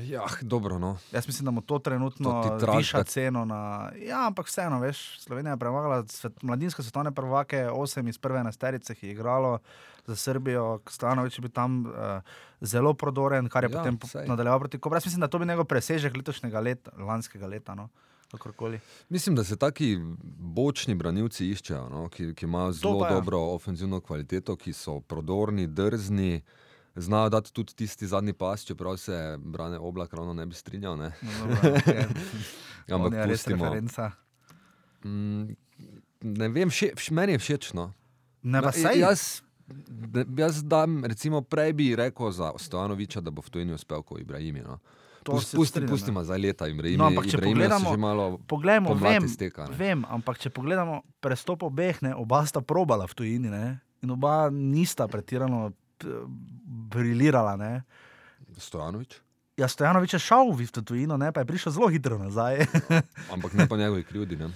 Ja, 0.00 0.26
dobro, 0.40 0.78
no. 0.78 0.98
Jaz 1.12 1.26
mislim, 1.26 1.44
da 1.44 1.50
mu 1.50 1.60
to 1.60 1.78
trenutno 1.78 2.58
To 2.60 2.76
viša 2.76 3.04
ceno. 3.04 3.44
Na... 3.44 3.90
Ja, 4.06 4.26
ampak 4.26 4.46
vseeno, 4.46 4.80
veš, 4.80 5.20
Slovenija 5.20 5.52
je 5.52 5.56
premagala 5.56 6.04
svet, 6.08 6.42
mladinske 6.42 6.82
svetovne 6.82 7.12
prvake, 7.14 7.68
osem 7.70 8.08
iz 8.08 8.18
prve 8.18 8.40
enajsterice, 8.40 8.94
ki 8.94 9.06
je 9.06 9.12
igralo 9.12 9.58
za 10.06 10.16
Srbijo. 10.16 10.80
Stanovič 10.88 11.38
je 11.38 11.42
bil 11.42 11.50
tam 11.50 11.86
uh, 11.86 11.92
zelo 12.60 12.94
prodoren, 12.94 13.48
kar 13.48 13.64
je 13.64 13.70
Ja, 13.72 13.78
potem 13.78 13.98
sej. 14.04 14.28
nadaljeval 14.28 14.58
proti 14.58 14.78
Kobra. 14.78 14.96
Jaz 14.96 15.06
mislim, 15.06 15.20
da 15.20 15.28
to 15.28 15.38
bi 15.38 15.46
njegov 15.46 15.64
presežek 15.64 16.16
letošnjega 16.16 16.60
leta, 16.60 16.90
lanskega 16.98 17.46
leta. 17.46 17.74
No? 17.74 17.88
Kakorkoli. 18.30 18.80
Mislim, 19.08 19.36
da 19.36 19.44
se 19.44 19.56
taki 19.56 19.98
bočni 20.38 20.94
branilci 20.94 21.46
iščejo, 21.46 21.88
no, 21.88 22.08
ki, 22.08 22.34
ki 22.34 22.44
imajo 22.44 22.72
zelo 22.72 23.06
ja. 23.06 23.12
dobro 23.14 23.38
ofenzivno 23.38 24.00
kvaliteto, 24.00 24.56
ki 24.56 24.72
so 24.72 25.00
prodorni, 25.00 25.66
drzni. 25.66 26.42
Znajo 26.96 27.28
dati 27.28 27.52
tudi 27.52 27.74
tisti 27.74 28.06
zadnji 28.06 28.32
pas, 28.32 28.62
čeprav 28.62 28.96
se 28.96 29.12
brane 29.38 29.78
oblak 29.78 30.12
ravno 30.12 30.32
ne 30.32 30.46
bi 30.46 30.54
strinjal. 30.54 30.96
Ne? 30.96 31.12
No, 31.22 31.30
dobro, 31.38 31.56
okay. 31.72 32.04
Ampak 32.94 33.12
je 33.14 33.26
pustimo. 33.28 33.64
referenca. 33.64 34.10
Mm, 35.04 35.56
ne 36.22 36.48
vem, 36.48 36.70
še, 36.70 36.90
meni 37.10 37.32
je 37.32 37.38
všeč. 37.38 37.72
No. 37.72 37.92
Ne, 38.42 38.62
pa 38.62 38.72
sej, 38.72 38.98
jaz, 38.98 39.42
jaz 40.32 40.62
dam, 40.62 41.04
recimo, 41.04 41.42
prej 41.42 41.72
bi 41.72 41.92
rekel 41.92 42.30
za 42.30 42.52
Stojanoviča, 42.56 43.20
da 43.20 43.30
bo 43.30 43.42
v 43.42 43.50
tujini 43.50 43.72
uspel 43.72 44.02
kot 44.02 44.20
Ibrahim. 44.20 44.62
No. 44.64 44.78
Pust, 45.22 45.52
pusti, 45.52 45.82
pustimo 45.82 46.22
za 46.22 46.36
leta 46.36 46.64
Ibrahim. 46.64 46.96
No, 46.96 47.10
ampak 47.10 47.26
če 47.26 47.38
pogledamo- 47.38 47.90
že 47.90 47.98
malo 47.98 48.38
pomlad 48.38 48.94
vem, 49.02 49.24
izteka, 49.24 49.66
ne. 49.66 49.74
vem, 49.76 50.04
ampak 50.06 50.38
če 50.38 50.50
pogledamo 50.50 51.02
prestop 51.20 51.64
obeh, 51.64 51.98
ne, 52.00 52.14
oba 52.14 52.46
sta 52.46 52.60
probala 52.60 53.04
v 53.04 53.14
tujini 53.14 53.50
ne, 53.50 53.64
in 54.00 54.10
oba 54.12 54.46
nista 54.48 55.08
pretirano 55.08 55.72
p- 55.98 56.06
briljirala. 56.86 57.56
Ne. 57.60 57.72
Stojanovič. 58.58 59.18
Ja, 59.56 59.68
Stojanovič 59.68 60.16
je 60.16 60.20
šel 60.20 60.52
v 60.52 60.68
tujino, 60.84 61.16
ne, 61.16 61.32
pa 61.32 61.42
je 61.42 61.48
prišel 61.48 61.72
zelo 61.72 61.88
hitro 61.88 62.18
nazaj. 62.20 62.66
Ampak 63.34 63.56
ne 63.56 63.68
pa 63.68 63.76
njegovi 63.76 64.04
krivdi. 64.04 64.36
Ne? 64.36 64.52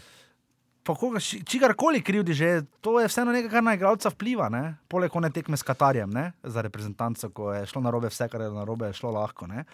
pa 0.90 0.96
koga, 0.96 1.20
či- 1.20 1.44
čigarkoli 1.44 2.02
krivdi 2.02 2.34
že, 2.34 2.64
to 2.80 2.98
je 3.00 3.06
vseeno 3.06 3.30
nekaj, 3.30 3.50
kar 3.52 3.62
na 3.62 3.76
igralca 3.76 4.10
vpliva. 4.10 4.48
Ne. 4.50 4.74
Poleg 4.90 5.12
one 5.14 5.30
tekme 5.30 5.54
s 5.54 5.62
Katarjem, 5.62 6.10
ne, 6.10 6.32
za 6.42 6.64
reprezentanco, 6.64 7.30
ko 7.30 7.52
je 7.54 7.66
šlo 7.70 7.84
na 7.84 7.92
robe, 7.94 8.10
vse, 8.10 8.26
kar 8.26 8.42
je 8.42 8.50
na 8.50 8.64
robe, 8.66 8.90
je 8.90 8.98
šlo 8.98 9.12
lahko. 9.14 9.46
Ne. 9.46 9.64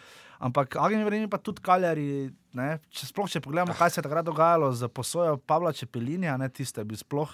Ampak 0.43 0.77
Agni 0.77 1.01
Vreni 1.07 1.31
pa 1.31 1.41
tudi 1.41 1.65
Kaljari, 1.65 2.29
ne, 2.53 2.69
če 2.93 3.09
sploh 3.09 3.31
če 3.31 3.41
pogledamo, 3.41 3.73
kaj 3.77 3.95
se 3.95 4.03
je 4.03 4.05
takrat 4.05 4.27
dogajalo 4.27 4.69
z 4.77 4.91
posojo 4.93 5.39
Pavla 5.41 5.73
Čepelinja, 5.73 6.37
ne, 6.37 6.51
tiste 6.53 6.85
bil 6.85 7.01
sploh 7.01 7.33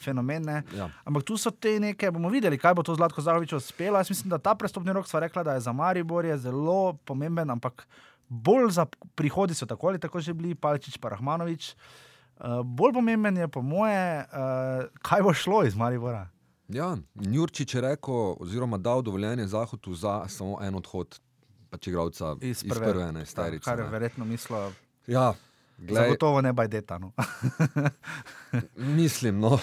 fenomen. 0.00 0.42
Ne. 0.42 0.62
Ja. 0.76 0.88
Ampak 1.04 1.24
tu 1.24 1.36
so 1.40 1.50
te 1.50 1.76
neke, 1.80 2.10
bomo 2.10 2.28
videli, 2.32 2.58
kaj 2.58 2.74
bo 2.74 2.82
to 2.86 2.94
Zlatko 2.94 3.22
Zahovič 3.22 3.52
uspelo. 3.56 3.98
Jaz 3.98 4.10
mislim, 4.10 4.30
da 4.30 4.38
ta 4.38 4.54
prestopni 4.54 4.92
rok 4.92 5.08
sva 5.08 5.24
rekla, 5.24 5.42
da 5.42 5.54
je 5.54 5.64
za 5.66 5.72
Maribor 5.72 6.24
je 6.24 6.38
zelo 6.38 6.96
pomemben, 7.04 7.50
ampak 7.50 7.86
bolj 8.28 8.70
za 8.70 8.86
prihodi 9.14 9.54
so 9.54 9.66
tako 9.66 9.88
ali 9.88 10.00
tako 10.00 10.20
že 10.20 10.34
bili, 10.34 10.54
Palčič 10.54 10.98
pa 10.98 11.08
Rahmanovič. 11.14 11.74
Uh, 12.34 12.62
bolj 12.64 12.92
pomemben 12.92 13.36
je, 13.36 13.48
po 13.48 13.62
moje, 13.62 14.24
uh, 14.26 14.88
kaj 15.02 15.22
bo 15.22 15.34
šlo 15.34 15.64
iz 15.64 15.76
Maribora. 15.76 16.28
Ja, 16.68 16.96
Njurčič 17.14 17.74
je 17.74 17.80
rekel, 17.80 18.36
oziroma 18.40 18.78
dal 18.78 19.02
dovoljenje 19.02 19.46
Zahodu 19.46 19.94
za 19.94 20.24
samo 20.28 20.58
en 20.62 20.74
odhod, 20.74 21.20
pač 21.70 21.86
igralca 21.86 22.36
iz, 22.40 22.64
iz 22.64 22.72
prve 22.72 23.02
enajsterice. 23.08 23.64
Kar 23.64 23.78
je 23.78 23.84
ne. 23.84 23.90
verjetno 23.90 24.24
mislil, 24.24 24.72
Ja, 25.06 25.34
glej, 25.78 26.02
zagotovo 26.04 26.40
ne 26.40 26.52
Bajdeta. 26.52 26.98
No. 26.98 27.12
mislim, 28.96 29.40
no. 29.40 29.58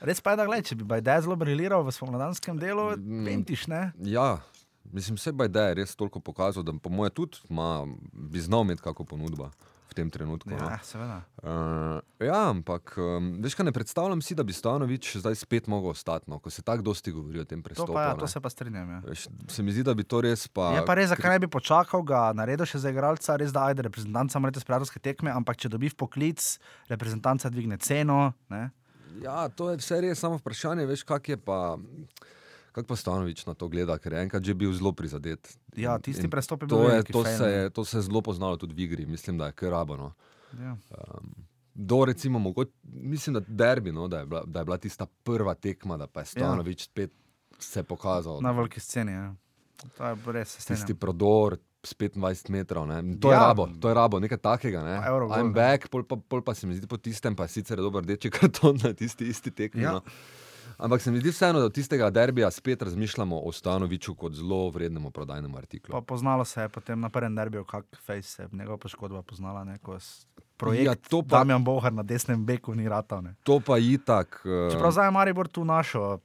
Res 0.00 0.20
pa 0.20 0.30
je, 0.30 0.36
da 0.36 0.46
gled, 0.46 0.66
če 0.66 0.74
bi 0.74 0.84
Bajdej 0.84 1.20
zelo 1.22 1.36
briliral 1.36 1.82
v 1.82 1.92
spomladanskem 1.92 2.58
delu, 2.58 2.96
Mm. 2.96 3.24
pentiš, 3.24 3.66
ne? 3.66 3.92
Ja, 3.98 4.40
mislim, 4.84 5.16
se 5.16 5.32
Bajde 5.32 5.60
je 5.60 5.74
res 5.74 5.96
toliko 5.96 6.20
pokazal, 6.20 6.62
da 6.62 6.72
po 6.72 6.90
moje 6.90 7.10
tudi 7.10 7.38
ima, 7.48 7.86
bi 8.12 8.40
znal 8.40 8.62
imeti 8.62 8.82
kako 8.82 9.04
ponudbo 9.04 9.50
v 9.92 9.96
tem 10.00 10.08
trenutku. 10.10 10.48
no. 10.50 10.56
Ja, 10.56 10.80
seveda. 10.82 11.20
Uh, 11.44 12.00
ja, 12.18 12.48
ampak 12.48 12.96
um, 12.96 13.36
veš, 13.44 13.54
kaj 13.54 13.68
ne 13.68 13.74
predstavljam 13.76 14.24
si, 14.24 14.34
da 14.34 14.42
bi 14.42 14.56
Stanovič 14.56 15.20
zdaj 15.20 15.36
spet 15.36 15.68
mogel 15.68 15.92
ostati, 15.92 16.26
no, 16.32 16.40
ko 16.40 16.50
se 16.50 16.64
tako 16.64 16.82
dosti 16.88 17.12
govori 17.12 17.40
o 17.40 17.46
tem 17.46 17.60
To, 17.60 17.68
prestopu. 17.68 17.92
pa, 17.92 18.08
ja, 18.08 18.16
to 18.16 18.26
se 18.26 18.40
pa 18.40 18.50
strinjam. 18.50 18.88
Ja. 18.88 19.00
Veš, 19.06 19.28
se 19.52 19.62
mi 19.62 19.72
zdi, 19.72 19.84
da 19.84 19.94
bi 19.94 20.02
to 20.02 20.24
res 20.24 20.48
pa. 20.48 20.72
Je 20.74 20.82
pa 20.88 20.96
res, 20.96 21.12
zakaj 21.12 21.36
ne 21.36 21.44
bi 21.44 21.52
počakal, 21.52 22.02
ga 22.02 22.32
naredil 22.32 22.64
še 22.66 22.80
za 22.82 22.90
igralca, 22.90 23.36
res 23.36 23.52
da 23.52 23.68
ajde 23.68 23.84
reprezentanca, 23.86 24.40
morate 24.40 24.64
sprejeti 24.64 25.02
tekme, 25.04 25.30
ampak 25.30 25.60
če 25.60 25.68
dobi 25.68 25.92
v 25.92 25.98
poklic, 26.00 26.40
reprezentanca 26.88 27.52
dvigne 27.52 27.76
ceno. 27.76 28.32
Ne? 28.48 28.70
Ja, 29.20 29.44
to 29.52 29.68
je 29.70 29.76
vse 29.76 30.00
res, 30.00 30.18
samo 30.18 30.40
vprašanje, 30.40 30.88
veš, 30.88 31.04
kak 31.04 31.28
je 31.28 31.36
pa. 31.36 31.76
Kako 32.72 32.88
pa 32.88 32.96
Stanovič 32.96 33.44
na 33.46 33.54
to 33.54 33.68
gleda, 33.68 33.98
ker 34.00 34.16
je 34.16 34.22
enkrat 34.24 34.44
že 34.44 34.54
bil 34.56 34.72
zelo 34.72 34.92
prizadet. 34.96 35.44
Ja, 35.76 35.98
tisti 36.00 36.28
prestop 36.28 36.62
je 36.64 36.66
bil 36.66 36.76
To, 36.76 36.88
je, 36.88 37.02
to, 37.04 37.24
se 37.24 37.48
je, 37.50 37.70
to 37.70 37.84
se 37.84 37.98
je 37.98 38.02
zelo 38.08 38.22
poznalo 38.22 38.56
tudi 38.56 38.74
v 38.74 38.86
igri, 38.88 39.06
mislim, 39.06 39.38
da 39.38 39.52
je 39.52 39.52
kar 39.52 39.70
rabano. 39.76 40.12
Ja. 40.56 40.76
Do 41.74 42.04
recimo, 42.04 42.38
mogoč, 42.38 42.68
mislim, 42.82 43.34
da 43.34 43.40
derbi, 43.40 43.92
no, 43.92 44.08
da, 44.08 44.18
je 44.18 44.26
bila, 44.26 44.42
da 44.46 44.60
je 44.60 44.64
bila 44.64 44.78
tista 44.78 45.06
prva 45.06 45.54
tekma, 45.54 45.96
da 45.96 46.08
je 46.16 46.24
Stanovič 46.24 46.80
ja. 46.80 46.84
spet 46.84 47.12
se 47.58 47.82
pokazal. 47.82 48.40
Na 48.40 48.50
veliki 48.50 48.80
sceni. 48.80 49.12
Ja. 49.12 49.34
To 49.96 50.06
je 50.06 50.16
res, 50.32 50.56
tisti 50.66 50.94
prodor. 50.94 51.58
s 51.82 51.96
25 51.98 52.50
metrov, 52.50 52.86
ne. 52.86 53.18
to, 53.18 53.32
ja. 53.32 53.34
je 53.34 53.38
rabo, 53.42 53.66
to 53.80 53.88
je 53.90 53.94
rabo, 53.94 54.20
nekaj 54.22 54.38
takega. 54.38 54.84
Ne. 54.86 55.00
Eurogol, 55.02 55.34
I'm 55.34 55.50
back, 55.50 55.88
pol 55.90 56.04
pa, 56.06 56.14
pol 56.14 56.38
pa 56.46 56.54
se 56.54 56.66
mi 56.66 56.76
zdi 56.78 56.86
po 56.86 56.94
tistem, 56.94 57.34
pa 57.34 57.48
je 57.50 57.58
sicer 57.58 57.82
dober 57.82 58.06
rdeči 58.06 58.30
karton 58.36 58.78
na 58.84 58.92
tisti 58.94 59.26
isti 59.26 59.50
tekmi. 59.50 59.82
Ja. 59.82 59.98
No. 59.98 60.02
Ampak 60.82 60.98
se 60.98 61.10
mi 61.10 61.18
zdi 61.18 61.30
vseeno, 61.30 61.58
da 61.58 61.64
od 61.64 61.74
tistega 61.74 62.10
derbija 62.10 62.50
spet 62.50 62.82
razmišljamo 62.82 63.38
o 63.38 63.52
Stanoviču 63.52 64.14
kot 64.14 64.32
zelo 64.34 64.68
vrednemu 64.68 65.10
prodajnemu 65.10 65.56
artiklu. 65.56 65.92
Pa 65.92 66.00
poznalo 66.02 66.44
se 66.44 66.60
je 66.60 66.68
potem 66.68 67.00
na 67.00 67.08
prvem 67.08 67.34
derbiju, 67.34 67.64
kak 67.64 67.86
face 67.96 68.22
se 68.24 68.42
je 68.42 68.48
njegova 68.52 68.78
poškodba 68.78 69.22
poznala. 69.22 69.64
Ne, 69.64 69.78
projekt 70.56 70.84
Ja, 70.84 70.94
to 70.96 71.22
pa- 71.22 71.38
Damjan 71.38 71.64
Bohar 71.64 71.92
na 71.92 72.02
desnem 72.02 72.44
beku 72.44 72.74
ni 72.74 72.88
ratal. 72.88 73.22
Ne. 73.22 73.34
To 73.42 73.60
pa 73.60 73.78
itak. 73.78 74.42
eh, 74.44 74.72
Čeprav 74.72 74.90
zdaj 74.90 75.06
je 75.06 75.10
Maribor 75.10 75.48
tu 75.48 75.64
našel, 75.64 76.18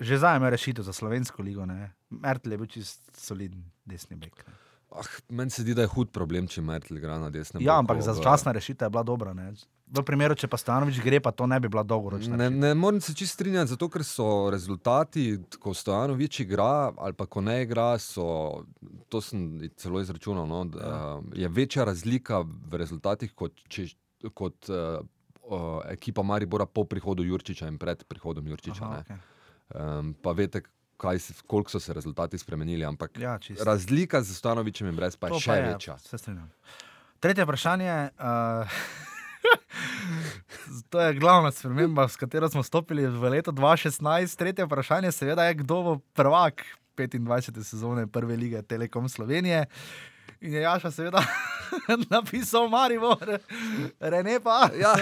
že 0.00 0.18
zdaj 0.18 0.36
ima 0.36 0.48
rešitev 0.48 0.84
za 0.84 0.92
slovensko 0.92 1.42
ligo. 1.42 1.66
ne. 1.66 1.92
Mertel 2.10 2.52
je 2.52 2.58
bil 2.58 2.66
čist 2.66 3.16
soliden 3.16 3.64
desni 3.84 4.16
bek. 4.16 4.46
Ne. 4.48 4.54
Ah, 4.94 5.06
meni 5.28 5.50
se 5.50 5.62
zdi, 5.62 5.74
da 5.74 5.82
je 5.82 5.90
hud 5.90 6.12
problem, 6.14 6.46
če 6.46 6.62
Mertel 6.62 7.00
igra 7.00 7.16
na 7.18 7.30
desnem. 7.30 7.62
Ja, 7.64 7.80
ampak 7.82 7.98
v- 7.98 8.06
začasna 8.06 8.52
rešitev 8.54 8.86
je 8.86 8.90
bila 8.94 9.02
dobra. 9.02 9.32
Ne. 9.34 9.52
V 9.90 10.02
primeru, 10.06 10.36
če 10.38 10.46
pa 10.48 10.56
Stanovič 10.56 11.00
gre, 11.02 11.18
pa 11.20 11.32
to 11.34 11.46
ne 11.50 11.58
bi 11.60 11.68
bila 11.68 11.82
dolgoročna. 11.82 12.38
Ne, 12.38 12.46
ne 12.50 12.70
morem 12.78 13.00
se 13.02 13.14
čist 13.14 13.34
strinjati, 13.34 13.74
zato 13.74 13.88
ker 13.90 14.04
so 14.06 14.48
rezultati, 14.54 15.42
ko 15.58 15.74
Stojanovič 15.74 16.40
igra 16.46 16.94
ali 16.94 17.12
pa 17.18 17.26
ko 17.26 17.42
ne 17.44 17.60
igra, 17.62 17.98
so, 17.98 18.62
to 19.10 19.20
sem 19.20 19.60
celo 19.76 20.00
izračunal, 20.00 20.46
no, 20.46 20.64
da 20.64 20.78
ja. 20.86 21.10
je 21.44 21.48
večja 21.48 21.84
razlika 21.84 22.40
v 22.46 22.80
rezultatih 22.80 23.34
kot, 23.34 23.60
če, 23.68 23.90
kot 24.32 24.70
uh, 24.70 25.02
uh, 25.50 25.82
ekipa 25.90 26.22
Maribora 26.22 26.66
po 26.66 26.86
prihodu 26.88 27.26
Jurčiča 27.26 27.68
in 27.68 27.78
pred 27.78 28.06
prihodom 28.08 28.46
Jurčiča. 28.48 28.84
Aha, 28.84 29.02
Aha, 29.02 29.04
okay. 29.04 29.98
um, 29.98 30.14
pa 30.22 30.32
veste, 30.32 30.64
kaj, 31.04 31.18
koliko 31.44 31.70
so 31.70 31.80
se 31.80 31.92
rezultati 31.92 32.38
spremenili, 32.38 32.84
ampak 32.84 33.18
Ja, 33.18 33.38
čisto. 33.38 33.64
razlika 33.64 34.22
z 34.22 34.34
Stojanovičem 34.34 34.88
in 34.88 34.96
brez 34.96 35.16
pa 35.16 35.26
je 35.26 35.32
To 35.32 35.40
še 35.40 35.50
pa 35.50 35.56
je, 35.56 35.68
večja. 35.68 35.98
Se 35.98 36.18
strinjam. 36.18 36.48
Tretje 37.20 37.44
vprašanje. 37.44 37.92
Uh, 38.16 38.68
to 40.90 41.00
je 41.00 41.14
glavna 41.14 41.52
sprememba, 41.52 42.08
s 42.08 42.16
katero 42.16 42.48
smo 42.48 42.62
stopili 42.62 43.06
v 43.06 43.28
leto 43.30 43.52
2016. 43.52 44.00
Tretje 44.34 44.64
vprašanje, 44.64 45.12
seveda, 45.12 45.44
je, 45.44 45.54
kdo 45.54 45.82
bo 45.82 45.92
prvak 46.12 46.64
25. 46.96 47.62
sezone 47.62 48.06
Prve 48.06 48.36
lige 48.36 48.62
Telekom 48.62 49.08
Slovenije. 49.08 49.66
In 50.40 50.52
je 50.52 50.60
Jaša, 50.60 50.90
seveda, 50.90 51.22
napisal 52.10 52.68
Maribor, 52.68 53.38
Rene 54.00 54.40
pa. 54.40 54.68
Ja, 54.76 54.92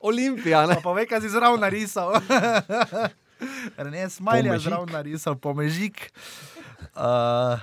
Olimpija, 0.00 0.66
ne? 0.66 0.74
Pa 0.74 0.80
pove, 0.82 1.06
kaj 1.06 1.20
si 1.20 1.28
zraven 1.28 1.60
narisal. 1.60 2.12
Rene 3.76 3.98
je 3.98 4.10
smajlja 4.10 4.50
Pomežik. 4.50 4.68
zraven 4.68 4.88
narisal, 4.92 5.34
pomežik. 5.36 6.12
Uh, 6.94 7.60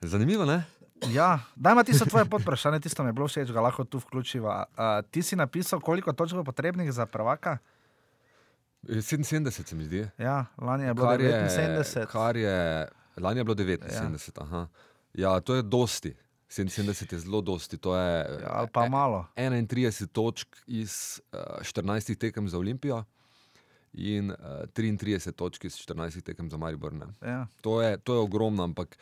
Zanimivo, 0.00 0.44
ne? 0.44 0.64
Ja, 1.06 1.38
dajmo 1.56 1.84
tisto 1.84 2.04
tvoje 2.04 2.24
podprašanje, 2.24 2.80
tisto 2.80 3.02
mi 3.02 3.08
je 3.08 3.12
bilo 3.12 3.28
všeč, 3.28 3.52
ga 3.52 3.60
lahko 3.60 3.84
tu 3.84 3.98
vključiva. 3.98 4.64
Uh, 4.70 5.10
ti 5.10 5.22
si 5.22 5.36
napisal, 5.36 5.80
koliko 5.80 6.12
točk 6.12 6.34
bo 6.34 6.44
potrebnih 6.44 6.92
za 6.92 7.06
prvaka? 7.06 7.58
77 8.82 9.50
se 9.50 9.76
mi 9.76 9.84
zdi. 9.84 10.08
Ja, 10.18 10.46
lani 10.58 10.84
je 10.84 10.94
bilo 10.94 11.08
Kar 11.08 11.20
je, 11.20 11.32
79. 11.32 12.06
kar 12.06 12.36
je, 12.36 12.88
lani 13.16 13.40
je 13.40 13.44
bilo 13.44 13.54
79. 13.54 14.52
Ja. 14.52 14.66
Ja, 15.14 15.40
to 15.40 15.54
je 15.54 15.62
dosti. 15.62 16.16
77 16.50 17.12
je 17.12 17.18
zelo 17.18 17.40
dosti. 17.40 17.78
To 17.78 17.96
je 17.96 18.40
Ja, 18.42 18.48
ali 18.50 18.68
pa 18.72 18.88
malo. 18.88 19.26
31 19.36 20.06
točk 20.06 20.56
iz 20.66 21.20
uh, 21.32 21.38
14 21.60 22.18
tekem 22.18 22.48
za 22.48 22.58
Olimpijo 22.58 23.04
in 23.98 24.30
uh, 24.30 24.36
33 24.68 25.32
točk 25.32 25.64
iz 25.64 25.76
14 25.76 26.22
tekem 26.22 26.50
za 26.50 26.56
Maribor. 26.56 26.92
Ne. 26.92 27.06
Ja. 27.22 27.46
To 27.60 27.82
je, 27.82 27.96
to 27.98 28.14
je 28.14 28.20
ogromno, 28.20 28.64
ampak 28.64 28.98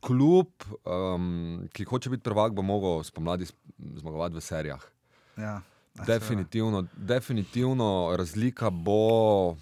kljub, 0.00 0.46
um, 0.84 1.26
ki 1.72 1.84
hoče 1.84 2.10
biti 2.10 2.22
prvak, 2.22 2.52
bo 2.52 2.62
mogel 2.62 3.02
spomladi 3.02 3.44
sp- 3.44 3.60
zmagovati 3.96 4.34
v 4.34 4.40
serijah. 4.40 4.84
Ja. 5.36 5.60
Definitivno, 5.96 6.86
definitivno 6.94 7.88
razlika 8.16 8.70
bo 8.70 9.56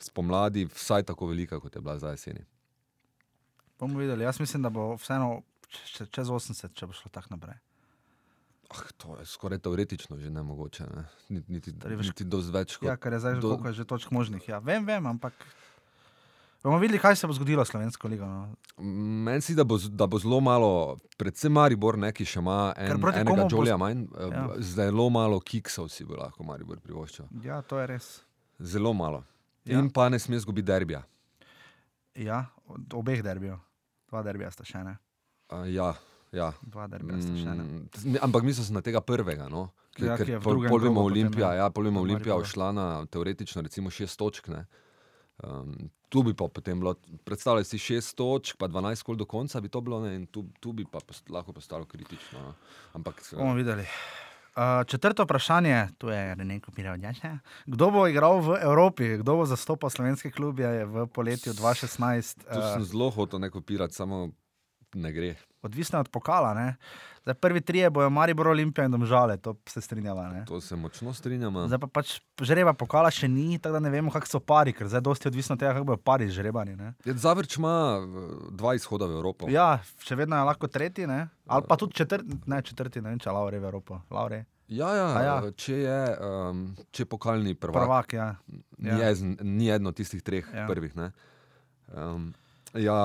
spomladi 0.00 0.64
vsaj 0.66 1.02
tako 1.02 1.26
velika, 1.26 1.60
kot 1.60 1.76
je 1.76 1.80
bila 1.80 1.98
zdaj 1.98 2.12
jeseni. 2.12 2.40
Bomo 3.78 3.98
videli. 3.98 4.24
Jaz 4.24 4.40
mislim, 4.40 4.62
da 4.62 4.70
bo 4.70 4.94
vseeno 4.94 5.42
če- 5.68 6.06
čez 6.06 6.28
80, 6.28 6.72
če 6.72 6.86
bo 6.86 6.92
šlo 6.92 7.10
tako 7.10 7.28
naprej. 7.30 7.54
Ah, 8.70 8.86
to 8.96 9.16
je 9.16 9.26
skoraj 9.26 9.58
teoretično 9.58 10.14
že 10.16 10.30
ne 10.30 10.42
mogoče. 10.42 10.84
Ne? 10.86 11.04
Niti, 11.28 11.52
niti, 11.52 11.72
Torej, 11.74 11.96
veš- 11.96 12.06
niti 12.08 12.24
dosti 12.24 12.52
več. 12.52 12.76
Kot, 12.76 12.86
Ja, 12.86 12.96
ker 12.96 13.12
je 13.12 13.18
zdaj 13.18 13.34
že 13.34 13.40
do- 13.40 13.48
koliko 13.50 13.68
je 13.68 13.74
že 13.74 13.84
točk 13.84 14.10
možnih. 14.10 14.42
Ja, 14.44 14.58
vem, 14.60 14.84
vem, 14.84 15.02
ampak 15.04 15.32
bomo 16.62 16.78
videli, 16.78 16.98
kaj 16.98 17.16
se 17.16 17.26
bo 17.26 17.32
zgodilo 17.32 17.60
s 17.60 17.68
slovensko 17.68 18.06
ligo. 18.06 18.22
No. 18.22 18.54
Meni 18.78 19.40
se 19.40 19.52
zdi, 19.52 19.56
da 19.56 19.64
bo, 19.64 19.74
da 19.80 20.06
bo 20.06 20.18
zelo 20.18 20.40
malo, 20.40 20.70
predvsem 21.16 21.50
Maribor, 21.50 21.98
ne, 21.98 22.12
ki 22.12 22.22
še 22.24 22.38
ima 22.38 22.72
en, 22.76 22.92
enega 22.92 23.24
komu 23.24 23.48
bo- 23.48 23.76
manj, 23.76 24.06
Ja. 24.14 24.26
ja. 24.28 24.46
zelo 24.60 25.10
malo 25.10 25.40
kiksov 25.40 25.88
si 25.88 26.04
bo 26.04 26.14
lahko 26.14 26.44
Maribor 26.44 26.78
privoščil. 26.78 27.26
Ja, 27.42 27.62
to 27.62 27.74
je 27.76 27.86
res. 27.88 28.22
Zelo 28.60 28.92
malo. 28.92 29.24
Ja. 29.64 29.78
In 29.78 29.90
pa 29.90 30.08
ne 30.08 30.18
sme 30.18 30.38
zgubiti 30.38 30.64
derbija. 30.64 31.02
Ja, 32.14 32.46
obeh 32.92 33.20
derbijev. 33.20 33.58
Dva 34.08 34.22
derbija 34.22 34.50
sta 34.50 34.64
še 34.64 34.84
ne. 34.84 34.98
Uh, 35.48 35.64
ja, 35.66 35.94
ja. 36.32 36.52
Dva 36.62 36.86
derbija 36.90 37.20
sta 37.22 37.36
še 37.36 37.54
ne. 37.54 37.64
Mm, 37.64 38.20
ampak 38.22 38.46
mi 38.46 38.54
smo 38.54 38.64
se 38.64 38.74
na 38.74 38.82
tega 38.86 39.00
prvega. 39.00 39.48
No? 39.50 39.68
Ker, 39.96 40.06
Ja, 40.06 40.18
ker 40.18 40.28
je 40.28 40.38
v 40.38 40.44
pol, 40.44 40.58
drugem 40.58 40.70
pol 40.70 40.84
vemo, 40.84 41.00
krogu 41.00 41.08
potem, 41.10 41.12
Olimpija, 41.12 41.48
ja. 41.54 41.64
ja, 41.64 41.70
pol 41.74 41.88
vemo, 41.90 42.04
V 42.04 42.08
Olimpija 42.08 42.38
šla 42.46 42.70
na 42.76 42.86
teoretično 43.10 43.64
recimo 43.66 43.90
šest 43.90 44.18
točk. 44.20 44.48
Ne? 44.52 44.64
Um, 45.42 45.90
tu 46.12 46.22
bi 46.26 46.34
pa 46.36 46.48
potem 46.52 46.78
bilo, 46.80 46.94
predstavljaj 47.24 47.64
si 47.64 47.78
šest 47.80 48.14
točk, 48.18 48.58
pa 48.60 48.68
12 48.68 49.06
kol 49.06 49.18
do 49.18 49.26
konca 49.26 49.60
bi 49.60 49.70
to 49.72 49.80
bilo, 49.80 50.02
ne? 50.04 50.14
in 50.18 50.26
tu, 50.26 50.46
tu 50.60 50.72
bi 50.76 50.84
pa 50.84 51.00
post, 51.00 51.30
lahko 51.30 51.54
postalo 51.56 51.88
kritično. 51.88 52.38
No? 52.38 52.54
Ampak 52.98 53.22
Bomo 53.34 53.54
videli. 53.58 53.86
Uh, 54.50 54.84
četrto 54.86 55.24
vprašanje, 55.24 55.88
tu 55.98 56.08
je 56.10 56.34
Reneko 56.34 56.72
Piravnjača. 56.74 57.38
Kdo 57.66 57.90
bo 57.90 58.06
igral 58.10 58.42
v 58.42 58.58
Evropi, 58.62 59.16
kdo 59.22 59.38
bo 59.40 59.44
zastopal 59.46 59.90
slovenske 59.90 60.30
klube 60.34 60.66
v 60.84 61.06
poletju 61.06 61.54
2016? 61.54 62.42
tu 62.42 62.58
sem 62.58 62.82
Uh, 62.82 62.86
zelo 62.86 63.10
hotel 63.14 63.38
ne 63.40 63.50
kopirati, 63.50 63.94
samo 63.94 64.28
ne 64.94 65.12
gre. 65.14 65.36
Odvisno 65.62 65.98
je 65.98 66.00
od 66.00 66.08
pokala. 66.08 66.54
Ne? 66.54 66.76
Zdaj, 67.22 67.34
prvi 67.34 67.60
trije 67.60 67.90
bojo 67.90 68.10
Maribor, 68.10 68.48
Olimpija 68.48 68.84
in 68.84 68.92
Domžale, 68.92 69.36
to 69.36 69.54
se 69.68 69.80
strinjava. 69.80 70.28
Ne? 70.28 70.44
To 70.48 70.60
se 70.60 70.76
močno 70.76 71.12
strinjamo. 71.14 71.66
Zdaj 71.68 71.78
pa 71.78 71.86
pač 71.86 72.20
žreba 72.40 72.72
pokala 72.72 73.10
še 73.10 73.28
ni, 73.28 73.58
tako 73.58 73.72
da 73.72 73.80
ne 73.80 73.90
vemo, 73.90 74.10
kako 74.10 74.26
so 74.26 74.40
pari, 74.40 74.72
ker 74.72 74.88
zdaj 74.88 75.00
dosti 75.00 75.28
odvisno 75.28 75.54
od 75.54 75.60
tega, 75.60 75.72
kako 75.72 75.90
bojo 75.92 76.00
pari 76.00 76.30
žrebani. 76.30 76.76
Ja, 77.04 77.14
Zavrč 77.14 77.58
ima 77.60 78.00
dva 78.50 78.74
izhoda 78.74 79.06
v 79.06 79.18
Evropo. 79.20 79.50
Ja, 79.52 79.82
še 80.00 80.16
vedno 80.16 80.38
je 80.40 80.48
lahko 80.48 80.68
tretji, 80.68 81.06
ne? 81.06 81.28
ali 81.50 81.66
pa 81.68 81.76
tudi 81.76 81.98
četrti, 81.98 82.40
ne 82.46 82.62
četrti, 82.62 83.00
ne 83.02 83.10
vem, 83.10 83.18
če 83.18 83.30
Laure 83.34 83.58
v 83.58 83.68
Evropo. 83.68 84.00
Laure, 84.10 84.44
Ja, 84.70 84.94
ja, 84.94 85.06
A 85.18 85.22
ja. 85.22 85.36
Če 85.58 85.76
je 85.82 86.00
um, 86.22 86.60
če 86.94 87.02
je 87.02 87.08
pokalni 87.10 87.56
prvak, 87.58 87.82
prvak, 87.82 88.12
ja. 88.14 88.28
Ni, 88.78 88.86
Ja. 88.86 89.10
ja. 89.10 89.14
ni 89.42 89.66
eno 89.66 89.90
tistih 89.90 90.22
treh 90.22 90.46
ja. 90.46 90.68
prvih. 90.70 90.94
Ne? 90.94 91.10
Um, 91.90 92.30
ja, 92.74 92.98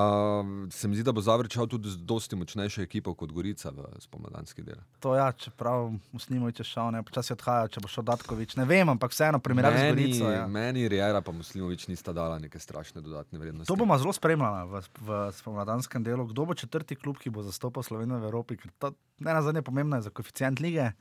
se 0.70 0.88
mi 0.88 0.94
zdi, 0.94 1.02
da 1.02 1.12
bo 1.12 1.20
Zavrčal 1.20 1.66
tudi 1.66 1.90
z 1.90 1.96
dosti 1.96 2.36
močnejšo 2.36 2.82
ekipo 2.82 3.14
kot 3.14 3.32
Gorica 3.32 3.70
v 3.74 3.86
spomladanski 3.98 4.62
del. 4.62 4.78
To 5.02 5.14
ja, 5.18 5.32
čeprav 5.32 5.90
Muslimovič 6.12 6.60
je 6.60 6.66
šel, 6.68 6.92
ne, 6.94 7.02
počasi 7.02 7.34
odhaja, 7.34 7.66
če 7.74 7.82
bo 7.82 7.90
šel 7.90 8.06
Datkovič. 8.06 8.56
Ne 8.60 8.66
vem, 8.68 8.88
ampak 8.94 9.14
vseeno 9.14 9.40
primerjavi 9.42 9.80
z 9.80 9.88
Gorico. 9.90 10.30
Ja. 10.30 10.46
meni 10.46 10.86
Rijera 10.88 11.20
pa 11.24 11.34
Muslimovič 11.34 11.88
nista 11.90 12.14
dala 12.16 12.38
neke 12.38 12.62
strašne 12.62 13.02
dodatne 13.02 13.42
vrednosti. 13.42 13.70
To 13.70 13.78
bomo 13.78 13.98
zelo 13.98 14.14
spremljali 14.14 14.70
v, 14.70 14.84
v 15.02 15.20
spomladanskem 15.40 16.06
delu. 16.06 16.28
Kdo 16.30 16.46
bo 16.46 16.54
četrti 16.54 16.94
klub, 16.94 17.18
ki 17.18 17.34
bo 17.34 17.42
zastopal 17.46 17.82
Slovenijo 17.82 18.22
v 18.22 18.30
Evropi? 18.30 18.60
Ker 18.60 18.70
to 18.78 18.94
ne 19.18 19.34
na 19.34 19.42
zadnje 19.42 19.66
pomembno 19.66 19.98
je 19.98 20.06
za 20.06 20.14
koeficient 20.14 20.62
lige. 20.62 20.92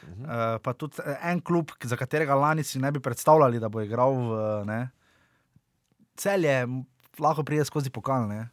Uh 0.00 0.08
-huh. 0.08 0.56
uh, 0.56 0.60
pa 0.62 0.72
tudi 0.72 0.96
eh, 1.04 1.32
en 1.32 1.40
klub, 1.40 1.70
za 1.84 1.96
katerega 1.96 2.34
lani 2.34 2.64
si 2.64 2.78
ne 2.78 2.92
bi 2.92 3.00
predstavljali, 3.00 3.60
da 3.60 3.68
bo 3.68 3.80
igral 3.80 4.14
v 4.14 4.64
ne, 4.64 4.90
celje, 6.16 6.62
m, 6.62 6.84
lahko 7.20 7.42
pride 7.42 7.64
skozi 7.64 7.90
pokal. 7.90 8.26
Ne. 8.26 8.48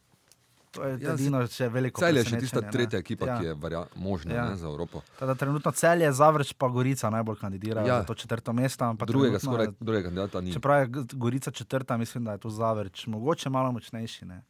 To 0.71 0.83
je 0.83 0.97
Ja, 0.99 1.13
edino, 1.13 1.39
če 1.47 1.63
je 1.63 1.69
veliko. 1.69 2.01
Celje 2.01 2.19
je 2.19 2.25
še 2.25 2.39
tista 2.39 2.61
tretja 2.61 2.99
ekipa, 2.99 3.25
Ja. 3.25 3.31
ja. 3.31 3.39
ki 3.39 3.45
je 3.45 3.53
varja, 3.55 3.85
možna 3.95 4.33
Ja. 4.33 4.37
ja. 4.37 4.49
ne, 4.49 4.55
za 4.55 4.67
Evropo. 4.67 5.01
Tada, 5.17 5.33
trenutno 5.33 5.71
celje, 5.71 6.11
Zavrč 6.11 6.53
pa 6.53 6.67
Gorica 6.67 7.09
najbolj 7.09 7.35
kandidirajo 7.37 7.87
ja. 7.87 7.93
Ja. 7.93 7.99
za 7.99 8.05
to 8.05 8.13
četrto 8.15 8.53
mesto. 8.53 8.93
Drugega, 9.01 9.39
skoraj, 9.39 9.67
drugega 9.79 10.03
kandidata 10.03 10.41
ni. 10.41 10.53
Čeprav 10.53 10.81
je 10.81 10.87
Gorica 11.13 11.51
četrta, 11.51 11.97
mislim, 11.97 12.23
da 12.23 12.31
je 12.31 12.37
to 12.39 12.49
Zavrč, 12.51 13.07
mogoče 13.07 13.49
malo 13.49 13.71
močnejši. 13.71 14.25
Ne. 14.25 14.43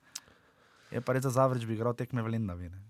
Je 0.92 1.02
pa 1.02 1.14
res 1.14 1.24
za 1.24 1.30
Zavrč 1.32 1.66
bi 1.66 1.74
igral 1.74 1.94
tekme 1.94 2.22
v 2.22 2.28
Lendavi. 2.30 2.72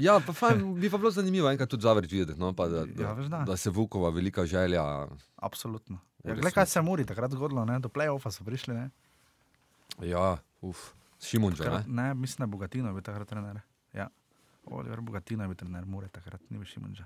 Ja, 0.00 0.16
pa 0.18 0.32
fajn, 0.32 0.74
bi 0.74 0.88
pa 0.88 0.96
bilo 0.96 1.10
zanimivo 1.10 1.50
enkrat 1.50 1.68
tudi 1.68 1.82
Zavrč 1.82 2.08
videti. 2.08 2.40
No, 2.40 2.52
pa 2.52 2.64
da, 2.66 2.86
da, 2.86 3.02
Ja, 3.02 3.12
veš 3.12 3.26
da. 3.26 3.42
da 3.44 3.56
se 3.56 3.70
Vukova 3.70 4.08
velika 4.08 4.46
želja. 4.46 5.06
Absolutno. 5.36 5.98
Ja. 6.24 6.34
Glej, 6.34 6.52
kaj 6.52 6.66
se 6.66 6.78
je 6.78 6.82
Muri 6.82 7.04
takrat 7.04 7.30
zgodilo, 7.30 7.64
ne? 7.64 7.78
do 7.78 7.88
play-offa 7.88 8.30
so 8.30 8.44
prišli. 8.44 8.74
Ne, 8.74 8.88
Ja, 10.02 10.38
uf, 10.60 10.90
Šimunča. 11.20 11.70
Ne? 11.70 11.84
ne 11.86 12.14
mislim, 12.14 12.44
da 12.44 12.48
je 12.48 12.56
Bogatino 12.56 12.88
je 12.88 12.92
bil 12.92 13.02
takrat 13.02 13.28
trener. 13.28 13.60
Ja. 13.92 14.08
Oliver 14.64 15.00
Bogatino 15.00 15.44
je 15.44 15.48
bil 15.48 15.56
trener 15.56 15.86
Mure, 15.86 16.08
takrat 16.08 16.40
ni 16.50 16.58
bil 16.58 16.66
Šimunča. 16.66 17.04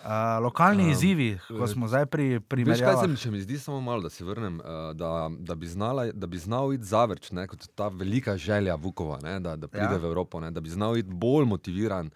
Uh, 0.00 0.42
lokalni 0.42 0.84
um, 0.84 0.90
izzivi, 0.90 1.38
ko 1.48 1.66
smo 1.68 1.88
zdaj 1.88 2.06
pri 2.06 2.40
Veš, 2.64 2.80
kaj 2.80 2.94
se 3.02 3.08
mi, 3.08 3.16
če 3.20 3.30
mi 3.30 3.40
zdi 3.44 3.58
samo 3.60 3.80
malo, 3.84 4.00
da 4.00 4.10
se 4.10 4.24
vrnem, 4.24 4.54
uh, 4.56 4.78
da, 4.96 5.28
da, 5.38 5.54
bi 5.54 5.68
znala, 5.68 6.06
da 6.12 6.26
bi 6.26 6.38
znal 6.40 6.72
iti 6.72 6.88
zavrč, 6.88 7.28
ne, 7.36 7.44
kot 7.46 7.66
ta 7.76 7.90
velika 7.92 8.36
želja 8.36 8.78
Vukova, 8.80 9.18
ne, 9.20 9.34
da, 9.44 9.58
da 9.60 9.68
pride 9.68 9.98
ja. 9.98 9.98
v 10.00 10.08
Evropo, 10.08 10.40
ne, 10.40 10.48
da 10.50 10.60
bi 10.60 10.72
znal 10.72 10.96
iti 10.96 11.12
bolj 11.12 11.44
motiviran, 11.52 12.08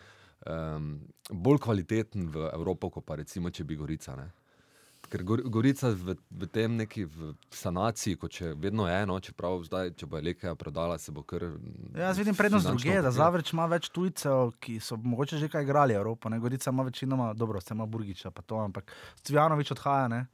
um, 0.48 0.88
bolj 1.28 1.60
kvaliteten 1.60 2.30
v 2.32 2.48
Evropo, 2.54 2.88
kot 2.90 3.04
pa 3.04 3.20
recimo, 3.20 3.52
če 3.52 3.68
bi 3.68 3.76
Gorica. 3.76 4.16
Ne. 4.16 4.30
Ker 5.10 5.22
Gor, 5.22 5.42
Gorica 5.46 5.90
v, 5.90 6.16
v 6.30 6.48
tem 6.52 6.76
neki 6.76 7.04
v 7.04 7.32
sanaciji, 7.54 8.18
kot 8.20 8.34
če 8.34 8.52
vedno 8.60 8.86
je, 8.88 8.98
no, 9.08 9.18
čeprav 9.22 9.62
zdaj, 9.66 9.92
če 10.00 10.08
bo 10.10 10.20
Lekija 10.22 10.54
prodala, 10.58 10.98
se 10.98 11.12
bo 11.14 11.22
kar. 11.26 11.46
Ja, 11.94 12.08
Jaz 12.08 12.20
vidim 12.20 12.36
prednost 12.38 12.68
druge, 12.68 12.96
da. 13.04 13.12
Zavrč 13.14 13.52
ima 13.54 13.66
več 13.70 13.90
tujcev, 13.94 14.54
ki 14.62 14.78
so 14.82 14.98
mogoče 15.00 15.40
že 15.42 15.50
kaj 15.52 15.66
igrali 15.66 15.96
Evropo. 15.96 16.32
Ne? 16.32 16.40
Gorica 16.42 16.70
ima 16.70 16.86
večinoma, 16.86 17.32
dobro, 17.34 17.60
se 17.60 17.74
ima 17.74 17.86
Burgiča, 17.86 18.30
pa 18.30 18.42
to, 18.42 18.60
ampak 18.64 18.92
Cvjanovič 19.22 19.74
odhaja. 19.76 20.08
Ne? 20.08 20.26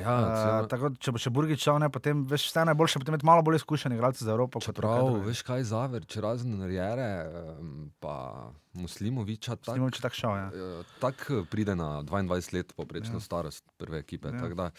Ja, 0.00 0.14
Uh, 0.24 0.66
tako, 0.70 0.90
če 0.98 1.12
bo 1.14 1.20
še 1.20 1.30
Burgič 1.34 1.62
šel, 1.64 1.78
ne, 1.82 1.88
potem 1.92 2.24
veš, 2.28 2.48
vse 2.50 2.64
najboljše, 2.70 3.00
potem 3.02 3.14
imeti 3.14 3.26
malo 3.28 3.44
bolj 3.46 3.58
izkušene 3.60 3.96
igralce 3.98 4.24
za 4.24 4.32
Evropo. 4.34 4.58
kot 4.58 4.66
Čeprav, 4.70 5.10
kaj 5.10 5.20
veš 5.28 5.42
kaj, 5.46 5.64
Zavrč, 5.70 6.16
razen 6.22 6.56
Rjere, 6.66 7.08
pa 8.02 8.14
Muslimoviča, 8.78 9.56
tak, 9.60 9.74
Slimovič 9.74 10.00
je 10.00 10.04
tak 10.04 10.16
šel. 10.18 10.34
Ja. 10.34 10.48
eh, 10.50 10.96
tak 11.02 11.26
eh, 11.30 11.44
pride 11.50 11.76
na 11.78 12.02
22 12.02 12.54
let 12.56 12.74
poprečno 12.74 13.20
ja. 13.20 13.24
starost 13.24 13.64
prve 13.78 14.02
ekipe. 14.02 14.32
Ja. 14.34 14.48
Ja. 14.48 14.54
Da, 14.54 14.70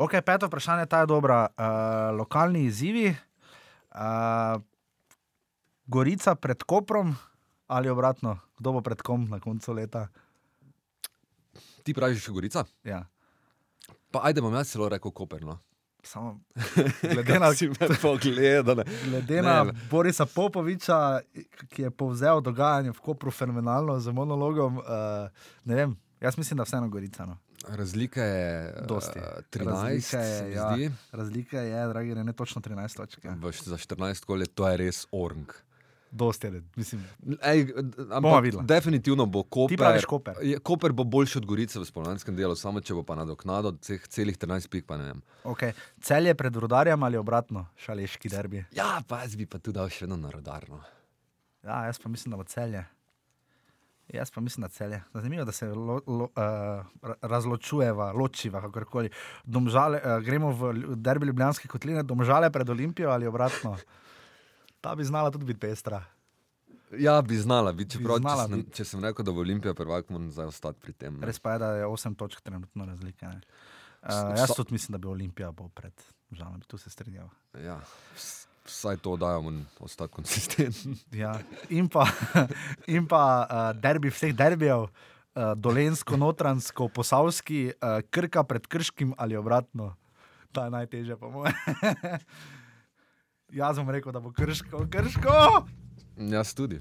Ok, 0.00 0.16
peto 0.24 0.48
vprašanje, 0.48 0.86
ta 0.88 1.02
je 1.04 1.10
dobra. 1.10 1.50
Uh, 1.52 2.16
lokalni 2.16 2.64
izzivi. 2.70 3.10
Uh, 3.92 4.62
Gorica 5.90 6.34
pred 6.38 6.62
Koprom 6.62 7.12
ali 7.70 7.90
obratno, 7.90 8.38
kdo 8.58 8.78
bo 8.78 8.80
pred 8.80 9.02
kom 9.02 9.28
na 9.28 9.42
koncu 9.42 9.74
leta? 9.76 10.08
ti 11.82 11.94
praviš 11.94 12.28
Gorica? 12.28 12.64
Ja. 12.84 13.04
Pa 14.10 14.20
ajde, 14.22 14.40
bom 14.40 14.54
jaz 14.54 14.68
celo 14.68 14.88
rekel 14.88 15.10
Koper. 15.10 15.42
No. 15.42 15.58
Samo 16.02 16.40
glede 17.14 17.38
na, 17.38 17.50
pogledal. 18.02 18.76
glede 19.04 19.42
na 19.42 19.64
Ne, 19.64 19.72
Borisa 19.90 20.26
Popoviča, 20.26 21.20
ki 21.68 21.82
je 21.82 21.90
povzel 21.90 22.40
dogajanje 22.40 22.92
v 22.92 23.00
Kopru 23.00 23.30
fenomenalno 23.30 24.00
z 24.00 24.08
monologom. 24.08 24.78
Uh, 24.78 24.84
ne 25.64 25.74
vem, 25.74 25.92
jaz 26.20 26.38
mislim, 26.38 26.56
da 26.56 26.64
vseeno 26.64 26.88
Gorica. 26.88 27.26
No. 27.26 27.36
Razlika 27.68 28.22
je 28.22 28.74
Dosti. 28.88 29.18
eh, 29.18 29.42
13, 29.50 29.64
Razlika 29.66 30.20
je, 30.20 30.52
ja. 30.52 30.90
Razlika 31.12 31.60
je, 31.60 31.88
dragi, 31.88 32.14
ne 32.14 32.32
točno 32.32 32.62
13 32.62 32.96
točk. 32.96 33.24
Ja. 33.24 33.36
Za 33.64 33.76
14 33.76 34.38
let 34.38 34.50
to 34.54 34.68
je 34.68 34.76
res 34.76 35.06
orang. 35.12 35.52
Dosti 36.10 36.46
je, 36.46 36.62
mislim. 36.76 37.02
Ej, 37.42 37.68
ampak 38.10 38.64
definitivno 38.66 39.26
bo 39.26 39.42
Koper. 39.42 39.78
praviš 39.78 40.04
Koper. 40.04 40.34
Je, 40.42 40.58
Koper 40.58 40.92
bo 40.92 41.04
boljši 41.04 41.38
od 41.38 41.46
Gorice 41.46 41.78
v 41.78 41.86
spomladanskem 41.86 42.36
delu, 42.36 42.56
samo 42.58 42.80
če 42.80 42.94
bo 42.98 43.04
pa 43.06 43.14
nadoknadil 43.14 43.78
ceh, 43.84 44.06
celih 44.10 44.38
13 44.38 44.68
pik, 44.68 44.86
pa 44.86 44.98
ne 44.98 45.10
vem. 45.12 45.22
Okay. 45.44 45.76
Cel 46.02 46.26
je 46.26 46.34
pred 46.34 46.56
rudarjem 46.56 47.02
ali 47.02 47.20
obratno, 47.20 47.66
šaleški 47.78 48.28
derbi. 48.28 48.64
Ja, 48.74 48.98
pa 49.06 49.22
jaz 49.22 49.36
bi 49.38 49.46
pa 49.46 49.62
tu 49.62 49.72
dal 49.72 49.88
še 49.92 50.08
eno 50.10 50.18
narodarno. 50.18 50.82
Ja, 51.62 51.84
jaz 51.86 52.02
pa 52.02 52.08
mislim, 52.08 52.34
da 52.34 52.40
bo 52.40 52.44
celje. 52.48 52.84
Jaz 54.12 54.30
pa 54.30 54.40
mislim, 54.40 54.62
da 54.62 54.68
celje. 54.68 55.02
Zanimivo, 55.14 55.44
da 55.44 55.52
se 55.52 55.68
lo, 55.68 56.00
lo, 56.06 56.24
uh, 56.34 57.14
razločujeva, 57.22 58.12
ločiva, 58.12 58.60
kakorkoli. 58.60 59.10
Domžale, 59.44 60.00
uh, 60.02 60.18
gremo 60.24 60.50
v 60.50 60.96
derbi 60.96 61.30
Ljubljanske 61.30 61.68
kotline, 61.68 62.02
domžale 62.02 62.50
pred 62.50 62.68
Olimpijo 62.68 63.10
ali 63.10 63.26
obratno. 63.26 63.76
Ta 64.80 64.94
bi 64.94 65.04
znala 65.04 65.30
tudi 65.30 65.44
biti 65.46 65.60
pestra. 65.60 66.04
Ja, 66.92 67.22
bi 67.22 67.36
znala 67.36 67.72
biti, 67.72 67.86
Bi 67.88 67.92
čeprav 67.96 68.16
če, 68.16 68.20
znala 68.20 68.44
sem, 68.44 68.56
biti. 68.56 68.72
če 68.72 68.84
sem 68.84 69.00
rekel, 69.00 69.24
da 69.24 69.32
bo 69.32 69.40
Olimpija 69.40 69.74
prvak, 69.74 70.08
moram 70.08 70.26
zdaj 70.28 70.46
ostati 70.46 70.80
pri 70.80 70.92
tem. 70.94 71.14
ne. 71.14 71.26
Res 71.26 71.38
pa 71.38 71.52
je, 71.52 71.58
da 71.58 71.68
je 71.72 71.84
8 71.86 72.16
točk 72.16 72.40
trenutno 72.40 72.84
razlike. 72.84 73.26
ne. 73.26 73.40
Uh, 74.02 74.10
jaz 74.34 74.48
so- 74.48 74.56
tudi 74.56 74.72
mislim, 74.72 74.92
da 74.92 74.98
bi 74.98 75.08
Olimpija 75.08 75.52
bo 75.52 75.68
pred 75.70 75.92
žalami, 76.32 76.60
tu 76.62 76.78
se 76.78 76.90
strinjava. 76.90 77.28
Ja, 77.54 77.76
vs- 78.16 78.46
vsaj 78.64 78.96
to 78.96 79.16
dajemo 79.16 79.50
in 79.50 79.66
ostati 79.80 80.12
konsistenten. 80.12 80.96
Ja. 81.14 81.38
In 81.68 81.88
pa, 81.88 82.06
in 82.88 83.06
pa 83.06 83.22
uh, 83.40 83.46
derbi 83.76 84.08
vseh 84.08 84.34
derbijev, 84.34 84.80
uh, 84.80 84.90
dolensko, 85.54 86.16
notransko, 86.16 86.88
posavski, 86.88 87.72
uh, 87.72 88.00
krka 88.10 88.42
pred 88.42 88.66
krškim 88.66 89.14
ali 89.16 89.36
obratno. 89.36 89.94
Ta 90.52 90.64
je 90.64 90.70
najtežje, 90.72 91.16
po 91.16 91.30
mojem. 91.30 91.54
Jaz 93.52 93.76
bom 93.76 93.90
rekel, 93.90 94.12
da 94.12 94.20
bo 94.20 94.32
krško, 94.32 94.86
krško. 94.88 95.66
Jaz 96.18 96.54
tudi. 96.54 96.80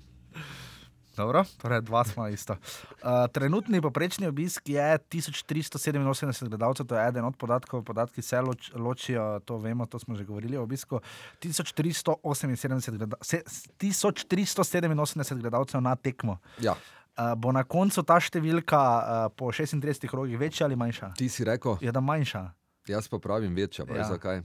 Dobro, 1.17 1.43
torej 1.58 1.82
dva 1.82 2.03
smo 2.03 2.27
isto. 2.27 2.53
Uh, 2.53 2.60
trenutni 3.27 3.82
poprečni 3.82 4.27
obisk 4.27 4.69
je 4.69 4.97
1387 5.01 5.75
gledalcev, 6.47 6.86
to 6.86 6.95
je 6.95 7.08
eden 7.08 7.25
od 7.25 7.36
podatkov, 7.36 7.84
podatki 7.84 8.21
se 8.21 8.39
loč, 8.39 8.71
ločijo, 8.73 9.39
to 9.39 9.58
vemo, 9.58 9.86
to 9.86 9.99
smo 9.99 10.15
že 10.15 10.23
govorili 10.23 10.58
o 10.58 10.63
obisku. 10.63 10.99
1378 11.41 12.17
gleda, 12.91 13.17
se, 13.21 13.41
1387 13.79 15.39
gledalcev 15.39 15.82
na 15.82 15.95
tekmo. 15.95 16.38
Ja, 16.62 16.75
Uh, 17.17 17.36
bo 17.36 17.51
na 17.51 17.65
koncu 17.67 17.99
ta 18.03 18.15
številka 18.15 18.79
uh, 18.79 19.01
po 19.36 19.49
36 19.51 20.08
rogih 20.08 20.39
večja 20.39 20.63
ali 20.65 20.75
manjša? 20.75 21.10
ti 21.17 21.27
si 21.27 21.43
rekel, 21.43 21.75
Je 21.82 21.91
da 21.91 21.99
manjša. 21.99 22.51
jaz 22.88 23.10
pa 23.10 23.19
pravim 23.19 23.51
večja. 23.55 23.84
Ja. 23.89 23.95
Ja. 23.97 24.03
Zakaj? 24.08 24.39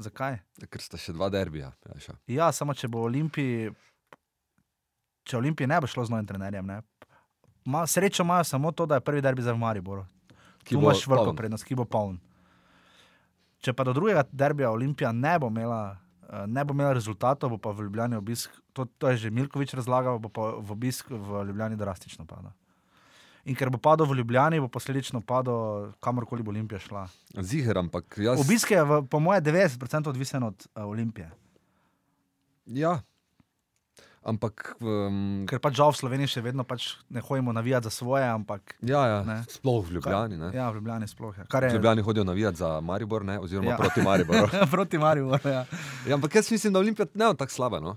Zakaj? 0.00 0.38
Ker 0.70 0.82
sta 0.82 0.98
še 1.00 1.12
dva 1.12 1.28
derbija. 1.32 1.72
Jaša. 1.94 2.16
Ja, 2.30 2.48
samo 2.56 2.74
če 2.76 2.88
bo 2.88 3.04
Olimpiji, 3.08 3.70
če 5.28 5.38
Olimpiji 5.40 5.68
ne 5.70 5.80
bo 5.80 5.90
šlo 5.90 6.06
z 6.08 6.14
novim 6.14 6.28
trenerjem. 6.28 6.66
Ne? 6.66 6.80
Ma, 7.68 7.84
srečo 7.86 8.24
imajo 8.24 8.46
samo 8.48 8.72
to, 8.72 8.86
da 8.88 8.98
je 8.98 9.04
prvi 9.04 9.20
derbi 9.24 9.44
za 9.44 9.52
v 9.52 9.60
Mariboru. 9.60 10.06
Ki 10.64 10.74
Tu 10.74 10.80
bo 10.80 10.90
imaš 10.90 11.06
veliko 11.08 11.34
prednost, 11.36 11.66
ki 11.68 11.76
bo 11.76 11.84
poln. 11.88 12.18
Če 13.60 13.74
pa 13.76 13.84
do 13.84 13.92
drugega 13.96 14.24
derbija 14.32 14.72
Olimpija 14.72 15.12
ne 15.12 15.34
bo 15.40 15.50
imela, 15.52 15.98
eh, 16.28 16.46
ne 16.48 16.64
bo 16.64 16.76
imela 16.76 16.94
rezultatov, 16.96 17.52
bo 17.52 17.58
pa 17.60 17.74
v 17.76 17.88
Ljubljani 17.88 18.16
obisk, 18.16 18.54
to, 18.72 18.88
to 18.96 19.12
je 19.12 19.26
že 19.26 19.34
Milkovič 19.34 19.76
razlagal, 19.76 20.18
bo 20.18 20.32
pa 20.32 20.56
v 20.56 20.72
obisk 20.72 21.12
v 21.12 21.44
Ljubljani 21.50 21.76
drastično 21.76 22.24
padal. 22.24 22.56
In 23.44 23.56
ker 23.56 23.70
bo 23.72 23.78
padel 23.80 24.06
v 24.06 24.18
Ljubljani, 24.20 24.60
bo 24.60 24.68
posledično 24.68 25.20
padel 25.24 25.92
kamorkoli 26.00 26.42
bo 26.42 26.52
Olimpija 26.52 26.78
šla. 26.80 27.06
Ziger, 27.40 27.78
ampak 27.78 28.18
jaz. 28.20 28.40
Obisk 28.40 28.70
je, 28.70 28.82
v, 28.84 29.02
po 29.08 29.20
mojem, 29.20 29.44
90% 29.44 30.08
odvisen 30.08 30.42
od 30.42 30.66
uh, 30.74 30.84
Olimpije. 30.84 31.30
Ja. 32.66 33.00
Ampak. 34.20 34.76
Um, 34.84 35.46
Ker 35.48 35.56
pač 35.64 35.78
žal 35.80 35.94
v 35.94 35.96
Sloveniji 35.96 36.28
še 36.36 36.42
vedno 36.44 36.60
pač 36.68 37.00
ne 37.08 37.22
hodimo 37.24 37.54
navijati 37.56 37.88
za 37.88 37.92
svoje, 38.04 38.26
ampak 38.28 38.76
ja, 38.84 39.00
ja, 39.08 39.20
Ne. 39.24 39.38
sploh 39.48 39.80
v 39.88 39.96
Ljubljani. 39.96 40.36
Ne? 40.36 40.50
ja, 40.52 40.68
v 40.68 40.76
Ljubljani 40.76 41.08
sploh 41.08 41.32
je. 41.40 41.48
Kar 41.48 41.64
je 41.64 41.72
V 41.72 41.80
Ljubljani 41.80 42.04
hodijo 42.04 42.24
navijati 42.28 42.60
za 42.60 42.80
Maribor, 42.84 43.24
ne? 43.24 43.38
oziroma 43.40 43.72
Ja. 43.72 43.72
ja. 43.72 43.80
proti 43.80 44.04
Mariboru. 44.04 44.48
proti 44.76 44.98
Mariboru. 45.00 45.40
Ja. 45.48 45.64
Ja, 46.04 46.14
ampak 46.20 46.34
jaz 46.36 46.52
mislim, 46.52 46.72
da 46.76 46.84
Olimpija 46.84 47.08
ne 47.14 47.32
bo 47.32 47.34
tako 47.34 47.52
slaba. 47.52 47.80
No? 47.80 47.96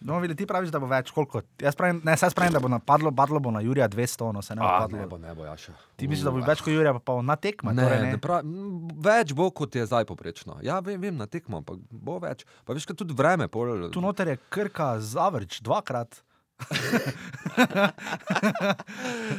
No, 0.00 0.18
vidi, 0.18 0.34
ti 0.34 0.44
praviš, 0.44 0.70
da 0.70 0.78
bo 0.78 0.86
več, 0.86 1.10
koliko. 1.10 1.42
Jaz 1.58 1.74
pravim, 1.74 2.00
ne, 2.00 2.14
saj 2.14 2.30
pravim, 2.30 2.52
da 2.52 2.60
bo 2.60 2.68
napadlo, 2.68 3.10
padlo 3.12 3.38
bo 3.38 3.50
na 3.50 3.60
Jurija 3.60 3.86
200, 3.86 4.30
no 4.30 4.40
se 4.40 4.54
ne 4.54 4.60
bo 4.60 4.68
padlo. 4.78 4.96
ne 4.96 5.06
bo, 5.06 5.18
ne 5.18 5.32
bo, 5.32 5.44
Jaša. 5.44 5.72
Ti 5.94 6.06
misliš, 6.06 6.24
da 6.24 6.30
bo 6.30 6.40
več 6.42 6.60
kot 6.60 6.68
Jurija, 6.68 6.92
pa, 6.94 7.02
pa 7.02 7.22
na 7.22 7.36
tekma? 7.36 7.72
Ne, 7.72 7.82
torej 7.82 8.00
ne. 8.00 8.10
Ne 8.10 8.18
prav, 8.18 8.42
m, 8.42 8.52
več 8.98 9.32
bo, 9.32 9.50
kot 9.52 9.70
je 9.72 9.84
zdaj 9.84 10.04
poprečno. 10.04 10.58
Ja, 10.60 10.80
vem, 10.80 10.98
vem 10.98 11.16
na 11.16 11.26
tekmo, 11.26 11.58
ampak 11.58 11.76
bo 11.90 12.18
več. 12.18 12.44
Pa 12.62 12.72
veš, 12.72 12.84
kaj 12.84 12.96
tudi 12.96 13.12
vreme. 13.12 13.48
Pol, 13.48 13.90
Tu 13.90 14.00
noter 14.00 14.28
je 14.28 14.38
krka 14.48 14.96
zavrč 14.98 15.60
dvakrat. 15.60 16.22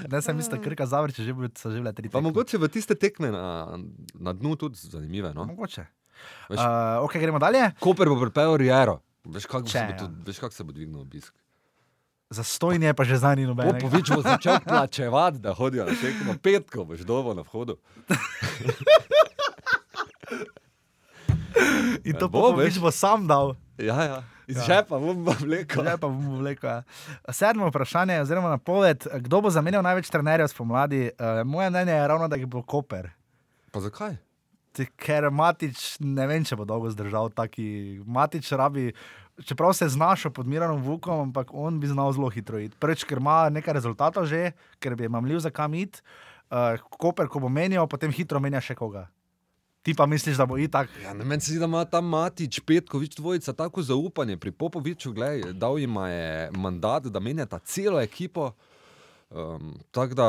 ne, 0.05 0.19
sem 0.19 0.35
mislil, 0.35 0.59
krka 0.59 0.85
zavrč, 0.85 1.15
že 1.17 1.31
bi 1.31 1.47
so 1.53 1.69
že 1.69 1.79
bile 1.79 1.93
tri. 1.93 2.09
pa 2.09 2.19
mogoče 2.19 2.57
v 2.57 2.67
tiste 2.67 2.95
tekme 2.95 3.29
na, 3.29 3.79
na 4.13 4.31
dnu 4.31 4.55
tudi 4.55 4.75
zanimive. 4.77 5.31
No? 5.31 5.45
Mogoče. 5.45 5.87
Veš- 6.49 6.59
Uh, 6.59 7.03
ok, 7.03 7.15
gremo 7.15 7.39
dalje. 7.39 7.71
Koper 7.79 8.07
bo 8.07 8.15
pripeljal 8.17 8.55
Riero. 8.57 8.99
Veš, 9.25 9.45
kako 9.45 9.69
se, 9.69 9.77
ja. 9.77 10.33
kak 10.39 10.53
se 10.53 10.63
bo 10.63 10.71
dvignil 10.71 11.01
obisk. 11.01 11.33
Za 12.29 12.43
stojnje 12.43 12.93
pa 12.93 13.03
že 13.03 13.17
zdaj 13.17 13.35
ni 13.35 13.45
nobenega. 13.45 13.77
Popovič 13.79 14.09
bo 14.09 14.21
začel 14.21 14.59
plačevati, 14.67 15.39
da 15.39 15.53
hodijo 15.53 15.85
na 15.85 15.93
tekmo. 15.95 16.33
Petko 16.41 16.85
boš 16.85 16.99
dobo 16.99 17.33
na 17.33 17.41
vhodu. 17.41 17.77
In 22.03 22.15
to 22.19 22.27
bo, 22.29 22.51
veš. 22.55 22.79
bo 22.81 22.91
sam 22.91 23.27
dal. 23.27 23.55
Ja, 23.77 24.03
ja. 24.03 24.23
Iz 24.47 24.57
Ja. 24.57 24.63
žepa 24.63 24.99
bom 24.99 25.23
vlekel. 25.39 25.81
Zdaj 25.83 25.97
pa 25.97 26.07
bomo 26.07 26.37
vlekel. 26.37 26.69
Ja. 26.69 26.83
Sedmo 27.31 27.67
vprašanje, 27.69 28.19
oziroma 28.21 28.49
napoved, 28.49 29.07
kdo 29.23 29.41
bo 29.41 29.49
zamenjal 29.49 29.83
največ 29.83 30.09
trenerjev 30.09 30.47
spomladi? 30.51 31.11
Uh, 31.15 31.47
moje 31.47 31.69
mnenje 31.69 31.91
je 31.91 32.07
ravno, 32.07 32.27
da 32.27 32.35
jih 32.35 32.45
bo 32.45 32.61
Koper. 32.61 33.09
Pa 33.71 33.79
zakaj? 33.79 34.17
Ker 34.97 35.29
Matič 35.29 35.99
ne 36.01 36.25
vem, 36.29 36.45
če 36.45 36.57
bo 36.57 36.65
dolgo 36.65 36.89
zdržal 36.89 37.29
taki. 37.35 38.01
Matič 38.09 38.49
rabi, 38.57 38.89
čeprav 39.45 39.73
se 39.77 39.85
je 39.85 39.93
znašel 39.93 40.33
pod 40.33 40.49
Miranom 40.49 40.81
Vukom, 40.81 41.29
ampak 41.29 41.53
on 41.53 41.79
bi 41.79 41.87
znal 41.87 42.13
zelo 42.13 42.29
hitro 42.33 42.57
iti. 42.57 42.77
Prvič, 42.79 43.05
ker 43.05 43.21
ima 43.21 43.49
nekaj 43.53 43.77
rezultatov 43.77 44.25
že, 44.25 44.53
ker 44.81 44.97
bi 44.97 45.05
imel 45.05 45.39
za 45.39 45.53
kam 45.53 45.73
iti. 45.77 46.01
Uh, 46.53 46.77
Koper, 47.01 47.29
ko 47.29 47.39
bo 47.41 47.49
menjal, 47.49 47.87
potem 47.89 48.13
hitro 48.13 48.41
menja 48.41 48.61
še 48.61 48.75
koga. 48.77 49.07
Ti 49.83 49.91
pa 49.97 50.05
misliš, 50.05 50.37
da 50.39 50.45
bo 50.47 50.55
itak. 50.57 50.87
Ja, 51.03 51.13
ne, 51.13 51.25
meni 51.25 51.41
se 51.41 51.51
zdi, 51.51 51.59
da 51.59 51.67
ima 51.67 51.83
ta 51.85 51.99
Matič, 52.01 52.61
Petkovič, 52.63 53.17
dvojica 53.19 53.53
tako 53.53 53.81
zaupanje 53.83 54.37
pri 54.37 54.51
Popoviču, 54.51 55.11
gledaj, 55.13 55.53
dal 55.59 55.79
jim 55.79 55.97
je 56.07 56.51
mandat, 56.55 57.09
da 57.11 57.19
menjata 57.19 57.59
celo 57.59 57.99
ekipo. 58.01 58.53
Um, 59.33 59.73
tako 59.91 60.13
da 60.13 60.27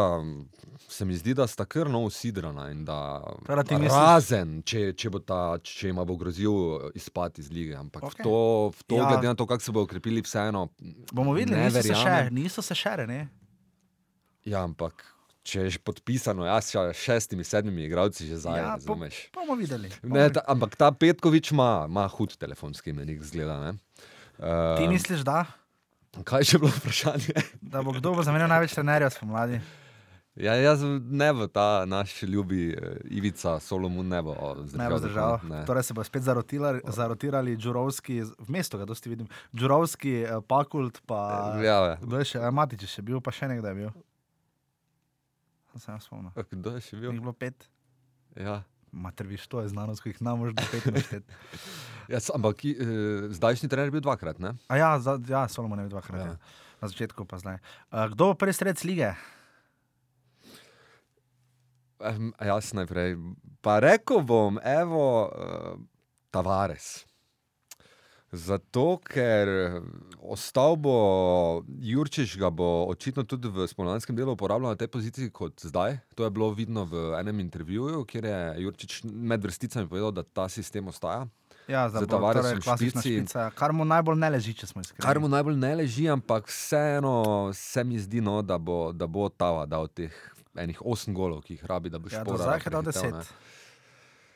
se 0.89 1.05
mi 1.05 1.15
zdi, 1.15 1.35
da 1.35 1.47
sta 1.47 1.65
kar 1.65 1.91
nov 1.91 2.11
sidrana 2.11 2.71
in 2.71 2.85
da 2.85 3.21
ti 3.63 3.75
misliš- 3.75 3.89
razen, 3.93 4.63
če, 4.63 4.93
če, 4.93 5.11
bo 5.11 5.19
ta, 5.19 5.59
če 5.59 5.89
jim 5.89 5.97
bo 5.99 6.17
grozil 6.17 6.53
izpad 6.95 7.39
iz 7.39 7.51
lige. 7.51 7.75
Ampak 7.75 8.03
okay. 8.03 8.23
to, 8.23 8.37
v 8.71 8.83
to 8.83 8.97
Ja. 8.97 9.07
glede 9.07 9.27
na 9.27 9.35
to, 9.35 9.47
kako 9.47 9.61
se 9.61 9.73
bo 9.73 9.83
okrepili, 9.83 10.23
vseeno. 10.23 10.69
Bomo 11.13 11.33
videli, 11.33 11.61
niso 11.61 11.83
se, 11.83 11.89
še, 11.89 11.95
verjamem. 11.95 12.35
niso 12.35 12.63
se 12.63 12.75
še, 12.75 12.97
ne? 13.07 13.29
Ja, 14.45 14.63
ampak 14.63 15.05
če 15.43 15.61
je 15.63 15.79
podpisano, 15.79 16.47
jaz 16.47 16.73
s 16.73 16.97
šestimi, 16.97 17.45
sedmimi 17.45 17.85
igralci 17.85 18.25
že 18.25 18.37
zdaj, 18.37 18.59
Ja, 18.59 18.75
razumeš. 18.75 19.29
Pa 19.29 19.41
bomo 19.41 19.55
videli. 19.55 19.93
Ne, 20.03 20.31
ta, 20.33 20.41
ampak 20.49 20.77
ta 20.77 20.89
Petkovič 20.91 21.53
ima, 21.53 21.85
ima 21.85 22.09
hud 22.09 22.37
telefonski 22.37 22.91
imenik, 22.91 23.21
zgleda. 23.23 23.61
Ne? 23.61 23.73
Ti 24.77 24.85
Uh, 24.85 24.89
misliš, 24.89 25.21
da, 25.21 25.45
kaj 26.23 26.45
je 26.45 26.51
še 26.53 26.59
bilo 26.63 26.71
vprašanje? 26.71 27.35
da 27.75 27.83
bo 27.83 27.93
kdo 27.97 28.15
bo 28.15 28.23
zamenjal 28.23 28.49
največ 28.53 28.77
trenerjev 28.77 29.11
spomladi? 29.11 29.59
Ja, 30.35 30.57
jaz 30.59 30.81
ne 31.11 31.29
bo 31.33 31.47
ta 31.47 31.85
naš 31.87 32.23
ljubi 32.23 32.73
uh, 32.75 32.97
Ivica 33.07 33.61
Solomon 33.63 34.09
ne 34.09 34.19
bo 34.23 34.35
zdržal. 34.67 34.83
Ne 34.83 34.89
bo 34.91 34.99
zdržal. 34.99 35.39
Ne. 35.47 35.61
Torej 35.67 35.83
se 35.87 35.95
bo 35.95 36.05
spet 36.05 36.23
zarotirali, 36.27 36.81
zarotirali 36.87 37.57
Džurovski, 37.57 38.21
v 38.23 38.49
mestu 38.51 38.79
ga 38.79 38.85
dosti 38.85 39.13
vidim. 39.13 39.29
Džurovski, 39.55 40.15
eh, 40.23 40.41
Pakult, 40.49 40.99
pa. 41.07 41.55
Ja, 41.63 41.79
ja. 41.87 41.97
Kdo 42.03 42.19
je 42.19 42.25
še, 42.33 42.43
eh, 42.43 42.51
Matič 42.51 42.83
je 42.83 42.91
še 42.97 43.07
bil, 43.07 43.21
pa 43.23 43.31
še 43.31 43.47
nekdo 43.49 43.71
je 43.71 43.75
bil. 43.75 43.95
Se 45.79 45.93
ne 45.93 46.01
spomnim. 46.03 46.35
Kdo 46.35 46.75
je 46.75 46.83
še 46.83 46.97
Jih 46.97 47.01
bil? 47.07 47.15
bilo 47.23 47.33
pet. 47.33 47.71
Ja. 48.35 48.65
Mater, 48.91 49.27
viš, 49.27 49.47
to 49.47 49.63
je 49.63 49.71
znanost, 49.71 50.03
ki 50.03 50.15
jih 50.15 50.23
nam 50.23 50.43
možno 50.43 50.63
pet 50.71 50.87
našteti. 50.87 51.31
Jaz, 52.09 52.31
ampak 52.35 52.65
uh, 52.67 53.31
zdajšnji 53.35 53.71
trener 53.71 53.89
je 53.91 53.97
bil 53.97 54.05
dvakrat, 54.05 54.41
ne? 54.43 54.55
A 54.69 54.81
ja, 54.81 54.91
za, 55.01 55.17
ja 55.29 55.47
Solomon 55.49 55.81
je 55.81 55.89
bil 55.89 55.95
dvakrat. 55.97 56.21
Ja. 56.21 56.27
Ja. 56.35 56.63
Na 56.83 56.91
začetku 56.91 57.25
pa 57.25 57.41
zdaj. 57.41 57.63
Uh, 57.89 58.11
kdo 58.13 58.33
bo 58.33 58.39
prvi 58.39 58.53
sred 58.53 58.77
lige? 58.85 59.15
Um, 62.03 62.35
jaz 62.37 62.75
najprej. 62.77 63.17
Pa 63.65 63.81
rekel 63.81 64.21
bom, 64.21 64.61
evo, 64.61 65.31
uh, 65.33 65.81
Tavares. 66.35 67.07
Zato, 68.35 68.99
ker 68.99 69.49
eh, 69.49 69.75
ostal 70.19 70.75
bo 70.75 71.63
Jurčiš, 71.79 72.35
ga 72.43 72.51
bo 72.51 72.87
očitno 72.91 73.23
tudi 73.31 73.47
v 73.47 73.69
spomladanskem 73.71 74.17
delu 74.19 74.35
uporabljal 74.35 74.75
na 74.75 74.79
tej 74.79 74.91
poziciji 74.91 75.31
kot 75.31 75.63
zdaj. 75.63 76.01
To 76.19 76.27
je 76.27 76.35
bilo 76.35 76.51
vidno 76.51 76.83
v 76.91 77.15
enem 77.21 77.45
intervjuju, 77.45 78.03
kjer 78.11 78.27
je 78.27 78.41
Jurčič 78.65 78.97
med 79.07 79.45
vrsticami 79.45 79.87
povedal, 79.87 80.11
da 80.11 80.27
ta 80.27 80.49
sistem 80.51 80.91
ostaja. 80.91 81.29
Ja, 81.65 81.89
Za 81.89 82.05
Tavaresom 82.05 82.43
torej 82.45 82.61
klasična 82.61 83.01
špici. 83.01 83.17
špica, 83.19 83.51
kar 83.51 83.73
mu 83.73 83.85
najbolj 83.85 84.19
ne 84.19 84.31
leži, 84.31 84.53
če 84.53 84.67
smo 84.67 84.83
iskreni. 84.85 85.01
Kar 85.01 85.17
mu 85.17 85.29
najbolj 85.29 85.57
ne 85.57 85.75
leži, 85.75 86.09
ampak 86.09 86.47
vseeno 86.47 87.15
se 87.53 87.85
mi 87.85 87.99
zdi, 87.99 88.21
no, 88.21 88.43
da, 88.43 88.59
bo, 88.59 88.93
da 88.93 89.07
bo 89.07 89.29
Tava 89.29 89.65
dal 89.67 89.89
teh 89.89 90.13
enih 90.55 90.77
8 90.79 91.13
golov, 91.13 91.41
ki 91.41 91.57
jih 91.57 91.65
rabi, 91.65 91.89
da 91.89 91.99
bo 91.99 92.13
Ja, 92.13 92.21
do 92.21 92.37
špora. 92.37 92.45
zdaj 92.45 92.61
je 92.61 92.71
dal 92.71 92.83
10. 92.85 93.33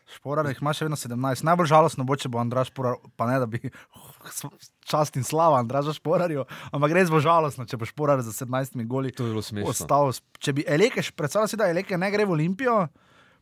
Šporar 0.08 0.48
jih 0.48 0.56
ima 0.62 0.72
še 0.72 0.86
vedno 0.86 0.96
17. 0.96 1.44
Najbolj 1.44 1.68
žalostno 1.68 2.04
bo, 2.08 2.16
če 2.16 2.30
bo 2.32 2.40
Andraš 2.40 2.70
Šporar, 2.72 2.96
pa 3.12 3.28
ne 3.28 3.36
da 3.38 3.46
bi 3.46 3.60
čast 4.88 5.16
in 5.16 5.24
slava 5.24 5.60
Andraža 5.60 5.92
Šporarju, 5.92 6.46
ampak 6.72 6.96
res 6.96 7.12
bo 7.12 7.20
žalostno, 7.20 7.68
če 7.68 7.76
bo 7.76 7.84
Šporar 7.84 8.24
za 8.24 8.32
17 8.32 8.88
goli 8.88 9.12
ostal. 9.68 10.16
Če 10.40 10.56
bi 10.56 10.64
Eleke, 10.64 11.04
predstavljaj 11.12 11.52
si, 11.52 11.60
da 11.60 11.68
Eleke 11.68 12.00
ne 12.00 12.08
gre 12.08 12.24
v 12.24 12.32
Olimpijo, 12.32 12.88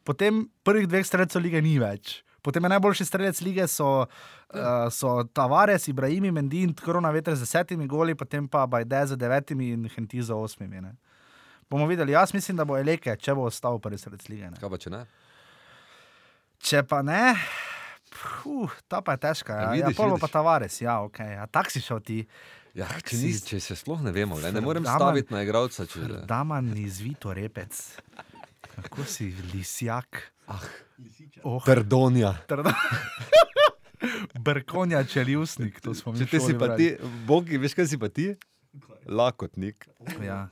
potem 0.02 0.50
prvih 0.66 0.90
dveh 0.90 1.06
streljcev 1.06 1.46
lige 1.46 1.62
ni 1.62 1.78
več. 1.78 2.25
Potem 2.46 2.62
je 2.62 2.70
najboljši 2.70 3.04
strelec 3.04 3.40
lige 3.40 3.66
so, 3.66 4.06
uh, 4.46 4.60
so 4.88 5.10
Tavares, 5.26 5.88
Ibrahimi, 5.88 6.30
Mendin, 6.30 6.70
Korona 6.72 7.10
veter 7.10 7.34
z 7.34 7.42
desetimi 7.42 7.86
goli, 7.86 8.14
potem 8.14 8.46
pa 8.46 8.62
Bajde 8.66 9.02
z 9.06 9.16
devetimi 9.16 9.72
in 9.72 9.88
Henti 9.88 10.22
z 10.22 10.30
osmimi. 10.30 10.78
Ne. 10.80 10.94
Bomo 11.66 11.86
videli, 11.86 12.12
jaz 12.12 12.30
mislim, 12.30 12.56
da 12.56 12.64
bo 12.64 12.78
Eleke, 12.78 13.16
če 13.16 13.34
bo 13.34 13.42
ostal 13.44 13.80
prvi 13.80 13.98
strelec 13.98 14.28
lige. 14.28 14.46
Ne. 14.46 14.56
Kaj 14.56 14.70
pa 14.70 14.78
če 14.78 14.90
ne? 14.90 15.00
Če 16.60 16.82
pa 16.84 17.02
ne, 17.02 17.34
puh, 18.08 18.70
ta 18.86 19.02
pa 19.02 19.12
je 19.12 19.20
težka. 19.20 19.52
Ja, 19.52 19.60
Ja, 19.60 19.66
ja, 19.66 19.72
vidiš, 19.82 19.98
bo 19.98 20.06
vidiš. 20.06 20.20
pa 20.20 20.28
Tavares, 20.30 20.78
ja, 20.80 21.00
ok. 21.02 21.18
A 21.36 21.46
tak 21.48 21.68
si 21.68 21.80
šel 21.80 22.00
ti. 22.00 22.20
Ja, 22.72 22.86
če, 23.00 23.16
ni, 23.16 23.32
če 23.34 23.58
se 23.58 23.74
sploh 23.74 24.00
ne 24.00 24.12
vemo, 24.12 24.36
le, 24.36 24.50
ne 24.50 24.60
morem 24.60 24.84
Daman- 24.84 25.00
staviti 25.00 25.32
na 25.32 25.42
igralca. 25.42 25.86
Če, 25.86 26.22
Daman 26.24 26.70
izvito 26.76 27.32
repec. 27.32 27.72
Kako 28.76 29.04
si 29.04 29.32
lisjak? 29.50 30.22
Ah, 30.46 30.62
Oh, 31.42 31.60
perdonja. 31.64 32.34
trdo. 32.48 32.70
Brkonja 34.46 35.04
čeljustnik, 35.04 35.80
to 35.80 35.94
smo 35.94 36.12
mi 36.12 36.26
Če 36.26 36.40
si 36.40 36.54
pa 36.58 36.76
ti, 36.76 36.96
bogi, 37.26 37.58
veš 37.60 37.74
kaj 37.76 37.86
si 37.90 37.98
pa 37.98 38.08
ti? 38.08 38.32
Lakotnik. 39.06 39.86
Ja. 40.22 40.48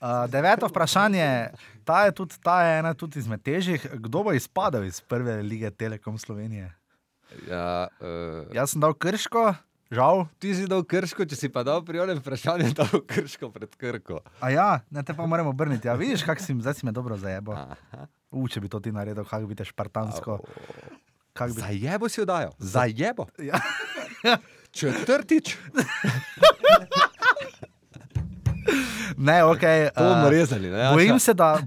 Uh, 0.00 0.24
deveto 0.28 0.68
vprašanje, 0.68 1.54
ta 1.84 2.04
je, 2.04 2.12
tudi, 2.12 2.36
ta 2.42 2.60
je 2.64 2.78
ena 2.78 2.92
tudi 2.94 3.18
izmed 3.22 3.40
težjih. 3.42 3.86
Kdo 4.04 4.24
bo 4.26 4.34
izpadel 4.36 4.84
iz 4.84 5.00
prve 5.00 5.38
lige 5.42 5.70
Telekom 5.70 6.18
Slovenije? 6.18 6.72
Ja, 7.48 7.88
uh, 8.00 8.44
ja. 8.52 8.60
Jaz 8.62 8.74
sem 8.74 8.82
dal 8.84 8.92
krško, 8.94 9.54
žal. 9.90 10.26
Ti 10.38 10.54
si 10.54 10.68
dal 10.70 10.84
krško, 10.84 11.24
če 11.24 11.38
si 11.38 11.48
pa 11.48 11.64
dal 11.66 11.80
pri 11.86 12.04
onem 12.04 12.20
vprašanju, 12.20 12.74
dal 12.80 13.00
krško 13.00 13.48
pred 13.54 13.72
krko. 13.80 14.20
A 14.44 14.52
ja, 14.52 14.68
ne 14.90 15.02
te 15.06 15.16
pa 15.16 15.26
moramo 15.26 15.54
obrniti. 15.54 15.88
Ja, 15.88 15.96
vidiš, 15.96 16.26
kak 16.26 16.42
si, 16.42 16.52
zdaj 16.60 16.80
si 16.80 16.86
me 16.86 16.92
dobro 16.92 17.16
zajebo. 17.16 17.56
Aha. 17.56 18.08
U, 18.34 18.48
če 18.50 18.60
bi 18.60 18.68
to 18.68 18.80
ti 18.82 18.92
naredil, 18.92 19.24
kako 19.24 19.46
bi 19.50 19.58
te 19.58 19.64
špartansko. 19.64 20.38
Bi... 20.42 21.50
Zajebo 21.54 22.08
si 22.08 22.22
odajo, 22.22 22.50
zajebo. 22.58 23.26
Ja. 23.38 23.58
Četrtič, 24.74 25.54
Ne, 29.16 29.44
okay, 29.44 29.90
to 29.94 30.04
bomo 30.04 30.30
rezali. 30.30 30.70
Ne, 30.70 30.78
Jaša? 30.78 30.94
Bojim 30.94 31.18
se, 31.18 31.34
da. 31.34 31.58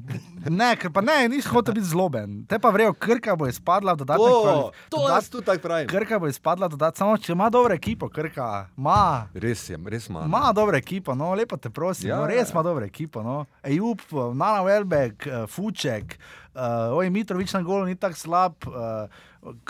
Ne, 0.49 0.75
ker 0.79 0.91
pa 0.91 1.01
ne, 1.01 1.27
nisem 1.29 1.51
hotel 1.51 1.75
biti 1.75 1.87
zloben. 1.87 2.45
Te 2.47 2.59
pa 2.59 2.69
vrejo, 2.71 2.93
Krka 2.93 3.35
bo 3.35 3.47
izpadla 3.47 3.93
v 3.93 4.03
dodatne 4.03 4.27
To, 4.27 4.71
to 4.89 5.07
jaz 5.09 5.29
tu 5.29 5.41
tako 5.41 5.61
pravim. 5.61 5.87
Krka 5.87 6.19
bo 6.19 6.27
izpadla 6.27 6.67
dodatno, 6.67 6.97
samo 6.97 7.17
če 7.17 7.33
ima 7.33 7.49
dobro 7.49 7.75
ekipo, 7.75 8.09
Krka 8.09 8.67
ima. 8.77 9.27
Res 9.33 9.69
je, 9.69 9.79
res 9.85 10.09
ima. 10.09 10.25
Ma 10.27 10.51
dobro 10.55 10.77
ekipo, 10.77 11.15
no, 11.15 11.33
lepo 11.35 11.57
te 11.57 11.69
prosim, 11.69 12.09
Ja, 12.09 12.15
ja, 12.15 12.21
no, 12.21 12.27
res 12.27 12.47
ja. 12.47 12.53
ima 12.53 12.63
dobro 12.63 12.85
ekipo. 12.85 13.23
No. 13.23 13.45
Ejup, 13.63 14.01
Nana 14.11 14.63
Welbeck, 14.63 15.27
eh, 15.27 15.47
Fuček, 15.47 16.15
uh, 16.15 16.46
oj, 16.93 17.09
Mitrovič 17.13 17.53
na 17.53 17.61
golu 17.61 17.85
ni 17.85 17.95
tako 17.95 18.19
slab, 18.19 18.67
uh, 18.67 19.07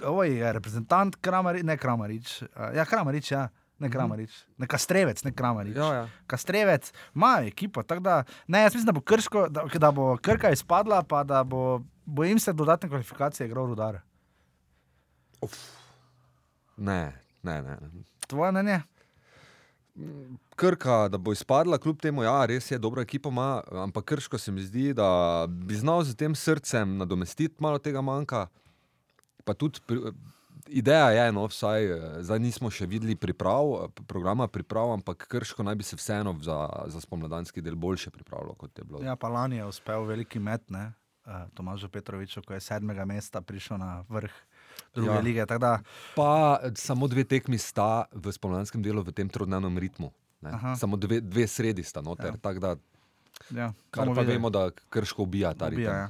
oj, 0.04 0.40
reprezentant 0.56 1.16
Kramarič, 1.22 1.64
ne 1.68 1.78
Kramarič, 1.78 2.42
uh, 2.42 2.72
ja, 2.76 2.86
Kramarič, 2.86 3.32
ja. 3.32 3.48
Ne 3.78 3.92
Kramarič, 3.94 4.34
ne 4.58 4.66
Kastrevec, 4.66 5.22
ne 5.22 5.32
Kramarič. 5.38 5.76
Ja, 5.78 5.94
ja. 5.94 6.06
Kastrevec 6.26 6.90
ima 7.14 7.36
ekipo, 7.46 7.84
tako 7.86 8.02
da, 8.02 8.16
ne, 8.48 8.64
jaz 8.66 8.74
mislim, 8.74 8.88
da 8.90 8.96
bo, 8.98 9.04
krško, 9.06 9.44
da, 9.54 9.68
da 9.70 9.92
bo 9.94 10.16
Krka 10.18 10.50
izpadla, 10.50 11.04
pa 11.04 11.22
da 11.24 11.44
bo, 11.44 11.84
bojim 12.06 12.40
se, 12.40 12.54
dodatne 12.54 12.90
kvalifikacije 12.90 13.48
igral 13.48 13.70
rudar. 13.70 14.00
Ne, 16.78 17.14
ne, 17.44 17.62
ne. 17.62 17.78
ne. 17.82 18.04
Tvoje 18.28 18.52
mnenje? 18.52 18.82
Krka, 20.56 21.08
da 21.10 21.18
bo 21.18 21.32
izpadla, 21.34 21.78
kljub 21.78 22.00
temu, 22.02 22.24
ja, 22.24 22.46
res 22.46 22.72
je, 22.72 22.78
dobra 22.82 23.02
ekipa 23.02 23.30
ima, 23.30 23.62
ampak 23.86 24.06
krško 24.14 24.38
se 24.38 24.52
mi 24.52 24.62
zdi, 24.62 24.92
da 24.94 25.46
bi 25.50 25.76
znal 25.76 26.04
z 26.04 26.16
tem 26.16 26.36
srcem 26.36 26.98
nadomestiti 26.98 27.56
malo 27.60 27.80
tega 27.80 28.02
manjka. 28.02 28.48
Pa 29.46 29.54
tudi 29.54 29.80
pri, 29.88 30.12
ideja 30.70 31.10
je, 31.10 31.32
no, 31.32 31.46
vsaj 31.48 31.86
eh, 31.86 32.24
zdaj 32.24 32.40
nismo 32.40 32.72
še 32.74 32.86
videli 32.86 33.16
priprav, 33.16 33.74
eh, 33.74 34.04
programa 34.08 34.48
priprav, 34.48 34.94
ampak 34.98 35.28
krško 35.28 35.64
naj 35.64 35.76
bi 35.76 35.84
se 35.84 35.96
vseeno 35.96 36.36
za, 36.42 36.68
za 36.88 37.02
spomladanski 37.02 37.62
del 37.62 37.76
boljše 37.76 38.12
pripravilo, 38.12 38.56
kot 38.56 38.78
je 38.78 38.84
bilo. 38.84 39.04
Ja, 39.04 39.16
pa 39.16 39.30
lani 39.30 39.62
je 39.62 39.66
uspel 39.66 40.06
veliki 40.06 40.40
met, 40.40 40.70
ne? 40.70 40.92
Uh, 41.28 41.44
Tomažu 41.54 41.90
Petroviču, 41.92 42.40
ko 42.48 42.56
je 42.56 42.62
sedmega 42.64 43.04
mesta 43.06 43.42
prišel 43.42 43.82
na 43.82 44.06
vrh 44.08 44.32
druge 44.98 45.12
Ja. 45.12 45.22
lige. 45.22 45.46
Pa 46.16 46.30
eh, 46.58 46.72
samo 46.74 47.06
dve 47.06 47.24
tekmi 47.24 47.58
sta 47.58 48.06
v 48.12 48.32
spomladanskem 48.32 48.82
delu 48.82 49.02
v 49.02 49.14
tem 49.14 49.30
trodnevnem 49.30 49.78
ritmu. 49.78 50.10
Samo 50.74 50.96
dve, 50.96 51.18
dve 51.20 51.46
sredi 51.46 51.84
sta 51.84 52.02
noter, 52.02 52.34
Ja. 52.34 52.38
tako 52.40 52.60
da, 52.60 52.72
ja, 53.52 53.70
kar 53.90 54.10
pa 54.10 54.22
vemo, 54.22 54.50
da 54.50 54.70
krško 54.90 55.24
ubija 55.24 55.54
ta 55.54 55.68
ritem. 55.68 55.86
Ubija, 55.86 55.98
ja. 56.00 56.10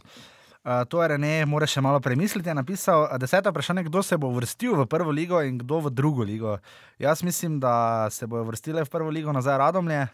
Uh, 0.59 0.83
to 0.83 0.99
je 0.99 1.07
Rene, 1.07 1.45
moraš 1.45 1.71
še 1.71 1.81
malo 1.81 1.99
premisliti. 1.99 2.43
Je 2.43 2.53
napisal 2.53 3.05
uh, 3.05 3.15
deseto 3.15 3.47
vprašanje, 3.47 3.83
kdo 3.83 4.03
se 4.03 4.17
bo 4.17 4.27
vrstil 4.29 4.75
v 4.75 4.83
prvo 4.85 5.11
ligo 5.11 5.39
in 5.39 5.55
kdo 5.57 5.79
v 5.79 5.89
drugo 5.89 6.23
ligo. 6.23 6.57
Jaz 6.97 7.23
mislim, 7.23 7.55
da 7.55 7.75
se 8.11 8.27
bodo 8.27 8.43
vrstile 8.43 8.83
v 8.83 8.89
prvo 8.89 9.07
ligo 9.07 9.31
nazaj 9.31 9.57
Radomlje. 9.57 10.07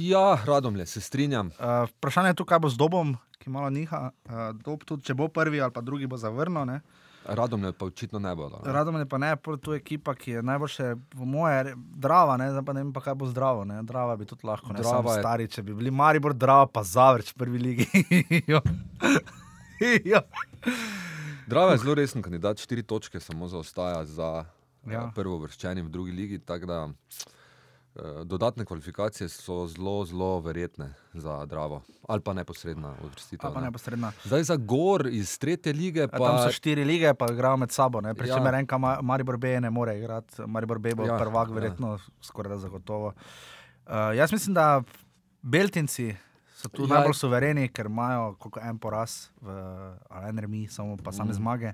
Ja, 0.00 0.38
Radomlje, 0.44 0.86
se 0.86 1.00
strinjam. 1.00 1.50
Uh, 1.50 1.90
vprašanje 1.90 2.28
je 2.28 2.34
tu, 2.34 2.44
kaj 2.44 2.58
bo 2.58 2.68
z 2.68 2.76
Dobom, 2.76 3.16
ki 3.38 3.50
malo 3.50 3.70
niha. 3.70 4.10
Uh, 4.24 4.32
Dob 4.54 4.84
tudi, 4.84 5.02
če 5.02 5.14
bo 5.14 5.28
prvi 5.28 5.60
ali 5.60 5.70
pa 5.70 5.80
drugi, 5.80 6.06
bo 6.06 6.16
zavrnil. 6.16 6.64
Ne? 6.64 6.80
Radomlje 7.24 7.72
pa 7.72 7.84
očitno 7.84 8.18
ne 8.18 8.32
bodo. 8.32 8.58
ne. 8.58 8.72
Radomlje 8.72 9.04
pa 9.04 9.18
ne, 9.18 9.30
tu 9.60 9.72
je 9.72 9.76
ekipa, 9.76 10.14
ki 10.14 10.30
je 10.30 10.42
najboljše, 10.42 10.86
po 11.10 11.24
moje, 11.26 11.74
drava, 11.76 12.36
ne, 12.36 12.50
zdaj 12.50 12.64
pa 12.64 12.72
ne 12.72 12.80
vem, 12.80 12.92
pa 12.92 13.00
kaj 13.00 13.14
bo 13.14 13.26
zdravo. 13.26 13.64
Ne. 13.64 13.82
Drava 13.82 14.16
bi 14.16 14.24
tudi 14.24 14.44
lahko, 14.44 14.72
ne 14.72 14.80
Drava 14.80 14.96
samo 14.96 15.12
je- 15.12 15.20
stari, 15.20 15.48
če 15.48 15.62
bi 15.62 15.74
bili 15.74 15.90
Maribor, 15.92 16.32
drava 16.34 16.66
pa 16.66 16.82
zavrč 16.82 17.32
prvi 17.34 17.58
ligi. 17.60 17.86
Jo. 18.48 18.60
Jo. 20.04 20.20
Drava 21.46 21.72
je 21.72 21.78
zelo 21.78 21.94
resen 21.94 22.22
kandidat, 22.22 22.58
štiri 22.58 22.82
točke 22.82 23.20
samo 23.20 23.46
zaostaja 23.46 24.04
za 24.04 24.44
ja. 24.84 24.92
Ja. 24.92 25.02
prvo 25.14 25.38
vrščanje 25.38 25.82
v 25.82 25.88
drugi 25.88 26.12
ligi. 26.12 26.38
tako 26.40 26.66
Da, 26.66 26.78
eh, 26.84 27.30
dodatne 28.24 28.64
kvalifikacije 28.64 29.28
so 29.28 29.66
zelo, 29.66 30.04
zelo 30.04 30.40
verjetne 30.40 30.94
za 31.14 31.44
Dravo, 31.46 31.82
ali 32.08 32.20
pa 32.20 32.32
neposredna 32.32 32.94
uvrstitev. 33.04 33.46
Ali 33.46 33.54
pa 33.54 33.60
ne. 33.60 33.66
neposredna. 33.66 34.12
Zdaj 34.24 34.42
za 34.42 34.56
Gor 34.56 35.06
iz 35.06 35.38
tretje 35.38 35.72
lige, 35.72 36.08
Pa... 36.08 36.18
Tam 36.18 36.38
so 36.38 36.52
štiri 36.52 36.84
lige, 36.84 37.14
pa 37.14 37.26
igrajo 37.32 37.56
med 37.56 37.70
sabo. 37.70 38.00
Ja. 38.04 38.14
Pričemer, 38.14 38.54
ja. 38.54 38.60
enka 38.60 38.78
Ma- 38.78 39.02
Maribor 39.02 39.36
B 39.36 39.60
ne 39.60 39.70
more 39.70 39.98
igrati, 39.98 40.42
Maribor 40.46 40.78
B 40.78 40.94
bo 40.94 41.02
Ja, 41.02 41.12
ja, 41.12 41.18
prvak, 41.18 41.48
ja. 41.48 41.54
verjetno, 41.54 41.92
ja. 41.92 41.98
skoraj 42.22 42.50
da 42.50 42.58
zagotovo. 42.58 43.12
Uh, 43.86 43.92
jaz 44.16 44.32
mislim, 44.32 44.54
da 44.54 44.82
Beltinci 45.42 46.14
So 46.58 46.68
tu 46.68 46.82
Ja. 46.82 46.86
ja. 46.88 46.94
najbolj 46.94 47.14
suvereni, 47.14 47.68
ker 47.68 47.86
imajo 47.86 48.34
en 48.62 48.78
poraz, 48.78 49.28
v, 49.40 49.50
ali 50.10 50.28
en 50.28 50.38
remi, 50.38 50.66
samo 50.66 50.96
pa 50.96 51.12
same 51.12 51.30
mm. 51.30 51.38
zmage. 51.38 51.72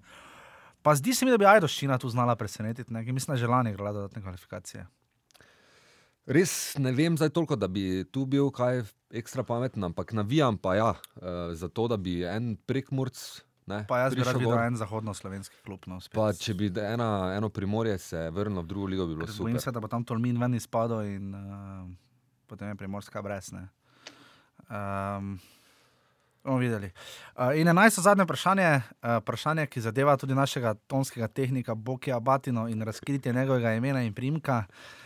Pa 0.83 0.93
zdi 0.95 1.15
se 1.15 1.25
mi, 1.25 1.31
da 1.33 1.39
bi 1.41 1.47
Ajdoščina 1.49 1.97
tu 1.99 2.09
znala 2.13 2.37
presenetiti. 2.37 2.93
Ne? 2.93 3.01
Mislim, 3.01 3.33
da 3.33 3.39
je 3.39 3.47
že 3.47 3.47
lani 3.49 3.71
igrala 3.71 3.93
dodatne 3.93 4.23
kvalifikacije. 4.23 4.87
Res 6.25 6.75
ne 6.81 6.93
vem 6.97 7.17
zdaj 7.21 7.35
toliko, 7.37 7.57
da 7.57 7.69
bi 7.69 8.05
tu 8.13 8.25
bil 8.25 8.49
kaj 8.55 8.81
ekstra 9.13 9.45
pameten, 9.45 9.85
ampak 9.85 10.15
navijam 10.17 10.57
pa 10.57 10.75
ja, 10.79 10.93
uh, 11.21 11.53
zato 11.53 11.85
da 11.89 11.99
bi 12.01 12.23
en 12.25 12.55
prekmurc. 12.67 13.21
Ne, 13.65 13.79
Pa 13.89 14.03
jaz 14.03 14.13
bi 14.13 14.21
rad 14.21 14.37
videl 14.37 14.59
en 14.61 14.75
zahodno-slovenski 14.77 15.63
klub. 15.65 15.87
No. 15.89 15.97
Pa 16.13 16.27
če 16.37 16.53
bi 16.57 16.69
ena, 16.69 17.33
eno 17.33 17.49
primorje 17.49 17.97
se 17.99 18.27
vrnilo 18.29 18.61
v 18.61 18.69
drugo 18.69 18.91
ligo, 18.93 19.07
bi 19.09 19.17
bilo 19.17 19.29
Ker 19.29 19.39
Bojim 19.39 19.57
super. 19.57 19.65
se, 19.65 19.73
da 19.73 19.81
bo 19.81 19.89
tam 19.89 20.05
Tolmin 20.05 20.41
ven 20.41 20.57
izpadel 20.59 21.01
in 21.15 21.31
uh, 21.33 21.87
potem 22.49 22.69
je 22.69 22.77
primorska 22.77 23.23
brez. 23.25 23.49
Ne. 23.57 23.65
Um, 24.69 25.39
bomo 26.45 26.59
videli. 26.61 26.93
Uh, 27.37 27.57
in 27.57 27.73
enajsto 27.73 28.05
zadnje 28.05 28.29
vprašanje, 28.29 28.69
uh, 28.77 29.17
vprašanje, 29.25 29.65
ki 29.73 29.81
zadeva 29.81 30.19
tudi 30.21 30.37
našega 30.37 30.75
tonskega 30.85 31.29
tehnika 31.29 31.73
Bokija 31.73 32.21
Batino 32.21 32.69
in 32.69 32.85
razkritje 32.85 33.33
njegovega 33.33 33.73
imena 33.81 34.05
in 34.05 34.13
primka. 34.13 34.67
Uh, 34.69 35.04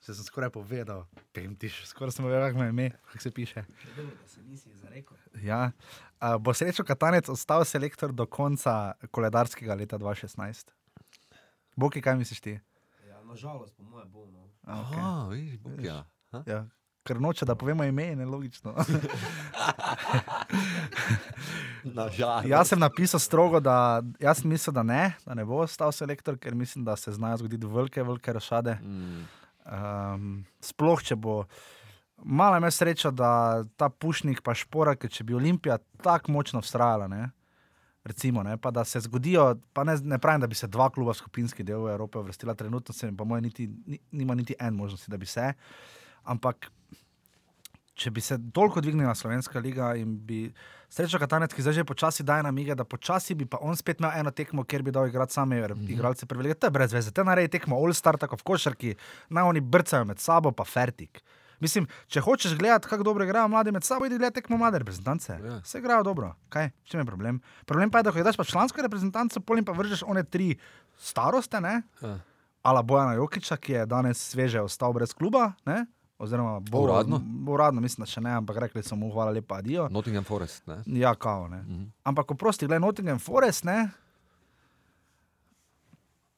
Se 0.00 0.14
sem 0.14 0.24
skoraj 0.24 0.50
povedal, 0.54 1.04
pemtiš, 1.36 1.82
skoraj 1.90 2.14
sem 2.16 2.24
povedal, 2.24 2.48
kako 2.48 2.64
ime, 2.70 2.90
kako 3.12 3.22
se 3.22 3.32
piše. 3.36 3.64
Še 3.82 3.90
dobro, 3.96 4.14
da 4.16 4.28
se 4.28 4.42
nisi 4.42 4.70
izrekel. 4.72 5.16
Ja. 5.44 5.72
Uh, 6.20 6.38
bo 6.40 6.54
srečo 6.56 6.84
Katanec 6.88 7.28
ostal 7.28 7.66
selektor 7.68 8.12
do 8.12 8.24
konca 8.26 8.94
koledarskega 9.12 9.76
leta 9.76 9.98
2016? 10.00 10.72
Boki, 11.76 12.00
kaj 12.00 12.16
misliš 12.16 12.40
ti? 12.40 12.56
Ja, 13.08 13.20
nažalost, 13.28 13.76
po 13.76 13.84
mojem, 13.84 14.08
bo. 14.12 14.26
No. 14.26 14.48
Okej. 14.64 15.00
Aha, 15.00 15.28
vidiš, 15.28 15.58
bog 15.60 15.84
ja. 15.84 16.04
Ha? 16.30 16.42
Ja, 16.46 16.64
ker 17.10 17.18
noče, 17.20 17.46
da 17.48 17.56
povemo 17.58 17.82
ime, 17.84 18.12
ne 18.16 18.24
logično. 18.24 18.74
Nažalost. 21.84 22.46
jaz 22.48 22.68
sem 22.68 22.78
napisal 22.78 23.20
strogo, 23.20 23.60
da 23.60 24.02
jaz 24.20 24.38
sem 24.42 24.50
mislil, 24.52 24.74
da 24.76 24.82
ne, 24.86 25.12
da 25.26 25.34
ne 25.34 25.44
bo 25.48 25.58
ostal 25.64 25.90
selektor, 25.96 26.38
ker 26.38 26.54
mislim, 26.54 26.84
da 26.86 26.96
se 26.96 27.12
znajo 27.12 27.40
zgoditi 27.42 27.66
velike, 27.66 28.02
velike 28.02 28.32
rošade. 28.36 28.76
Mm. 28.82 29.26
Um, 29.66 30.30
sploh, 30.62 31.02
če 31.02 31.16
bo. 31.16 31.42
Malo 32.20 32.56
imel 32.60 32.70
srečo, 32.70 33.10
da 33.10 33.64
ta 33.80 33.88
pušnik 33.88 34.42
pa 34.44 34.54
špora, 34.54 34.94
ker 34.94 35.10
če 35.10 35.24
bi 35.24 35.34
Olimpija 35.34 35.78
tako 36.04 36.32
močno 36.36 36.60
vztrajala, 36.60 37.08
ne, 37.08 37.30
recimo, 38.04 38.42
ne, 38.44 38.58
pa 38.60 38.70
da 38.70 38.84
se 38.84 39.00
zgodijo, 39.00 39.54
pa 39.72 39.84
ne, 39.88 39.96
ne 40.04 40.18
pravim, 40.20 40.44
da 40.44 40.46
bi 40.46 40.54
se 40.54 40.68
dva 40.68 40.90
kluba 40.92 41.14
skupinski 41.16 41.64
del 41.64 41.88
Evrope 41.88 42.20
uvrstila, 42.20 42.54
trenutno 42.54 42.94
se 42.94 43.08
jim 43.08 43.16
pa 43.16 43.24
moje 43.24 43.42
niti, 43.48 43.70
ni, 43.86 43.98
nima 44.12 44.36
niti 44.36 44.54
en 44.60 44.76
možnosti, 44.76 45.10
da 45.10 45.16
bi 45.16 45.26
se. 45.26 45.52
Ampak 46.28 46.70
če 48.00 48.10
bi 48.10 48.22
se 48.24 48.38
toliko 48.54 48.80
dvignila 48.80 49.14
Slovenska 49.14 49.60
liga 49.60 49.92
in 49.98 50.14
bi 50.26 50.46
srečo 50.90 51.20
Katanec, 51.20 51.52
ki 51.54 51.64
zdaj 51.64 51.76
že 51.80 51.84
počasi 51.84 52.24
daje 52.26 52.44
namige, 52.46 52.74
da 52.74 52.86
počasi 52.88 53.36
bi 53.36 53.46
pa 53.46 53.60
on 53.60 53.76
spet 53.76 54.00
imel 54.00 54.14
eno 54.22 54.32
tekmo, 54.32 54.64
kjer 54.64 54.84
bi 54.86 54.94
dal 54.94 55.08
igrati 55.08 55.36
same 55.36 55.60
mm 55.60 55.64
-hmm. 55.64 55.90
igralce 55.92 56.26
privilegije, 56.26 56.54
to 56.54 56.66
je 56.66 56.70
brez 56.70 56.92
veze. 56.92 57.10
Te 57.10 57.24
naredi 57.24 57.48
tekmo 57.48 57.76
All-Star, 57.76 58.18
tako 58.18 58.36
v 58.36 58.42
košarki, 58.42 58.94
naj 59.28 59.44
oni 59.44 59.60
brcajo 59.60 60.04
med 60.04 60.18
sabo, 60.18 60.52
pa 60.52 60.64
fertik. 60.64 61.22
Mislim, 61.60 61.86
če 62.08 62.20
hočeš 62.20 62.54
gledati, 62.56 62.88
kako 62.88 63.02
dobro 63.02 63.24
igrajo 63.24 63.48
mladi 63.48 63.72
med 63.72 63.84
sabo, 63.84 64.06
idi 64.06 64.18
gledati 64.18 64.40
tekmo 64.40 64.56
mlade 64.56 64.78
reprezentance. 64.78 65.32
Ja. 65.32 65.60
Vse 65.60 65.78
igrajo 65.78 66.02
dobro. 66.02 66.34
Kaj? 66.48 66.70
V 66.84 66.88
čem 66.88 67.00
je 67.00 67.04
problem? 67.04 67.40
Problem 67.66 67.90
pa 67.90 67.98
je, 67.98 68.02
da 68.02 68.12
ko 68.12 68.22
daš 68.22 68.36
pa 68.36 68.44
člansko 68.44 68.82
reprezentanco, 68.82 69.40
polim 69.40 69.64
pa 69.64 69.72
vržeš 69.72 70.02
one 70.06 70.24
tri 70.24 70.56
staroste, 70.96 71.60
ne? 71.60 71.82
Ja. 72.02 72.18
Ala 72.62 72.82
Bojana 72.82 73.12
Jokiča, 73.12 73.56
ki 73.56 73.72
je 73.72 73.86
danes 73.86 74.28
sveže 74.30 74.60
ostal 74.60 74.92
brez 74.92 75.12
kluba, 75.14 75.52
ne? 75.66 75.84
Oziroma 76.20 76.58
bo, 76.60 76.82
Uradno? 76.82 77.16
uradno, 77.48 77.80
mislim, 77.80 78.04
da 78.04 78.08
še 78.08 78.20
ne, 78.20 78.34
ampak 78.36 78.58
rekli 78.58 78.82
so 78.84 78.96
mu 78.96 79.08
hvala 79.10 79.32
lepa, 79.32 79.58
adijo. 79.58 79.88
Nottingham 79.88 80.24
Forest. 80.24 80.66
Ne? 80.66 80.82
Ja, 80.94 81.14
kao, 81.14 81.48
ne. 81.48 81.62
Mhm. 81.62 81.86
Ampak, 82.04 82.30
oprosti, 82.30 82.66
gledaj, 82.66 82.80
Nottingham 82.80 83.18
Forest, 83.18 83.64
ne. 83.64 83.88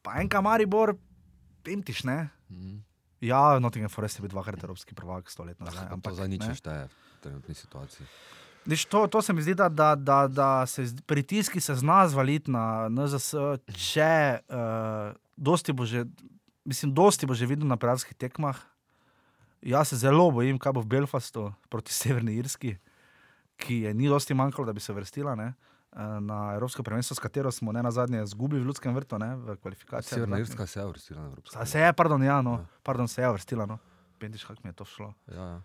Pa 0.02 0.18
en 0.18 0.28
kamaribor, 0.28 0.94
pentiš, 1.62 2.04
ne. 2.04 2.28
Mhm. 2.48 2.78
Ja, 3.20 3.58
Nottingham 3.58 3.90
Forest 3.90 4.18
je 4.18 4.22
bil 4.22 4.30
dvakrat 4.30 4.58
evropski 4.58 4.94
prvak, 4.94 5.30
sto 5.30 5.44
let 5.44 5.60
nazaj. 5.60 5.78
Ampak 5.84 5.92
Ampak 5.92 6.12
to 6.12 6.16
za 6.16 6.26
nič 6.26 6.42
ne. 6.42 6.54
šteje 6.54 6.82
v 6.84 6.94
trenutni 7.20 7.54
situaciji. 7.54 8.06
Viš, 8.64 8.84
to, 8.86 9.06
to 9.06 9.22
se 9.22 9.32
mi 9.32 9.42
zdi, 9.42 9.54
da, 9.54 9.68
da, 9.68 9.94
da, 9.94 10.26
da 10.28 10.66
se 10.66 10.86
pritiski 11.02 11.60
se 11.60 11.74
zna 11.74 12.06
zvaliti 12.08 12.50
na 12.50 12.86
NZS, 12.88 13.34
če 13.68 14.10
uh, 14.40 15.10
dosti 15.36 15.72
bo 15.72 15.82
že, 15.84 16.04
mislim, 16.64 16.90
dosti 16.92 17.26
bo 17.26 17.34
že 17.34 17.46
videl 17.46 17.66
na 17.66 17.74
prijateljskih 17.76 18.14
tekmah. 18.16 18.58
Jaz 19.62 19.88
se 19.88 19.96
zelo 19.96 20.30
bojim, 20.30 20.58
kaj 20.58 20.72
bo 20.72 20.80
v 20.80 20.86
Belfastu 20.86 21.52
proti 21.68 21.92
Severni 22.00 22.34
Irski, 22.34 22.76
ki 23.56 23.76
je 23.80 23.94
ni 23.94 24.08
dosti 24.08 24.34
manjkalo, 24.34 24.66
da 24.66 24.72
bi 24.72 24.80
se 24.80 24.92
vrstila 24.92 25.34
ne, 25.34 25.52
eh, 25.92 25.98
na 26.20 26.52
Evropsko 26.54 26.82
prvenstvo, 26.82 27.14
s 27.14 27.20
katero 27.20 27.50
smo 27.50 27.72
ne 27.72 27.82
na 27.82 27.90
zadnje 27.90 28.22
izgubili 28.22 28.62
v 28.62 28.66
Ljudskem 28.66 28.94
vrtu, 28.94 29.18
ne, 29.18 29.36
v 29.36 29.56
kvalifikacijah. 29.56 30.14
Severna. 30.14 30.38
Irska 30.38 30.66
se 30.66 30.80
je 30.80 30.86
uvrstila 30.86 31.20
na 31.20 31.26
Evropsko. 31.28 31.58
A 31.58 31.66
Se 31.66 31.80
je, 31.80 31.92
pardon, 31.92 32.22
ja, 32.22 32.42
no, 32.42 32.50
Ja. 32.52 32.66
pardon, 32.82 33.08
se 33.08 33.22
je 33.22 33.30
vrstila. 33.30 33.66
No. 33.66 33.78
Pentiš, 34.18 34.44
kako 34.44 34.60
mi 34.64 34.70
je 34.70 34.74
to 34.74 34.84
šlo. 34.84 35.14
Ja, 35.28 35.42
ja. 35.42 35.60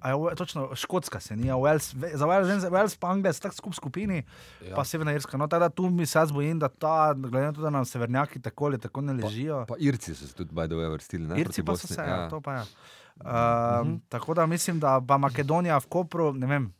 A 0.00 0.34
Točno, 0.36 0.74
Škotska 0.74 1.20
se 1.20 1.36
ni, 1.36 1.50
a 1.50 1.54
Wales, 1.54 1.96
za 2.14 2.26
Wales, 2.26 2.68
Wales 2.68 2.98
pa 3.00 3.08
Anglija, 3.08 3.32
sta 3.32 3.48
v 3.48 3.72
skupini, 3.72 4.16
Ja. 4.60 4.68
ja. 4.68 4.76
pa 4.76 4.84
Severna 4.84 5.12
Irska. 5.12 5.36
No, 5.36 5.46
tako 5.46 5.60
da 5.60 5.68
tu 5.68 5.90
mi 5.90 6.06
se 6.06 6.20
bojim, 6.32 6.58
da 6.58 6.68
ta, 6.68 7.14
glede 7.14 7.46
na 7.46 7.52
to, 7.52 7.60
da 7.60 7.70
nam 7.70 7.84
severnjaki 7.84 8.40
tako 8.40 8.64
ali 8.64 8.78
tako 8.78 9.00
ne 9.00 9.12
ležijo. 9.12 9.64
Pa 9.68 9.74
Irci 9.78 10.14
so 10.14 10.26
se 10.26 10.34
tudi, 10.34 10.52
by 10.52 10.66
the 10.66 10.74
way, 10.74 10.92
vrstili. 10.92 11.28
Ne, 11.28 11.40
Irci 11.40 11.62
pa 11.62 11.76
so 11.76 11.82
Bosni. 11.82 11.94
se, 11.96 12.02
ja. 12.02 12.28
to 12.28 12.40
pa 12.40 12.54
je. 12.54 12.60
Um, 12.60 12.66
Mhm. 13.24 13.28
uh 13.28 13.34
-huh. 13.34 14.00
Tako 14.08 14.34
da 14.34 14.46
mislim, 14.46 14.80
da 14.80 15.00
pa 15.08 15.18
Makedonija 15.18 15.78
v 15.78 15.86
Kopru, 15.86 16.32
ne 16.32 16.46
vem, 16.46 16.72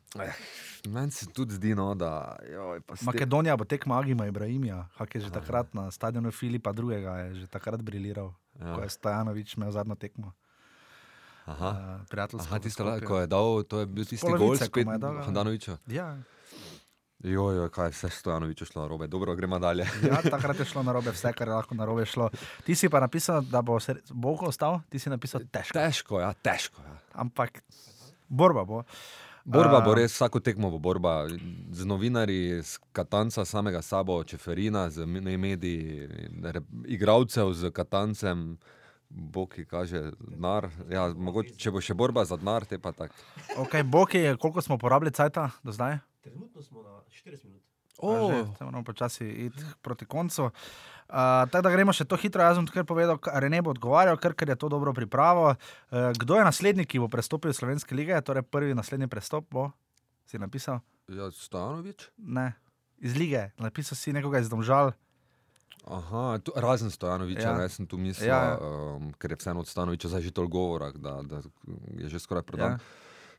Meni 0.87 1.11
se 1.11 1.25
tudi 1.25 1.53
zdi, 1.53 1.75
no, 1.75 1.95
da 1.95 2.35
joj, 2.51 2.81
Makedonija 3.01 3.57
bo 3.57 3.65
tekma 3.65 3.99
Agima 3.99 4.25
Ibrahimija, 4.25 4.87
kak 4.97 5.15
je 5.15 5.21
že 5.21 5.29
takrat 5.29 5.73
na 5.73 5.91
stadionu 5.91 6.31
Filipa 6.31 6.73
II. 6.73 6.89
je 6.89 7.35
že 7.35 7.47
takrat 7.47 7.81
briliral, 7.81 8.33
Ja. 8.59 8.67
ja. 8.67 8.75
ko 8.75 8.81
je 8.81 8.89
Stojanovič 8.89 9.57
imel 9.57 9.71
zadnjo 9.71 9.95
tekmo. 9.95 10.33
Aha. 11.45 12.01
Uh. 12.13 12.39
Aha, 12.39 12.59
tisto, 12.59 12.85
ko 13.07 13.19
je 13.19 13.27
dal, 13.27 13.63
to 13.63 13.79
je 13.79 13.85
bil 13.85 14.05
tisti 14.05 14.27
Polovice, 14.27 14.69
gol 14.69 14.85
spet 14.85 14.87
ja. 14.87 15.23
Handanoviča. 15.25 15.77
Ja, 15.87 16.17
Joj, 17.23 17.55
joj, 17.55 17.69
kaj 17.69 17.85
je 17.85 17.91
vse 17.91 18.09
Stojanoviču 18.09 18.65
šlo 18.65 18.81
narobe. 18.81 19.07
Dobro, 19.07 19.35
gremo 19.35 19.59
dalje. 19.59 19.85
ja, 20.09 20.21
takrat 20.23 20.59
je 20.59 20.65
šlo 20.65 20.83
na 20.83 20.91
robe, 20.91 21.11
vse, 21.11 21.33
kar 21.33 21.47
je 21.47 21.53
lahko 21.53 21.75
na 21.75 21.85
robe 21.85 22.05
šlo. 22.05 22.29
Ti 22.65 22.75
si 22.75 22.89
pa 22.89 22.99
napisal, 22.99 23.41
da 23.41 23.61
bo 23.61 23.79
se 23.79 23.95
Bog 24.09 24.43
ostal, 24.43 24.79
ti 24.89 24.99
si 24.99 25.09
napisal 25.09 25.41
težko. 25.51 25.73
Težko, 25.73 26.19
ja, 26.19 26.33
težko. 26.33 26.81
Ja. 26.81 26.97
Ampak 27.13 27.61
borba 28.27 28.63
bo. 28.65 28.83
Borba 29.45 29.81
bo 29.81 29.93
res, 29.93 30.13
vsako 30.13 30.39
tekmo 30.39 30.69
bo 30.69 30.79
borba. 30.79 31.27
Z 31.71 31.85
novinarji, 31.85 32.61
z 32.63 32.77
Katanca 32.91 33.45
samega 33.45 33.81
sabo, 33.81 34.23
Čeferina, 34.23 34.89
z 34.89 35.05
me- 35.05 35.37
mediji, 35.37 36.07
re- 36.43 36.61
igralcev 36.85 37.53
z 37.53 37.71
Katancem, 37.71 38.57
Bog 39.09 39.53
ki 39.53 39.65
kaže 39.65 40.11
denar. 40.19 40.69
Ja, 40.89 41.09
mogoče, 41.09 41.53
če 41.57 41.71
bo 41.71 41.81
še 41.81 41.93
borba 41.93 42.25
za 42.25 42.37
denar, 42.37 42.65
te 42.65 42.77
pa 42.79 42.91
tako. 42.91 43.13
Okay, 43.57 43.83
Bog 43.83 44.13
je, 44.15 44.37
koliko 44.37 44.61
smo 44.61 44.77
porabili 44.77 45.11
cajta 45.11 45.49
do 45.63 45.71
zdaj? 45.71 45.97
Trenutno 46.21 46.61
smo 46.61 46.83
na 46.83 47.01
40 47.09 47.45
minut. 47.45 47.63
Oh. 47.97 48.31
Zdaj 48.55 48.65
moramo 48.65 48.83
počasi 48.83 49.25
iti 49.27 49.63
proti 49.81 50.05
koncu. 50.05 50.43
Uh, 50.43 50.51
tako 51.51 51.61
da 51.61 51.69
gremo 51.69 51.93
še 51.93 52.05
to 52.05 52.15
hitro. 52.15 52.41
Jaz 52.41 52.57
bom 52.57 52.65
tukaj 52.65 52.83
povedal, 52.83 53.17
kar 53.17 53.43
ne 53.49 53.61
bo 53.61 53.69
odgovarjal, 53.69 54.17
ker, 54.17 54.33
ker 54.33 54.49
je 54.49 54.55
to 54.55 54.69
dobro 54.69 54.93
pripravo. 54.93 55.51
Uh, 55.51 56.09
kdo 56.17 56.39
je 56.39 56.47
naslednji, 56.47 56.85
ki 56.85 56.99
bo 56.99 57.09
prestopil 57.11 57.51
iz 57.51 57.59
Slovenske 57.59 57.95
lige, 57.95 58.15
torej 58.21 58.41
prvi 58.43 58.73
naslednji 58.73 59.09
prestop? 59.11 59.45
Bo? 59.51 59.69
Si 60.25 60.39
napisal? 60.39 60.79
Ja, 61.11 61.27
Stojanovič? 61.31 62.07
Ne. 62.17 62.53
Iz 62.97 63.17
lige, 63.17 63.49
napisal 63.59 63.99
si 63.99 64.13
nekoga 64.13 64.39
iz 64.39 64.49
Domžal. 64.49 64.93
Aha, 65.83 66.37
tu, 66.39 66.53
razen 66.55 66.91
Stojanoviča, 66.93 67.41
Ja. 67.41 67.61
jaz 67.61 67.73
sem 67.73 67.87
tu 67.89 67.97
mislil, 67.97 68.29
Ja, 68.29 68.55
um, 68.55 69.11
ker 69.17 69.33
je 69.33 69.37
vseeno 69.37 69.59
od 69.59 69.67
Stanoviča 69.67 70.07
zdaj 70.07 70.21
že 70.21 70.31
toliko 70.31 70.51
govora, 70.53 70.91
da, 70.93 71.21
da 71.25 71.41
je 71.97 72.09
že 72.09 72.19
skoraj 72.21 72.43
prodan. 72.45 72.71
Ja. 72.71 72.77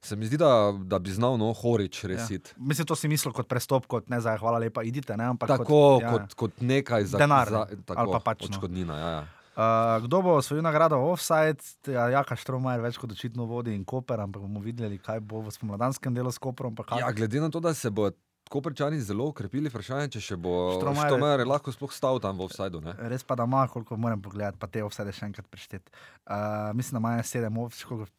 Se 0.02 0.16
mi 0.16 0.26
zdi, 0.26 0.36
da, 0.36 0.72
da 0.84 0.98
bi 0.98 1.12
znal 1.14 1.36
no, 1.38 1.52
Horič 1.54 2.04
res 2.10 2.26
Ja. 2.26 2.38
Mislim, 2.58 2.86
to 2.86 2.96
si 2.98 3.06
mislil 3.08 3.30
kot 3.32 3.46
prestop, 3.46 3.86
kot 3.86 4.08
ne 4.10 4.18
zdaj, 4.18 4.40
hvala 4.42 4.58
lepa, 4.58 4.82
idite. 4.82 5.14
Ne, 5.16 5.30
ampak 5.30 5.48
Tako 5.48 5.64
kot, 5.68 6.02
ja. 6.02 6.10
kot, 6.10 6.34
kot 6.34 6.58
nekaj 6.58 7.06
za 7.14 7.20
Denar, 7.22 7.48
za, 7.48 7.62
ali 7.70 7.78
tako, 7.86 8.18
pa 8.18 8.20
pač, 8.32 8.42
no. 8.42 8.50
odškodnina. 8.50 8.98
Ja, 8.98 9.10
ja. 9.14 9.22
Uh, 9.52 10.00
kdo 10.08 10.22
bo 10.24 10.34
osvojil 10.40 10.64
nagrado 10.64 10.96
Offside? 10.96 11.60
Ja, 11.86 12.08
Jaka 12.08 12.34
Štromajer 12.40 12.80
več 12.80 12.96
kot 12.96 13.12
očitno 13.12 13.44
vodi 13.44 13.76
in 13.76 13.84
Koper, 13.84 14.24
ampak 14.24 14.42
bomo 14.42 14.64
videli, 14.64 14.96
kaj 14.98 15.20
bo 15.20 15.44
v 15.44 15.52
spomladanskem 15.52 16.14
delu 16.16 16.32
s 16.32 16.40
kak- 16.40 16.98
ja, 16.98 17.12
glede 17.12 17.38
na 17.40 17.52
to, 17.52 17.60
da 17.60 17.74
se 17.74 17.90
bo 17.90 18.10
Koperčani 18.52 18.98
zelo 19.00 19.30
ukrepili, 19.30 19.70
vprašanje, 19.72 20.10
če 20.12 20.20
še 20.20 20.36
bo 20.36 20.52
Štromajer- 20.76 21.08
Štomer 21.08 21.44
lahko 21.48 21.72
sploh 21.72 21.92
stal 21.92 22.20
tam 22.20 22.36
v 22.36 22.44
offsajdu. 22.44 22.82
Res 23.08 23.24
pa 23.24 23.36
da 23.38 23.46
ima, 23.48 23.62
koliko 23.68 23.96
moram 23.96 24.20
pogledati, 24.20 24.60
pa 24.60 24.68
te 24.68 24.82
offside 24.84 25.12
še 25.12 25.24
enkrat 25.30 25.48
prešteti. 25.48 25.88
Uh, 26.28 26.68
mislim, 26.76 26.98
da 26.98 27.00
ima 27.00 27.14
7, 27.24 27.48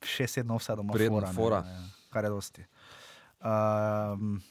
6, 0.01 0.41
7 0.41 0.55
offside, 0.57 0.81
ima 0.81 0.97
Predno 0.97 1.21
fora, 1.37 1.61
ne. 1.61 1.77
Ja, 1.77 1.83
kar 2.09 2.25
je 2.25 2.33
dosti. 2.33 2.65
Um, 3.43 4.41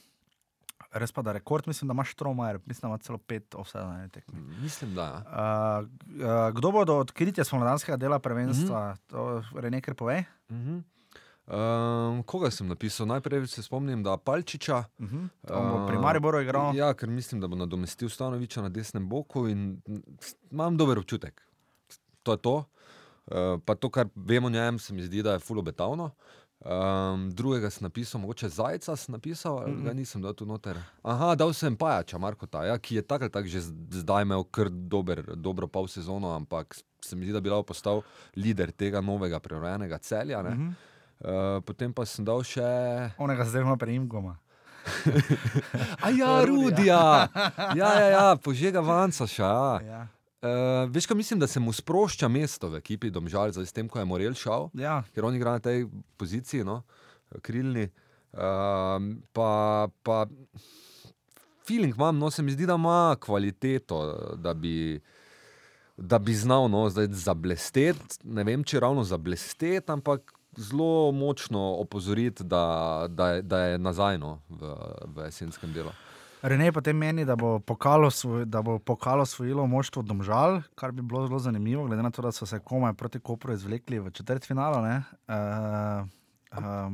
res 0.93 1.11
pa 1.11 1.21
da 1.25 1.33
rekord, 1.35 1.67
mislim, 1.67 1.91
da 1.91 1.97
ima 1.97 2.05
Štromajer, 2.05 2.61
mislim, 2.65 2.87
da 2.87 2.93
ima 2.93 2.97
celo 3.03 3.17
5 3.17 3.59
offside 3.59 3.83
na 3.83 3.99
eni 4.03 4.09
tekmi. 4.13 4.39
Mislim, 4.61 4.95
da. 4.95 5.03
Ja. 5.03 5.19
Uh, 5.19 5.89
uh, 6.21 6.47
kdo 6.55 6.71
bo 6.71 6.85
do 6.85 6.97
odkritja 7.03 7.43
spomladanskega 7.43 7.97
dela 7.97 8.19
prvenstva, 8.19 8.87
mm 8.87 8.93
-hmm. 8.93 9.43
to 9.51 9.59
Rene, 9.59 9.81
ker 9.81 9.93
pove? 9.99 10.23
Mhm. 10.51 10.79
Um, 11.47 12.23
koga 12.23 12.51
sem 12.51 12.67
napisal? 12.67 13.07
Najprej 13.07 13.47
se 13.47 13.63
spomnim, 13.63 14.03
da 14.03 14.17
Palčiča. 14.17 14.83
Uh 14.99 15.05
-huh. 15.05 15.29
On 15.49 15.69
bo 15.69 15.87
pri 15.87 15.97
Uh, 15.97 16.03
Mariboru 16.03 16.41
igral. 16.41 16.75
Ja, 16.75 16.93
ker 16.93 17.09
mislim, 17.09 17.41
da 17.41 17.47
bo 17.47 17.55
nadomestil 17.55 18.09
Stanoviča 18.09 18.61
na 18.61 18.69
desnem 18.69 19.09
boku 19.09 19.47
in 19.47 19.81
mm, 19.87 20.01
imam 20.51 20.77
dober 20.77 20.99
občutek. 20.99 21.41
To 22.23 22.31
je 22.31 22.37
to. 22.37 22.55
Uh, 23.25 23.61
pa 23.65 23.75
to, 23.75 23.89
kar 23.89 24.07
vemo 24.15 24.47
o 24.47 24.49
njem, 24.49 24.79
se 24.79 24.93
mi 24.93 25.03
zdi, 25.03 25.23
da 25.23 25.31
je 25.31 25.39
fulobetavno. 25.39 26.11
Um, 26.63 27.31
drugega 27.31 27.69
sem 27.69 27.83
napisal, 27.83 28.21
mogoče 28.21 28.49
Zajca 28.49 28.95
sem 28.95 29.11
napisal, 29.11 29.57
ali 29.59 29.83
ga 29.83 29.93
nisem 29.93 30.21
dal 30.21 30.33
tu 30.33 30.45
noter. 30.45 30.77
Aha, 31.03 31.35
dal 31.35 31.53
sem 31.53 31.75
Pajača, 31.75 32.17
Markota, 32.17 32.63
ja, 32.63 32.77
ki 32.79 32.95
je 32.95 33.01
tako 33.01 33.23
ali 33.23 33.31
tako 33.31 33.47
že 33.47 33.59
zdaj 33.89 34.21
imel 34.21 34.43
kar 34.43 34.69
dober, 34.69 35.35
dobro 35.35 35.67
pol 35.67 35.87
sezono, 35.87 36.31
ampak 36.35 36.75
se 37.03 37.15
mi 37.15 37.25
zdi, 37.25 37.33
da 37.33 37.41
bi 37.41 37.49
lahko 37.49 37.63
postal 37.63 38.01
lider 38.35 38.71
tega 38.71 39.01
novega 39.01 39.39
preurejenega 39.39 39.97
celja. 39.97 40.39
Uh 40.39 40.45
-huh. 40.45 40.73
Uh, 41.19 41.61
potem 41.65 41.93
pa 41.93 42.05
sem 42.05 42.25
dal 42.25 42.41
še. 42.43 42.63
Onega 43.17 43.45
zdaj 43.45 43.61
ima 43.61 43.77
preimkoma. 43.77 44.37
A 46.03 46.09
ja, 46.11 46.43
Rudija. 46.45 47.29
Ja, 47.75 47.91
ja, 47.99 48.07
ja 48.09 48.25
požega 48.35 48.81
Vancaša. 48.83 49.53
Ja. 49.83 49.87
Ja. 49.87 50.01
Uh, 50.43 50.89
veš, 50.91 51.05
kaj 51.07 51.15
mislim, 51.15 51.39
da 51.39 51.47
se 51.47 51.59
mu 51.59 51.71
sprošča 51.71 52.27
mesto 52.27 52.67
v 52.67 52.81
ekipi 52.81 53.07
Domžal, 53.07 53.53
zdaj 53.55 53.65
s 53.69 53.71
tem, 53.71 53.87
ko 53.87 53.99
je 53.99 54.05
Morel 54.05 54.35
šel, 54.35 54.67
Ja. 54.75 54.97
ker 55.15 55.23
on 55.23 55.35
igra 55.37 55.55
na 55.55 55.63
tej 55.63 55.85
poziciji, 56.19 56.65
no, 56.67 56.81
krilni. 57.39 57.87
Uh, 58.35 58.99
pa, 59.31 59.87
pa 60.03 60.25
feeling 61.63 61.95
imam, 61.95 62.19
no, 62.19 62.27
se 62.27 62.43
mi 62.43 62.51
zdi, 62.51 62.67
da 62.67 62.75
ima 62.75 63.15
kvaliteto, 63.23 64.01
da 64.35 64.51
bi, 64.53 64.99
da 65.95 66.19
bi 66.19 66.35
znal 66.35 66.67
no, 66.67 66.89
zdaj 66.91 67.07
zablesteti. 67.23 68.19
Ne 68.27 68.43
vem, 68.43 68.67
če 68.67 68.83
ravno 68.83 69.03
zablesteti, 69.07 69.91
ampak 69.91 70.33
zelo 70.57 71.11
močno 71.11 71.61
opozoriti, 71.79 72.43
da, 72.43 73.05
da, 73.09 73.41
da 73.41 73.59
je 73.59 73.77
nazaj 73.77 74.17
no, 74.17 74.39
v, 74.49 74.75
v 75.15 75.25
jesenskem 75.25 75.73
delu. 75.73 75.91
Rene 76.43 76.71
potem 76.75 76.97
meni, 76.97 77.23
da 77.25 77.35
bo 77.39 77.59
pokalo, 77.59 78.09
svoj, 78.11 78.45
da 78.45 78.61
bo 78.61 78.79
pokalo 78.79 79.23
osvojilo 79.23 79.67
moštvo 79.67 80.01
Domžal, 80.03 80.61
kar 80.75 80.91
bi 80.91 81.01
bilo 81.01 81.27
zelo 81.27 81.39
zanimivo, 81.39 81.85
glede 81.87 82.03
na 82.03 82.11
to, 82.11 82.21
da 82.21 82.31
so 82.31 82.45
se 82.45 82.59
komaj 82.59 82.93
proti 82.93 83.19
Kopru 83.19 83.53
izvlekli 83.53 83.99
v 83.99 84.11
četrtfinalu. 84.11 84.77
Uh, 84.83 86.07
uh, 86.51 86.93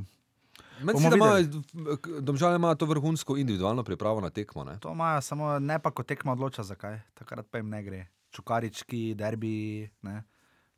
Meni 0.81 0.93
Bomo 0.93 1.09
se 1.09 1.17
da 1.17 2.21
Domžale 2.21 2.55
imajo 2.55 2.75
to 2.75 2.85
vrhunsko 2.85 3.37
individualno 3.37 3.83
pripravo 3.83 4.21
na 4.21 4.29
tekmo. 4.29 4.63
Ne? 4.63 4.77
to 4.79 4.91
imajo 4.91 5.21
samo 5.21 5.59
ne 5.59 5.79
pa, 5.79 5.91
ko 5.91 6.03
tekma 6.03 6.31
odloča, 6.31 6.63
zakaj. 6.63 6.99
Takrat 7.13 7.47
pa 7.51 7.57
jim 7.57 7.69
ne 7.69 7.83
gre. 7.83 8.05
Čukarički, 8.31 9.15
derbi, 9.15 9.89
ne. 10.01 10.23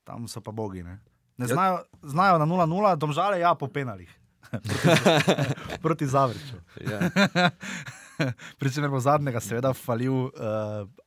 tam 0.03 0.27
so 0.27 0.41
pa 0.41 0.51
bogi. 0.51 0.83
Ne, 0.83 0.99
ne 1.41 1.49
znajo, 1.49 1.83
znajo 2.05 2.37
na 2.41 2.45
0-0, 2.45 2.95
Domžale 3.01 3.41
ja 3.41 3.55
po 3.57 3.67
penalih. 3.67 4.09
proti, 4.51 5.79
proti 5.83 6.07
Zavrču. 6.07 6.59
Ja. 6.81 6.99
Pričemer 8.59 8.89
bo 8.89 8.99
zadnjega, 8.99 9.39
seveda, 9.41 9.73
falil 9.73 10.13
uh, 10.13 10.31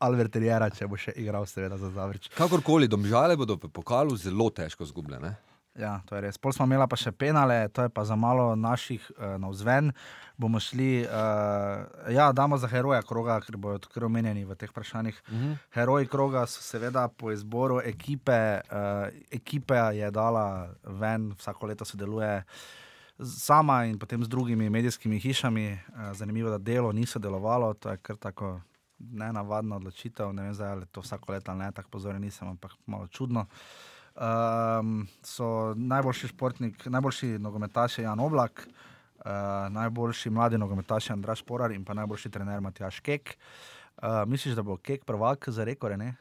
Albert 0.02 0.36
Riera, 0.36 0.70
če 0.72 0.88
bo 0.90 0.98
še 0.98 1.14
igral, 1.20 1.46
seveda, 1.46 1.78
za 1.78 1.92
Zavrč. 1.94 2.30
Kakorkoli, 2.34 2.88
Domžale 2.90 3.36
bodo 3.38 3.58
v 3.60 3.70
pokalu 3.70 4.16
zelo 4.18 4.48
težko 4.50 4.86
zgubljene. 4.88 5.34
Ja, 5.74 6.00
to 6.06 6.14
je 6.14 6.20
res. 6.22 6.38
Pol 6.38 6.54
smo 6.54 6.68
imeli 6.68 6.86
pa 6.86 6.96
še 6.98 7.10
penale, 7.10 7.66
to 7.74 7.82
je 7.82 7.90
pa 7.90 8.04
za 8.06 8.14
malo 8.14 8.54
naših 8.54 9.02
uh, 9.16 9.34
navzven. 9.42 9.90
Bomo 10.38 10.60
šli, 10.62 11.02
uh, 11.02 11.82
ja, 12.14 12.28
damo 12.32 12.58
za 12.58 12.70
heroja 12.70 13.02
kroga, 13.02 13.40
ker 13.42 13.58
bodo 13.58 13.82
tako 13.82 14.06
omenjeni 14.06 14.46
v 14.46 14.54
teh 14.54 14.70
vprašanjih. 14.70 15.18
Uh 15.26 15.34
-huh. 15.34 15.56
Heroji 15.74 16.06
kroga 16.06 16.46
so 16.46 16.62
seveda 16.62 17.08
po 17.08 17.32
izboru 17.32 17.80
ekipe, 17.84 18.60
uh, 18.70 19.10
ekipe 19.30 19.74
je 19.98 20.10
dala 20.10 20.70
ven, 20.84 21.32
vsako 21.38 21.66
leto 21.66 21.84
sodeluje. 21.84 22.42
Sama 23.18 23.84
in 23.84 23.98
potem 23.98 24.24
z 24.24 24.28
drugimi 24.28 24.70
medijskimi 24.70 25.20
hišami, 25.20 25.78
Eh, 26.04 26.14
zanimivo, 26.14 26.50
da 26.50 26.58
delo 26.58 26.92
ni 26.92 27.06
sodelovalo, 27.06 27.74
to 27.74 27.90
je 27.90 27.96
kar 27.96 28.16
tako 28.16 28.60
nenavadna 28.98 29.76
odločitev. 29.76 30.32
Ne 30.32 30.42
vem, 30.42 30.54
zdaj, 30.54 30.70
ali 30.70 30.86
to 30.86 31.00
vsako 31.00 31.32
leto 31.32 31.50
ali 31.50 31.58
ne, 31.58 31.72
tako 31.72 31.88
pozoren 31.90 32.22
nisem, 32.22 32.48
ampak 32.48 32.72
malo 32.86 33.06
čudno. 33.06 33.46
Um, 34.14 34.90
so 35.20 35.46
najboljši 35.74 36.28
športnik, 36.28 36.86
najboljši 36.86 37.26
nogometaš 37.38 37.98
je 37.98 38.04
Jan 38.04 38.20
Oblak, 38.20 38.62
uh, 38.62 39.24
najboljši 39.68 40.30
mladi 40.30 40.58
nogometaš 40.58 41.08
je 41.08 41.12
Andraš 41.12 41.42
Porar 41.42 41.72
in 41.72 41.84
pa 41.84 41.94
najboljši 41.94 42.30
trener 42.30 42.60
Matjaš 42.60 43.00
Kek. 43.00 43.36
Uh, 43.96 44.22
misliš, 44.26 44.54
da 44.54 44.62
bo 44.62 44.76
Kek 44.76 45.04
prvak 45.04 45.48
za 45.48 45.64
rekore? 45.64 45.96
Ne? 45.96 46.14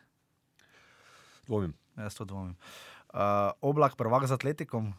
Dvomim. 1.45 1.73
Jaz 1.95 2.15
to 2.15 2.25
dvomim. 2.25 2.55
Uh, 3.09 3.19
oblak 3.61 3.95
prvak 3.95 4.25
z 4.25 4.31
atletikom. 4.31 4.93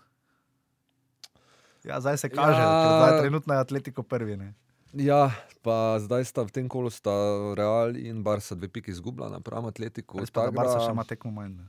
Ja, 1.85 2.01
zdaj 2.01 2.17
se 2.17 2.29
kaže, 2.29 2.55
Ja. 2.55 2.63
ja. 2.63 2.81
ker 2.81 2.97
zdaj 2.97 3.21
trenutno 3.21 3.55
je 3.55 3.61
atletiko 3.61 4.03
prvi. 4.03 4.37
Ne? 4.37 4.55
Ja, 4.95 5.31
pa 5.63 5.99
zdaj 5.99 6.25
sta 6.25 6.43
v 6.43 6.51
tem 6.51 6.69
kolu 6.69 6.91
sta 6.91 7.11
Real 7.53 7.97
in 7.97 8.23
Barca 8.23 8.55
dve 8.55 8.69
piki 8.69 8.91
izgubila 8.91 9.29
napram 9.29 9.67
Atletiku. 9.67 10.19
Res 10.19 10.31
pa, 10.31 10.41
da 10.41 10.47
tako 10.47 10.57
Barca 10.57 10.79
da- 10.79 10.85
še 10.87 10.93
ima 10.93 11.05
tekmo 11.05 11.31
manj. 11.33 11.59
Ne? 11.59 11.67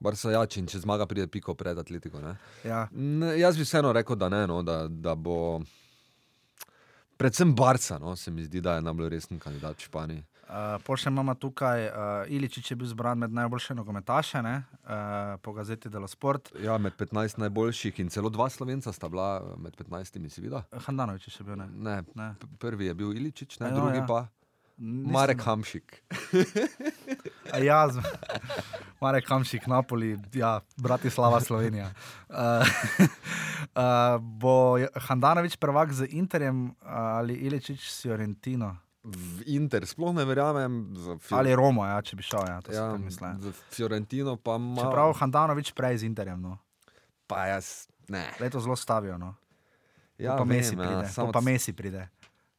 Barca 0.00 0.30
jači 0.30 0.60
in 0.62 0.66
če 0.70 0.78
zmaga, 0.84 1.06
pride 1.10 1.26
piko 1.26 1.54
pred 1.58 1.78
Atletico. 1.78 2.20
Ne? 2.22 2.36
Ja. 2.64 2.84
Ne, 2.92 3.32
jaz 3.40 3.58
bi 3.58 3.66
vseeno 3.66 3.92
rekel, 3.92 4.16
da 4.16 4.28
ne, 4.28 4.44
no, 4.46 4.62
da, 4.62 4.84
da 4.88 5.14
bo. 5.14 5.60
Predvsem 7.18 7.54
Barca, 7.54 7.98
no, 7.98 8.14
se 8.16 8.30
mi 8.30 8.44
zdi, 8.46 8.60
da 8.62 8.76
je 8.76 8.82
najbolj 8.86 9.08
resen 9.10 9.40
kandidat 9.42 9.80
v 9.80 9.88
Španiji. 9.88 10.22
Uh, 10.48 10.78
Pol 10.80 10.96
še 10.96 11.10
imamo 11.10 11.34
tukaj, 11.36 11.82
uh, 11.90 12.30
Iličič 12.32 12.70
je 12.70 12.76
bil 12.78 12.88
zbran 12.88 13.18
med 13.20 13.34
najboljše 13.36 13.74
nogometaše, 13.76 14.40
ne? 14.40 14.54
uh, 14.86 15.34
po 15.44 15.52
gazeti 15.52 15.90
Delo 15.92 16.08
Sport. 16.08 16.54
Ja, 16.64 16.78
med 16.80 16.94
15 16.96 17.42
najboljših 17.42 17.98
in 18.00 18.08
celo 18.08 18.30
dva 18.32 18.46
slovenca 18.48 18.94
sta 18.94 19.10
bila 19.12 19.42
med 19.60 19.76
15, 19.76 20.22
si 20.32 20.40
videl? 20.40 20.62
Handanovič 20.86 21.26
je 21.28 21.34
še 21.34 21.44
bil, 21.44 21.58
ne? 21.60 21.66
Ne, 21.74 21.98
Ne. 22.16 22.30
prvi 22.62 22.88
je 22.88 22.94
bil 22.96 23.12
Iličič, 23.12 23.58
ne, 23.60 23.74
Ja, 23.74 23.76
drugi 23.76 24.00
ja. 24.00 24.06
pa 24.08 24.22
Nisem- 24.78 25.12
Marek 25.12 25.42
Hamšik. 25.42 26.02
A 27.54 27.58
Ja, 27.58 27.88
z... 27.88 27.98
Marek 29.00 29.26
Kamšik, 29.26 29.66
Napoli, 29.66 30.18
ja, 30.34 30.60
Bratislava, 30.76 31.40
Slovenija. 31.40 31.90
Uh, 32.30 32.62
uh, 33.78 34.18
bo 34.18 34.78
Handanovič 34.94 35.56
prvak 35.56 35.92
z 35.94 36.06
Interjem 36.10 36.74
ali 36.82 37.34
Iličič 37.34 37.78
s 37.90 38.02
Fiorentino? 38.02 38.76
V 39.02 39.42
Inter 39.46 39.86
sploh 39.86 40.12
ne 40.14 40.26
verjamem. 40.26 40.94
Ali 41.30 41.54
Romo, 41.54 41.86
ja, 41.86 42.02
če 42.02 42.18
bi 42.18 42.22
šel, 42.26 42.42
ja, 42.44 42.58
to 42.60 42.74
ja, 42.74 42.82
ja, 42.82 42.92
sem 42.92 43.04
mislil. 43.06 43.38
za 43.40 43.50
Fiorentino 43.70 44.36
pa 44.36 44.58
ima. 44.58 44.82
Čeprav 44.82 45.14
Handanovič 45.16 45.72
prej 45.72 46.02
z 46.02 46.10
Interjem, 46.10 46.42
no. 46.42 46.58
Pa 47.30 47.46
jaz 47.54 47.86
ne. 48.10 48.26
leto 48.42 48.60
zelo 48.60 48.76
stavijo. 48.76 49.16
No. 49.18 49.34
Ja, 50.18 50.34
pa 50.34 50.44
Messi 50.44 50.74
vem, 50.74 50.82
pride, 50.84 51.06
ja, 51.06 51.14
samo 51.14 51.30
pa 51.30 51.40
Messi 51.40 51.72
pride, 51.72 52.10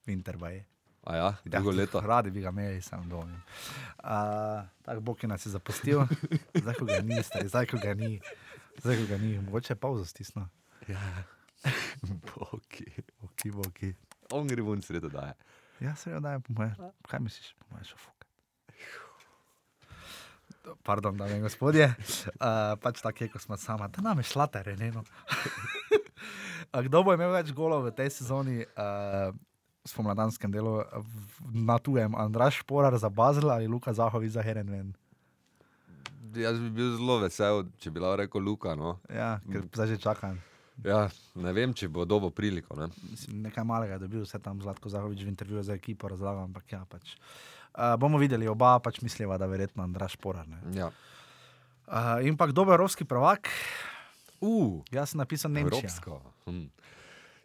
Winter 0.08 0.40
baje. 0.40 0.64
A 1.04 1.16
ja, 1.16 1.36
drugo 1.46 1.72
leto. 1.72 2.02
Radi 2.02 2.32
bi 2.32 2.42
ga 2.42 2.50
imeli, 2.50 2.82
sem 2.82 3.10
doma. 3.10 3.42
Uh, 4.04 4.68
tako 4.86 5.02
Bog 5.02 5.24
je 5.24 5.30
nas 5.30 5.46
je 5.46 5.52
zapustil, 5.52 6.04
zdaj 6.54 6.76
ko 6.76 6.86
ga 6.86 7.00
ni, 7.02 7.24
stari, 7.24 7.48
zdaj 7.48 7.66
ko 7.72 7.80
ga 7.84 7.94
ni, 7.94 8.20
zdaj 8.82 8.98
ko 8.98 9.08
ga 9.10 9.18
ni, 9.18 9.38
mogoče 9.40 9.74
je 9.74 9.78
pauzo 9.80 10.06
stisnil. 10.06 10.46
Ja. 10.88 11.00
Boki. 12.28 12.86
Boki, 13.22 13.52
boki. 13.52 13.94
On 14.32 14.48
gre 14.48 14.64
ven 14.64 14.82
sredo 14.82 15.10
daje. 15.10 15.34
Ja, 15.80 15.96
se 15.96 16.12
jo 16.12 16.20
daje, 16.20 16.40
po 16.40 16.54
moje. 16.54 16.76
Kaj 17.08 17.20
misliš, 17.20 17.56
po 17.60 17.66
moje 17.76 17.86
šofuka? 17.86 18.26
Pardon, 20.84 21.18
dame 21.18 21.38
in 21.40 21.42
gospodje, 21.42 21.88
uh, 21.88 22.76
pač 22.82 23.02
tako 23.02 23.24
je, 23.24 23.30
ko 23.32 23.40
smo 23.40 23.58
sama, 23.58 23.88
da 23.88 24.02
nam 24.02 24.20
je 24.20 24.24
šla. 24.24 24.48
A 26.72 26.82
Kdo 26.86 27.02
bo 27.04 27.14
imel 27.16 27.32
več 27.34 27.50
golov 27.56 27.88
v 27.88 27.94
tej 27.98 28.12
sezoni, 28.14 28.62
uh, 28.78 29.34
spomladanskem 29.88 30.52
delu, 30.52 30.84
na 31.54 31.80
tujem, 31.80 32.16
Andraš 32.16 32.62
Porar 32.64 32.98
za 32.98 33.10
Basel 33.10 33.50
ali 33.52 33.68
Luka 33.68 33.94
Zahovič 33.94 34.36
za 34.36 34.44
Herenven? 34.44 34.94
Jaz 36.36 36.60
bi 36.60 36.70
bil 36.70 36.94
zelo 36.98 37.18
vesel, 37.24 37.66
če 37.82 37.90
bi 37.92 38.04
lahko 38.04 38.22
rekel 38.22 38.44
Luka. 38.44 38.76
No. 38.78 39.00
Ja, 39.10 39.40
ker 39.50 39.66
zdaj 39.74 39.96
že 39.96 39.98
čakam. 39.98 40.38
Ja, 40.86 41.10
ne 41.36 41.52
vem, 41.52 41.74
če 41.76 41.90
bo 41.92 42.06
dobo 42.08 42.30
priliko. 42.32 42.78
Ne. 42.80 42.88
Mislim, 43.10 43.42
nekaj 43.44 43.66
malega 43.68 43.98
je 43.98 44.06
dobil, 44.06 44.24
vse 44.24 44.40
tam 44.40 44.62
Zlatko 44.64 44.92
Zahovič 44.92 45.26
v 45.26 45.32
intervjuju 45.32 45.64
za 45.68 45.76
ekipo 45.76 46.08
razlagal, 46.08 46.46
ampak 46.48 46.72
ja, 46.72 46.86
pač. 46.88 47.18
Uh, 47.74 47.96
bomo 48.00 48.22
videli, 48.22 48.48
oba 48.48 48.78
pač 48.84 49.02
misliva, 49.04 49.38
da 49.42 49.50
verjetno 49.50 49.84
Andraš 49.84 50.16
Porar. 50.22 50.48
Ne. 50.48 50.62
Ja. 50.78 50.92
Uh, 51.90 52.22
in 52.24 52.38
pa 52.38 52.48
kdo 52.48 52.64
bo 52.70 52.76
evropski 52.76 53.04
prvak? 53.04 53.50
Uh, 54.40 54.80
Jaz 54.94 55.12
sem 55.12 55.20
napisal 55.20 55.52
Nemčija. 55.52 55.84
Evropsko. 55.84 56.22
Hm. 56.48 56.70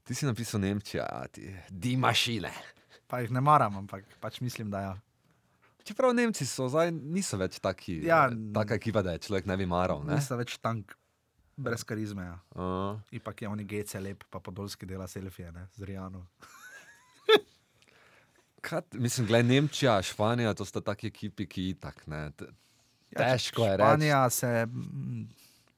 Ti 0.04 0.14
si 0.14 0.26
napisal 0.26 0.60
Nemčija, 0.60 1.06
ti 1.32 1.48
di 1.70 1.96
mašine. 1.96 2.50
Pa 3.08 3.20
jih 3.20 3.30
ne 3.32 3.40
maram, 3.40 3.76
ampak 3.76 4.04
pač 4.20 4.40
mislim, 4.40 4.70
da 4.70 4.80
ja. 4.80 4.94
Čeprav 5.84 6.14
Nemci 6.16 6.46
so 6.48 6.68
zdaj 6.68 6.90
niso 6.92 7.36
več 7.36 7.58
taki, 7.60 7.98
Ja. 8.04 8.24
ja, 8.24 8.36
taka 8.54 8.74
ekipa, 8.74 9.02
da 9.02 9.12
je 9.12 9.18
človek 9.18 9.46
ne 9.46 9.56
bi 9.56 9.66
maral. 9.66 10.04
Ne? 10.04 10.16
Niso 10.16 10.36
več 10.36 10.56
tank, 10.58 10.94
brez 11.56 11.84
karizme. 11.84 12.24
Ja. 12.24 12.36
Uh, 12.56 13.00
Ipak 13.12 13.42
je 13.42 13.48
oni 13.48 13.64
gece 13.64 14.00
lep, 14.00 14.24
pa 14.30 14.40
podolski 14.40 14.86
dela 14.86 15.08
selfije, 15.08 15.52
ne, 15.52 15.66
z 15.76 15.82
Rijano. 15.84 16.24
Kaj, 18.64 18.80
mislim, 18.96 19.26
gledaj, 19.26 19.48
Nemčija, 19.48 19.98
Španija, 20.02 20.54
to 20.54 20.64
sta 20.64 20.80
taki 20.80 21.06
ekipi, 21.12 21.46
ki 21.46 21.68
itak. 21.74 22.06
Ne, 22.06 22.30
Ja, 23.14 23.28
težko 23.30 23.62
je 23.62 23.76
reči. 23.76 23.84
Španija 23.84 24.30
se, 24.30 24.48
mm, 24.66 25.28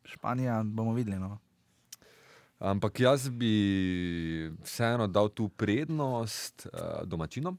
Španija 0.04 0.62
bomo 0.64 0.94
videli. 0.94 1.18
No. 1.18 1.34
Ampak 2.58 2.96
jaz 2.98 3.28
bi 3.28 3.52
vseeno 4.60 5.06
dal 5.06 5.28
tu 5.28 5.48
prednost 5.50 6.66
uh, 6.66 6.80
domačinom, 7.04 7.58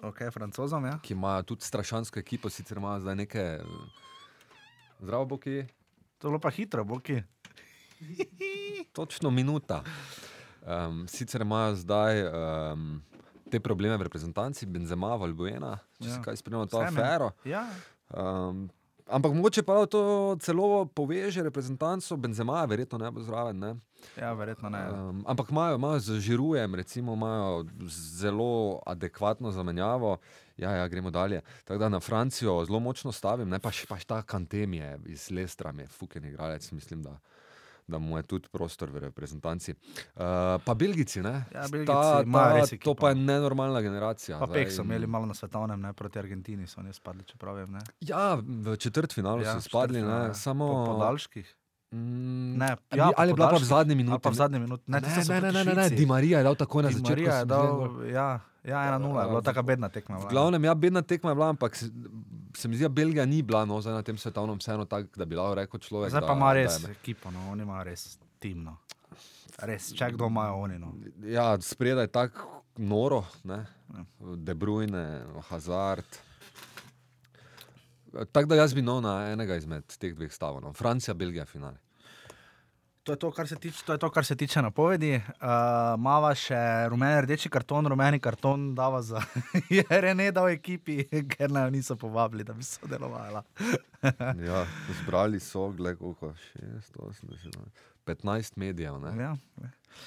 Ok, 0.00 0.30
francozom, 0.30 0.84
ja. 0.84 0.98
ki 0.98 1.12
imajo 1.12 1.42
tudi 1.44 1.64
strašansko 1.64 2.18
ekipo, 2.18 2.46
sicer 2.48 2.76
imajo 2.76 3.00
zdaj 3.00 3.16
neke. 3.16 3.58
Zdravo, 5.00 5.26
Boki, 5.26 5.66
To 6.18 6.26
je 6.26 6.30
bilo 6.30 6.38
pa 6.38 6.50
hitro, 6.50 6.84
boki. 6.84 7.22
točno 8.92 9.30
minuta. 9.30 9.82
Um, 10.62 11.08
sicer 11.08 11.42
imajo 11.42 11.74
zdaj 11.76 12.22
um, 12.22 13.02
te 13.44 13.58
probleme 13.58 13.96
v 13.96 14.02
reprezentanci, 14.02 14.66
Benzema, 14.66 15.16
Valbuena, 15.16 15.78
če 15.96 16.08
Ja. 16.08 16.14
si 16.14 16.20
kaj 16.20 16.36
spremljal 16.36 16.66
to 16.66 16.78
ne. 16.78 16.88
afero. 16.88 17.30
Ja, 17.44 17.66
Um, 18.08 18.70
ampak 19.08 19.32
mogoče 19.32 19.62
pa 19.62 19.86
to 19.86 20.36
celo 20.40 20.86
poveže 20.86 21.42
reprezentanco, 21.42 22.16
Benzema, 22.16 22.64
verjetno 22.64 22.98
ne 22.98 23.10
bo 23.10 23.20
zraven. 23.20 23.58
Ne? 23.58 23.74
ja 24.20 24.32
verjetno 24.32 24.68
ne. 24.68 24.90
Um, 24.90 25.24
ampak 25.26 25.50
imajo, 25.50 25.74
imajo 25.74 25.98
z 26.00 26.20
Žirujem, 26.20 26.74
recimo, 26.74 27.14
imajo 27.14 27.64
zelo 27.88 28.80
adekvatno 28.86 29.50
zamenjavo. 29.50 30.16
Ja, 30.56 30.70
ja, 30.70 30.88
gremo 30.88 31.10
dalje. 31.10 31.40
Tako 31.64 31.78
da 31.78 31.88
na 31.88 32.00
Francijo 32.00 32.64
zelo 32.64 32.80
močno 32.80 33.12
stavim, 33.12 33.48
ne 33.48 33.58
pa 33.58 33.70
še 33.70 33.86
pač 33.86 34.04
ta 34.04 34.22
Kantem 34.22 34.74
je 34.74 34.98
iz 35.06 35.30
Lestra, 35.30 35.72
je 35.78 35.86
fuken 35.86 36.24
igralec, 36.24 36.70
mislim, 36.72 37.02
da, 37.02 37.18
da 37.88 37.98
mu 37.98 38.16
je 38.16 38.22
tudi 38.24 38.48
prostor 38.48 38.90
v 38.90 38.98
reprezentanci. 39.00 39.72
Uh, 39.72 40.22
pa 40.60 40.74
Belgici, 40.74 41.20
ne? 41.20 41.44
Ja, 41.48 41.62
Ta- 41.62 41.68
Belgijci 41.68 42.22
imajo 42.22 42.44
ta- 42.46 42.54
res 42.54 42.70
To 42.78 42.94
pa 42.94 43.08
je 43.08 43.14
nenormalna 43.16 43.80
generacija. 43.80 44.38
Pa 44.38 44.46
pek 44.46 44.70
so 44.70 44.82
imeli 44.82 45.06
malo 45.08 45.26
na 45.26 45.34
svetovnem, 45.34 45.80
ne 45.80 45.92
proti 45.92 46.18
Argentini, 46.18 46.66
so 46.66 46.80
oni 46.80 46.92
spadli, 46.92 47.24
čeprav 47.24 47.54
vem. 47.56 47.72
Ne. 47.72 47.80
Ja, 48.00 48.34
v 48.36 48.76
četrtfinalu 48.76 49.42
Ja, 49.42 49.54
so 49.54 49.60
spadli, 49.62 50.02
ne, 50.02 50.08
ja. 50.26 50.34
samo 50.34 50.68
po 50.68 50.92
podaljških. 50.92 51.54
Mm, 51.90 52.58
Ne, 52.58 52.76
ja, 52.92 53.10
ali 53.16 53.30
je 53.30 53.34
bila 53.34 53.48
pa 53.48 53.56
v 53.56 53.64
zadnji 53.64 53.94
minuti? 53.94 54.20
pa 54.20 54.28
v 54.28 54.34
zadnji 54.34 54.58
minuti. 54.58 54.84
Ne, 54.86 55.00
Ne, 55.00 55.08
ne, 55.08 55.40
ne, 55.40 55.52
ne, 55.54 55.64
ne, 55.64 55.74
ne. 55.74 55.88
Di 55.90 56.04
Marija 56.04 56.38
je 56.38 56.44
dal 56.44 56.54
tako 56.54 56.82
na 56.82 56.88
Di 56.88 56.94
začetku. 56.94 57.10
Marija 57.10 57.34
je 57.34 57.44
dal, 57.46 57.68
ja, 58.06 58.28
ja, 58.62 58.78
ena 58.84 58.98
nula, 58.98 59.22
je 59.22 59.28
bila 59.28 59.40
V- 59.40 59.44
taka 59.46 59.62
bedna 59.62 59.88
tekma. 59.88 60.16
V 60.16 60.18
bila, 60.18 60.30
glavnem, 60.30 60.62
ja, 60.62 60.74
bedna 60.76 61.02
tekma 61.02 61.30
je 61.30 61.34
bila, 61.34 61.48
ampak 61.48 61.72
se, 61.74 61.88
se 62.52 62.68
mi 62.68 62.76
zdi, 62.76 62.82
da 62.82 62.88
Belgija 62.90 63.24
ni 63.24 63.40
bila 63.42 63.64
no, 63.64 63.80
na 63.80 64.02
tem 64.02 64.16
svetovnem 64.16 64.58
vseeno 64.58 64.84
tako, 64.84 65.08
da 65.16 65.24
bi 65.24 65.34
lahko 65.34 65.54
rekel 65.56 65.80
človek. 65.80 66.10
Zdaj 66.10 66.20
da, 66.20 66.26
pa 66.26 66.32
ima 66.34 66.46
da 66.46 66.52
res 66.54 66.76
je- 66.78 66.90
ekipo, 66.90 67.30
no, 67.30 67.40
oni 67.48 67.62
imajo 67.62 67.84
res 67.84 68.04
timno. 68.38 68.76
Res, 69.58 69.90
če 69.90 70.12
kdo 70.12 70.26
imajo 70.26 70.54
oni. 70.58 70.78
No. 70.78 70.92
Ja, 71.24 71.56
spredaj 71.56 72.04
je 72.04 72.08
tako 72.10 72.46
noro, 72.76 73.24
ne? 73.42 73.64
Ja. 73.88 74.04
De 74.36 74.54
Bruyne, 74.54 75.04
Hazard. 75.42 76.04
Tako 78.32 78.48
da 78.48 78.62
jaz 78.62 78.74
bi 78.74 78.82
no 78.82 79.00
na 79.00 79.30
enega 79.32 79.56
izmed 79.56 79.96
teh 79.98 80.14
dveh 80.14 80.32
stavov. 80.32 80.62
No. 80.62 80.72
Francija, 80.72 81.14
Belgija, 81.14 81.44
finale. 81.46 81.78
To 83.08 83.12
je 83.12 83.18
to, 83.18 83.30
kar 83.32 83.48
se 83.48 83.56
tiče, 83.56 83.84
to 83.86 83.92
je 83.92 83.98
to, 83.98 84.10
kar 84.10 84.24
se 84.24 84.36
tiče 84.36 84.62
napovedi. 84.62 85.14
Uh, 85.16 85.48
mava 85.96 86.34
še 86.36 86.58
rumeni, 86.92 87.22
rdeči 87.24 87.48
karton, 87.48 87.86
rumeni 87.88 88.20
karton, 88.20 88.74
dava 88.76 89.00
za 89.02 89.22
Rene, 90.04 90.26
da 90.28 90.44
v 90.44 90.58
ekipi, 90.58 90.98
ker 91.32 91.48
naj 91.48 91.70
niso 91.72 91.96
povabili, 91.96 92.44
da 92.44 92.52
bi 92.52 92.66
sodelovala. 92.66 93.42
Ja, 94.48 94.60
zbrali 95.00 95.40
so, 95.40 95.70
gled, 95.74 95.96
koliko, 95.98 96.34
680, 96.60 97.56
15 98.08 98.56
medijev, 98.56 98.96
ne, 98.98 99.12
Ja. 99.18 99.36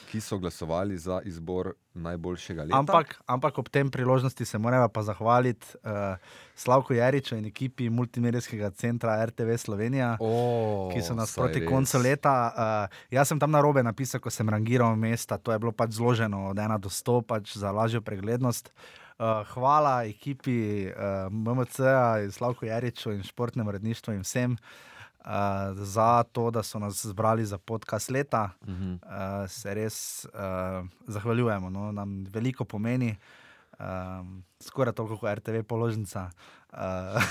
ki 0.07 0.21
so 0.21 0.37
glasovali 0.39 0.95
za 0.97 1.19
izbor 1.21 1.73
najboljšega 1.93 2.63
leta. 2.63 2.77
Ampak, 2.77 3.15
ampak 3.27 3.57
ob 3.57 3.67
tem 3.69 3.89
priložnosti 3.91 4.45
se 4.45 4.57
moramo 4.57 4.87
pa 4.87 5.03
zahvaliti 5.03 5.67
uh, 5.77 6.15
Slavku 6.55 6.93
Jariču 6.93 7.35
in 7.35 7.45
ekipi 7.45 7.89
multimedijskega 7.89 8.69
centra 8.71 9.17
RTV 9.25 9.57
Slovenija. 9.57 10.13
o, 10.19 10.89
ki 10.93 11.01
so 11.01 11.13
nas 11.13 11.35
proti 11.35 11.59
res. 11.59 11.67
koncu 11.67 11.99
leta. 11.99 12.35
Uh, 12.47 12.97
jaz 13.11 13.27
sem 13.27 13.39
tam 13.39 13.51
na 13.51 13.59
robe 13.59 13.83
napisal, 13.83 14.21
ko 14.21 14.29
sem 14.29 14.49
rangiral 14.49 14.95
mesta, 14.95 15.37
to 15.37 15.51
je 15.51 15.59
bilo 15.59 15.71
pač 15.71 15.91
zloženo 15.91 16.47
od 16.49 16.55
1 16.57 16.79
do 16.79 16.89
100, 16.89 17.21
pač 17.21 17.57
za 17.57 17.71
lažjo 17.71 18.01
preglednost. 18.01 18.71
Uh, 19.19 19.43
hvala 19.53 20.05
ekipi 20.05 20.87
uh, 20.87 21.27
MMC-a, 21.27 22.31
Slavku 22.31 22.65
Jariču 22.65 23.11
in 23.11 23.23
športnemu 23.23 23.69
uredništvu 23.69 24.13
in 24.13 24.23
vsem 24.23 24.51
uh, 24.53 24.90
za 25.73 26.23
to, 26.23 26.51
da 26.51 26.63
so 26.63 26.79
nas 26.79 27.05
zbrali 27.05 27.45
za 27.45 27.57
podcast 27.57 28.09
leta. 28.09 28.49
Mhm. 28.67 28.93
Uh, 28.93 29.49
se 29.49 29.73
res 29.73 30.25
uh, 30.25 30.87
zahvaljujemo, 31.07 31.69
no? 31.69 31.91
nam 31.91 32.23
veliko 32.33 32.65
pomeni. 32.65 33.15
Um, 33.81 34.43
skoraj 34.59 34.93
toliko 34.93 35.17
kot 35.17 35.37
RTV 35.37 35.63
položnica, 35.63 36.27
uh, 36.73 37.23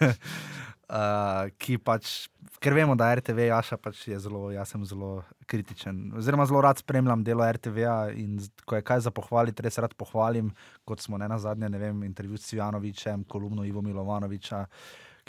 uh, 0.00 1.50
ki 1.60 1.76
pač, 1.84 2.30
ker 2.64 2.72
vemo, 2.72 2.94
da 2.96 3.10
RTV 3.18 3.50
Jaša 3.50 3.76
pač 3.76 4.06
je 4.08 4.16
zelo, 4.24 4.46
jaz 4.54 4.72
sem 4.72 4.86
zelo 4.88 5.18
kritičen. 5.50 6.14
Oziroma, 6.16 6.46
zelo 6.48 6.62
rad 6.64 6.80
spremljam 6.80 7.24
delo 7.26 7.44
RTV-ja 7.44 7.96
in 8.16 8.38
ko 8.64 8.78
je 8.78 8.86
kaj 8.88 9.04
za 9.04 9.12
pohvaliti, 9.12 9.64
res 9.66 9.76
rad 9.84 9.92
pohvalim, 10.00 10.48
kot 10.88 11.04
smo 11.04 11.20
ne 11.20 11.28
na 11.28 11.36
zadnje, 11.38 11.68
ne 11.68 11.82
vem, 11.82 12.00
intervju 12.08 12.40
s 12.40 12.48
Cvijanovičem, 12.48 13.26
kolumno 13.28 13.68
Ivo 13.68 13.84
Milovanoviča, 13.84 14.64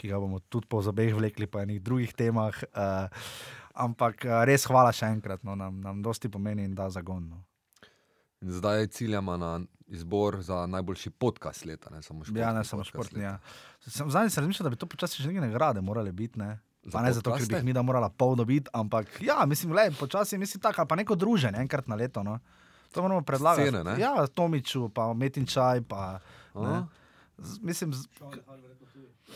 ki 0.00 0.08
ga 0.08 0.20
bomo 0.20 0.40
tudi 0.48 0.64
po 0.70 0.80
zobeh 0.80 1.12
vlekli 1.12 1.44
po 1.46 1.60
enih 1.60 1.82
drugih 1.84 2.14
temah. 2.16 2.56
Uh, 2.72 3.12
ampak 3.76 4.24
uh, 4.24 4.40
res 4.48 4.64
hvala 4.64 4.92
še 4.96 5.12
enkrat, 5.12 5.44
no, 5.44 5.52
nam, 5.54 5.76
nam 5.84 6.00
dosti 6.00 6.32
pomeni 6.32 6.64
in 6.64 6.72
da 6.74 6.88
zagon. 6.88 7.28
No. 7.28 7.44
In 8.40 8.52
zdaj 8.56 8.86
ciljamo 8.96 9.36
na 9.36 9.60
izbor 9.90 10.40
za 10.40 10.64
najboljši 10.66 11.10
podcast 11.10 11.66
leta, 11.68 11.90
ne 11.92 12.00
samo 12.02 12.24
športni. 12.24 12.40
Ja, 12.40 12.52
ne 12.56 12.64
samo 12.64 12.84
športni. 12.84 13.22
Ja. 13.22 13.36
Sem- 13.84 14.08
Zadnjič 14.10 14.32
sem 14.32 14.44
razmišljal, 14.46 14.70
da 14.70 14.72
bi 14.72 14.80
to 14.80 14.88
počasi 14.88 15.20
že 15.22 15.28
neke 15.28 15.44
nagrade 15.44 15.80
morale 15.84 16.12
biti. 16.12 16.38
Ne? 16.38 16.56
Za 16.84 16.94
Pa 16.96 17.02
ne 17.04 17.12
zato, 17.12 17.34
ker 17.36 17.44
bi 17.44 17.58
jih 17.58 17.64
mi 17.64 17.74
da 17.76 17.82
morala 17.84 18.08
polno 18.08 18.44
biti, 18.48 18.70
ampak 18.72 19.20
ja, 19.20 19.44
mislim, 19.46 19.74
le, 19.76 19.90
počasi 19.98 20.38
mislim 20.38 20.62
tako, 20.62 20.80
ali 20.80 20.88
pa 20.88 20.96
neko 20.96 21.14
druženje 21.14 21.60
enkrat 21.60 21.90
na 21.90 21.98
leto. 22.00 22.22
No. 22.22 22.38
To 22.92 23.02
moramo 23.02 23.20
predlagati. 23.22 23.68
Scene, 23.68 23.84
ne? 23.84 24.00
ja, 24.00 24.26
Tomiču, 24.26 24.88
pa 24.88 25.12
Metin 25.12 25.46
Čaj, 25.46 25.82
pa. 25.84 26.18
Ne, 26.54 26.80
A? 26.80 26.86
Z, 27.38 27.60
mislim, 27.62 27.92
z, 27.92 28.08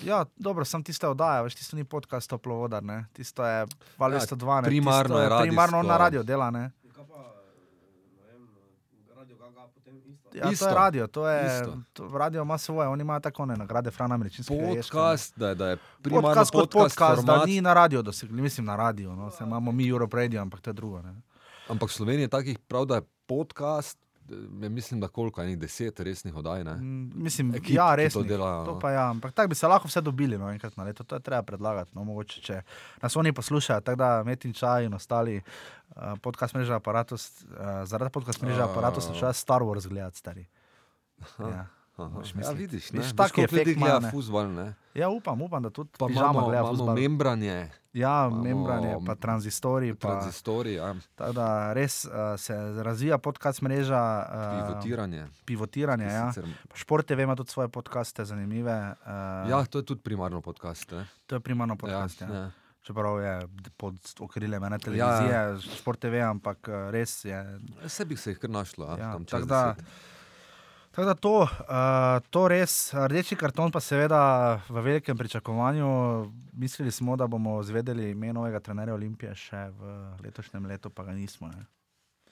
ja, 0.03 0.25
dobro, 0.37 0.65
sem 0.65 0.83
tiste 0.83 1.09
oddaje, 1.09 1.43
veš, 1.43 1.55
tisto 1.55 1.77
ni 1.77 1.85
podcast 1.85 2.31
Toplovodar, 2.31 2.83
ne. 2.83 3.07
Tisto 3.13 3.47
je 3.47 3.67
Valjo 3.99 4.17
Ja, 4.17 4.21
102, 4.21 4.63
ne. 4.63 4.69
primarno 4.69 5.03
tisto 5.03 5.21
je 5.21 5.29
radijsko. 5.29 5.43
Primarno 5.43 5.79
on 5.79 5.87
na 5.87 5.97
radio 5.97 6.23
dela, 6.23 6.51
ne. 6.51 6.71
Ja, 10.35 10.51
Isto. 10.51 10.65
to 10.65 10.71
je 10.71 10.75
radio, 10.75 11.07
to 11.07 11.29
je, 11.29 11.47
Isto. 11.47 11.79
to, 11.93 12.19
radio 12.19 12.43
ima 12.43 12.59
svoje, 12.59 12.89
oni 12.89 13.01
imajo 13.03 13.21
tako 13.21 13.47
ne 13.47 13.57
nagrade 13.57 13.91
Frana 13.91 14.15
Američinskega. 14.15 14.67
Podcast, 14.67 15.39
da 15.39 15.49
je, 15.49 15.55
da 15.55 15.69
je 15.69 15.77
primarno 16.03 16.29
podcast 16.29 16.53
podcast, 16.53 16.73
podcast, 16.99 17.15
format, 17.21 17.39
da 17.39 17.47
ni 17.47 17.61
na 17.61 17.75
radio 17.75 18.03
dosegli, 18.03 18.43
mislim 18.43 18.67
na 18.67 18.77
radio, 18.77 19.15
no, 19.15 19.31
se 19.31 19.45
imamo 19.45 19.73
mi 19.73 19.89
Europe 19.89 20.17
Radio, 20.17 20.43
ampak 20.43 20.61
to 20.61 20.71
je 20.71 20.75
drugo. 20.75 21.03
Ne. 21.03 21.15
ampak 21.69 21.91
v 21.91 21.93
Sloveniji 21.93 22.25
je 22.25 22.29
takih 22.29 22.59
prav, 22.59 22.85
da 22.85 22.95
je 22.95 23.03
podcast, 23.27 23.99
mislim, 24.29 25.01
da 25.01 25.09
koliko, 25.09 25.43
enih 25.43 25.59
deset 25.59 26.01
resnih 26.01 26.37
oddaj, 26.37 26.65
ne? 26.65 26.75
Mm, 26.75 27.11
Mislim, 27.15 27.55
Ekip, 27.55 27.77
ja, 27.77 27.95
res. 27.95 28.13
to 28.13 28.23
delajo, 28.23 28.65
To 28.65 28.73
no. 28.73 28.79
pa 28.79 28.91
ja, 28.91 29.11
ampak 29.11 29.35
tako 29.35 29.49
bi 29.49 29.55
se 29.55 29.69
lahko 29.69 29.89
vse 29.89 30.01
dobili, 30.01 30.39
no, 30.39 30.51
enkrat 30.51 30.77
na 30.77 30.85
leto, 30.85 31.05
to 31.05 31.17
je 31.17 31.21
treba 31.21 31.43
predlagati. 31.43 31.91
No, 31.95 32.05
mogoče, 32.05 32.41
če 32.41 32.63
nas 33.03 33.17
oni 33.17 33.33
poslušajo, 33.33 33.81
tako 33.81 33.97
da 33.97 34.23
Metin 34.25 34.53
Čaj 34.53 34.85
in 34.85 34.95
ostali 34.95 35.37
uh, 35.41 36.03
podcast 36.23 36.55
mreža 36.55 36.77
aparatus, 36.77 37.45
uh, 37.45 37.85
zaradi 37.85 38.13
podcast 38.13 38.43
mreža 38.43 38.63
A. 38.63 38.71
aparatus, 38.71 39.09
začel 39.13 39.33
Star 39.33 39.63
Wars 39.63 39.89
gledati, 39.89 40.19
stari. 40.19 40.47
Ja. 41.39 41.67
Aha, 41.97 42.23
ja, 42.43 42.51
vidiš, 42.51 42.93
ne? 42.93 43.01
Ljudi 43.01 43.43
efekt 43.43 43.71
imajo, 43.71 43.77
gleda 43.79 44.01
ne. 44.01 44.11
fuzbol, 44.11 44.47
ja, 44.95 45.09
upam, 45.09 45.43
upam, 45.43 45.63
da 45.63 45.71
tudi 45.71 45.91
Pa 45.99 46.07
pižama 46.07 46.31
imamo, 46.31 46.47
gleda 46.47 46.61
imamo 46.61 46.77
fuzbal. 46.77 46.95
membranje, 46.95 47.71
Ja, 47.93 48.27
imamo 48.27 48.43
membrane, 48.43 48.99
pa 49.07 49.15
tranzistori. 49.15 49.95
Pa, 49.95 50.09
tranzistori, 50.09 50.75
ja, 50.75 50.95
tako 51.15 51.33
da 51.33 51.73
res 51.73 52.05
uh, 52.05 52.11
se 52.37 52.55
razvija 52.83 53.19
podcast 53.19 53.63
mreža. 53.63 54.27
Uh, 54.27 54.67
pivotiranje. 54.67 55.27
Pivotiranje, 55.45 56.05
ja. 56.07 56.33
Šport 56.75 57.07
TV 57.07 57.21
ima 57.21 57.37
tudi 57.37 57.51
svoje 57.51 57.69
podcaste, 57.69 58.25
zanimive. 58.25 58.95
Uh, 59.01 59.51
Ja, 59.51 59.65
to 59.65 59.79
je 59.79 59.85
tudi 59.85 60.01
primarno 60.03 60.41
podcast. 60.41 60.91
Ne? 60.91 61.07
To 61.27 61.37
je 61.37 61.41
primarno 61.41 61.77
podcast. 61.77 62.21
Ja, 62.21 62.29
ja. 62.29 62.35
ja. 62.35 62.51
Čeprav 62.83 63.21
je 63.23 63.49
pod 63.77 63.95
okriljem 64.21 64.65
ene 64.65 64.79
televizije, 64.79 65.31
ja, 65.31 65.43
ja. 65.43 65.61
Šport 65.61 66.01
TV, 66.01 66.15
ampak 66.21 66.69
res 66.91 67.25
je. 67.25 67.61
Vse 67.85 68.05
bi 68.05 68.17
se 68.17 68.31
jih 68.31 68.39
kar 68.39 68.51
našlo. 68.51 68.87
Ja, 68.87 68.99
Ja, 68.99 69.13
tam 69.13 69.25
tako 69.25 69.47
da, 69.47 69.75
deset. 69.79 70.14
Tako 70.95 71.07
da 71.07 71.15
to, 71.15 71.43
uh, 71.43 72.23
to 72.31 72.49
res, 72.49 72.95
rdeči 72.95 73.35
karton 73.35 73.73
pa 73.75 73.81
seveda 73.83 74.19
v 74.69 74.79
velikem 74.79 75.19
pričakovanju. 75.19 75.89
Mislili 76.53 76.91
smo, 76.95 77.17
da 77.17 77.27
bomo 77.27 77.57
zvedeli 77.63 78.11
ime 78.11 78.31
novega 78.33 78.61
trenerja 78.61 78.95
Olimpije 78.95 79.35
še 79.35 79.65
v 79.75 79.91
letošnjem 80.23 80.69
letu, 80.71 80.95
pa 80.95 81.03
ga 81.03 81.17
nismo. 81.19 81.51
Ne? 81.51 81.67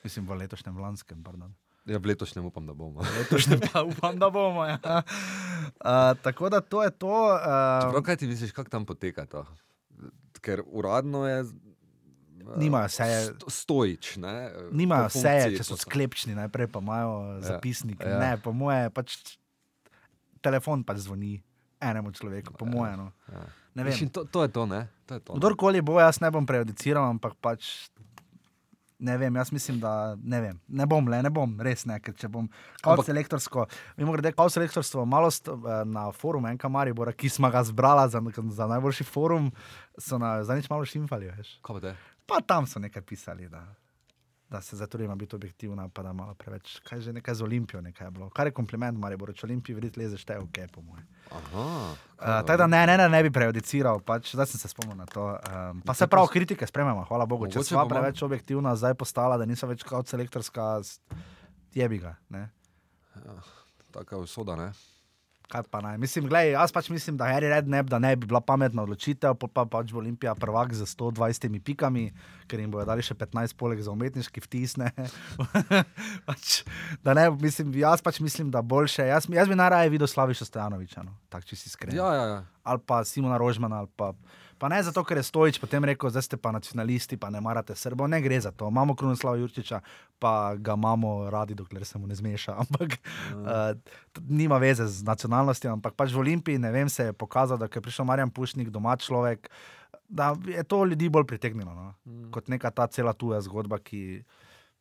Mislim, 0.04 0.28
v 0.30 0.38
letošnjem, 0.44 0.76
v 0.78 0.84
lanskem, 0.86 1.24
pardon. 1.26 1.50
Ja, 1.90 1.98
v 1.98 2.12
letošnjem 2.12 2.46
upam, 2.46 2.70
da 2.70 2.78
bomo. 2.78 3.02
Letošnjem 3.18 3.66
pa 3.66 3.82
upam, 3.82 4.14
da 4.22 4.30
bomo. 4.30 4.62
Ja. 4.70 4.78
Uh, 4.78 6.14
tako 6.22 6.46
da 6.54 6.62
to 6.62 6.86
je 6.86 6.94
to. 6.94 7.18
Prav 7.42 7.98
Uh, 7.98 8.06
kaj 8.06 8.22
ti 8.22 8.30
misliš, 8.30 8.54
kako 8.54 8.70
tam 8.70 8.86
poteka 8.86 9.26
to? 9.26 9.42
Ker 10.38 10.62
uradno 10.70 11.26
je. 11.26 11.42
Eh, 12.44 12.58
Nimajo 12.58 12.88
seje. 12.88 13.18
sto- 13.28 13.48
Stojič. 13.48 14.16
Ne? 14.16 14.34
Nimajo 14.70 15.08
seje, 15.08 15.54
če 15.54 15.64
so 15.64 15.76
sklepčni, 15.76 16.34
najprej 16.34 16.66
pa 16.66 16.78
imajo 16.78 17.12
Ja, 17.34 17.40
zapisnik. 17.48 17.98
ja. 17.98 18.08
Ja. 18.08 18.18
Ne, 18.20 18.30
po 18.36 18.52
moje 18.52 18.90
pač 18.90 19.38
telefon 20.40 20.82
pač 20.82 20.98
zvoni 21.00 21.38
enemu 21.80 22.10
človeku, 22.10 22.52
po 22.52 22.64
moje. 22.64 22.96
No. 22.96 23.10
Ja. 23.28 23.46
Mislim, 23.76 24.08
to, 24.08 24.24
to 24.24 24.42
je 24.42 24.50
to, 24.50 24.66
ne? 24.66 24.86
To 25.06 25.14
je 25.14 25.20
to, 25.20 25.32
ne? 25.32 25.38
Kdorkoli 25.38 25.80
bo, 25.80 25.96
jaz 25.96 26.20
ne 26.20 26.28
bom 26.28 26.42
prejudiciral, 26.42 27.06
ampak 27.08 27.34
pač 27.36 27.88
Ne 28.98 29.18
vem, 29.18 29.34
jaz 29.34 29.50
mislim, 29.50 29.80
da 29.80 30.14
ne 30.16 30.38
vem. 30.40 30.60
Ne 30.68 30.86
bom, 30.86 31.02
le 31.02 31.18
ne 31.18 31.26
bom, 31.28 31.58
res 31.58 31.82
ne, 31.84 31.96
ker 31.98 32.14
če 32.14 32.28
bom 32.30 32.46
Ampak- 32.84 33.02
selektorsko, 33.02 33.64
mimo 33.98 34.12
grede, 34.12 34.30
kot 34.30 34.52
selektorstvo, 34.52 35.02
malo 35.02 35.26
st, 35.26 35.48
eh, 35.50 35.82
na 35.84 36.12
forumu 36.12 36.46
Enka 36.46 36.68
Maribora, 36.68 37.10
ki 37.10 37.26
smo 37.26 37.50
ga 37.50 37.64
zbrala 37.64 38.06
za, 38.06 38.22
za 38.48 38.66
najboljši 38.68 39.02
forum, 39.02 39.50
so 39.98 40.18
na 40.18 40.44
zadnjič 40.44 40.70
malo 40.70 40.86
šimfali, 40.86 41.26
veš. 41.28 41.58
Kaj 41.60 41.74
pa 41.74 41.80
te? 41.80 41.96
Pa 42.26 42.40
tam 42.46 42.66
so 42.66 42.80
nekaj 42.80 43.02
pisali, 43.02 43.48
da, 43.48 43.64
da 44.50 44.60
se 44.60 44.76
zatrujemo 44.76 45.16
biti 45.16 45.36
objektivna, 45.36 45.88
pa 45.88 46.02
da 46.02 46.12
malo 46.12 46.34
preveč, 46.34 46.78
kaj 46.86 47.00
že 47.00 47.12
nekaj 47.12 47.34
z 47.34 47.42
Olimpijo, 47.42 47.80
nekaj 47.80 48.06
je 48.06 48.10
bilo. 48.10 48.30
Kar 48.30 48.46
je 48.46 48.54
kompliment, 48.54 48.98
Maribor, 48.98 49.32
če 49.34 49.46
Olimpiji 49.46 49.76
vrit 49.76 49.96
leze, 49.96 50.18
šteje 50.20 50.38
v 50.38 50.46
okay. 50.46 50.68
Aha. 51.32 51.66
Uh, 52.20 52.40
tako 52.46 52.56
da 52.56 52.66
ne, 52.66 52.86
ne, 52.86 52.96
ne, 52.96 53.08
ne 53.08 53.22
bi 53.22 53.30
prejudiciral, 53.34 54.00
pač, 54.06 54.34
zdaj 54.36 54.52
sem 54.52 54.62
se 54.62 54.68
spomnil 54.68 54.96
na 54.96 55.06
to. 55.06 55.26
Um, 55.34 55.82
pa 55.86 55.94
se 55.94 56.06
prav 56.06 56.30
kritike 56.30 56.66
sprememo, 56.66 57.04
hvala 57.10 57.26
Bogu. 57.26 57.50
Če 57.50 57.64
smo 57.64 57.82
bo 57.82 57.88
preveč 57.94 58.22
objektivna, 58.22 58.76
zdaj 58.76 58.94
postala, 58.94 59.40
da 59.40 59.48
niso 59.48 59.66
več 59.66 59.82
kot 59.88 60.08
selektorska, 60.12 60.78
jebi 61.74 61.98
ga. 62.04 62.16
Ne? 62.30 62.48
Taka 63.92 64.20
usoda, 64.20 64.56
ne? 64.56 64.72
Kaj 65.50 65.64
pa 65.70 65.80
naj? 65.84 65.98
Mislim, 65.98 66.28
glej, 66.30 66.52
jaz 66.54 66.72
pač 66.72 66.88
mislim, 66.92 67.16
da 67.20 67.28
Harry 67.28 67.50
Redknapp, 67.50 67.90
da 67.90 67.98
ne 67.98 68.14
bi 68.16 68.26
bila 68.26 68.40
pametna 68.40 68.84
odločitev, 68.86 69.34
pol 69.40 69.50
pa 69.52 69.64
pač 69.68 69.92
bo 69.92 70.00
Olimpija 70.00 70.34
prvak 70.38 70.72
z 70.76 70.86
120 70.88 71.58
pikami, 71.64 72.10
ker 72.48 72.62
jim 72.62 72.70
bodo 72.72 72.86
dali 72.88 73.04
še 73.04 73.16
15 73.18 73.56
poleg 73.58 73.82
za 73.82 73.92
umetniški 73.92 74.44
vtisne. 74.44 74.92
pač, 76.28 76.62
da 77.04 77.16
ne, 77.18 77.28
mislim, 77.42 77.74
jaz 77.82 78.04
pač 78.04 78.22
mislim, 78.24 78.52
da 78.54 78.62
boljše. 78.62 79.08
Jaz, 79.10 79.28
jaz 79.28 79.50
bi 79.50 79.58
najraje 79.58 79.92
videl 79.92 80.10
Slaviša 80.10 80.48
Stojanoviča, 80.48 81.04
no, 81.04 81.18
tako 81.32 81.50
če 81.50 81.58
si 81.58 81.68
iskren. 81.72 81.96
Ja, 81.96 82.14
ja, 82.16 82.24
ja. 82.36 82.40
Ali 82.62 82.80
pa 82.86 83.04
Simona 83.04 83.36
Rožmana. 83.36 83.78
Ali 83.78 83.88
pa, 83.96 84.12
pa 84.58 84.68
ne 84.68 84.82
zato, 84.82 85.04
ker 85.04 85.16
je 85.16 85.26
Stojič 85.26 85.58
potem 85.60 85.84
rekel, 85.84 86.10
zdaj 86.10 86.22
ste 86.22 86.36
pa 86.36 86.52
nacionalisti, 86.52 87.16
pa 87.16 87.30
ne 87.30 87.40
marate 87.40 87.74
Srbov. 87.74 88.08
Ne 88.08 88.22
gre 88.22 88.40
za 88.40 88.50
to. 88.50 88.68
Imamo 88.68 88.94
Krunoslava 88.94 89.36
Jurčiča, 89.36 89.80
pa 90.18 90.54
ga 90.54 90.74
imamo 90.78 91.30
radi, 91.30 91.54
dokler 91.54 91.84
se 91.84 91.98
mu 91.98 92.06
ne 92.06 92.14
zmeša. 92.14 92.56
Ampak 92.62 92.98
uh, 92.98 93.74
nima 94.28 94.58
veze 94.62 94.86
z 94.86 95.02
nacionalnostjo. 95.02 95.72
Ampak 95.72 95.98
pač 95.98 96.14
v 96.14 96.22
Olimpiji, 96.22 96.62
ne 96.62 96.70
vem, 96.70 96.88
se 96.88 97.10
je 97.10 97.12
pokazalo, 97.12 97.58
da 97.58 97.70
je 97.70 97.82
prišel 97.82 98.06
Marjan 98.06 98.30
Pušnik, 98.30 98.70
doma 98.70 98.96
človek. 98.96 99.50
Da 100.12 100.34
je 100.46 100.62
to 100.68 100.84
ljudi 100.84 101.08
bolj 101.08 101.24
pritegnilo 101.24 101.72
no? 101.72 101.94
mm. 102.04 102.30
kot 102.30 102.48
neka 102.48 102.70
ta 102.70 102.84
cela 102.86 103.14
tuja 103.16 103.40
zgodba, 103.40 103.78
ki 103.80 104.20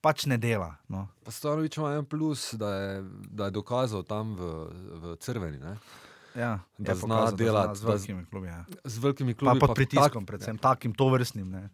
pač 0.01 0.25
ne 0.25 0.37
dela. 0.37 0.75
No? 0.89 1.05
Pa 1.23 1.31
Stanovič 1.31 1.77
ima 1.77 1.93
en 1.95 2.05
plus, 2.05 2.53
da 2.59 2.73
je, 2.75 3.03
da 3.29 3.47
je 3.47 3.55
dokazal 3.55 4.03
tam 4.03 4.35
v, 4.35 4.49
v 5.01 5.15
Crveni, 5.21 5.61
ne? 5.61 5.77
Ja, 6.33 6.59
Da 6.77 6.91
je 6.91 6.95
zna 6.97 7.01
pokazal, 7.17 7.35
delati, 7.35 7.75
z 7.75 7.81
da 7.81 7.87
z- 7.87 7.89
velikimi 7.89 8.25
klubi. 8.25 8.47
Ja. 8.47 8.65
z 8.83 8.97
velikimi 8.97 9.33
Pa 9.33 9.39
klubi. 9.39 9.59
pod 9.59 9.73
pritiskom, 9.73 10.09
tak- 10.17 10.27
predvsem 10.27 10.57
takim 10.57 10.93
tovrstnim, 10.93 11.49
ne. 11.49 11.69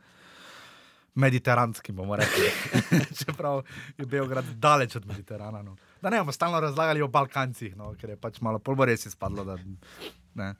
mediteranskim, 1.15 1.95
bomo 1.95 2.15
rekli. 2.15 2.49
Čeprav 3.17 3.63
je 3.97 4.05
Beograd 4.05 4.45
daleč 4.45 4.95
od 4.95 5.05
Mediterana. 5.05 5.61
No. 5.61 5.75
Da 6.01 6.09
ne 6.09 6.19
bomo 6.19 6.31
stalno 6.31 6.59
razlagali 6.59 7.01
o 7.01 7.07
Balkancih, 7.07 7.75
no, 7.75 7.95
ker 7.95 8.09
je 8.09 8.17
pač 8.17 8.37
malo 8.39 8.59
bolj 8.59 8.85
res 8.85 9.05
izpadlo. 9.05 9.43
Da, 9.43 9.57
ne. 10.35 10.53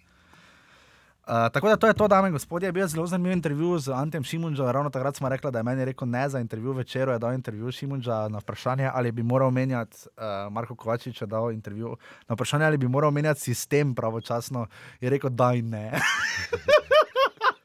Tako 1.28 1.67
da 1.67 1.75
to 1.75 1.88
je 1.88 1.93
to, 1.93 2.07
dame 2.07 2.28
in 2.28 2.34
gospodje. 2.34 2.71
Bil 2.71 2.82
je 2.82 2.88
zelo 2.88 3.07
zanimiv 3.07 3.32
intervju 3.34 3.80
z 3.80 3.89
Antijem 3.89 4.23
Šimunžom. 4.23 4.67
Ravno 4.67 4.89
takrat 4.89 5.15
smo 5.15 5.30
rekli, 5.30 5.51
da 5.51 5.59
je 5.59 5.63
meni 5.63 5.86
rekel 5.86 6.07
ne 6.07 6.30
za 6.30 6.39
intervju 6.39 6.71
večer. 6.71 7.09
Je 7.09 7.19
dal 7.19 7.34
intervju 7.34 7.71
Šimunža 7.71 8.28
na 8.28 8.38
vprašanje, 8.38 8.89
ali 8.93 9.11
bi 9.11 9.23
moral 9.23 9.51
menjati, 9.51 9.97
uh, 10.07 10.23
Marko 10.51 10.75
Kovačič 10.75 11.21
je 11.21 11.28
dal 11.28 11.51
intervju 11.51 11.97
na 12.28 12.34
vprašanje, 12.34 12.65
ali 12.65 12.78
bi 12.78 12.88
moral 12.88 13.11
menjati 13.11 13.39
sistem 13.41 13.95
pravočasno. 13.95 14.67
Je 15.01 15.09
rekel, 15.09 15.30
da 15.30 15.53
in 15.53 15.69
ne. 15.69 15.91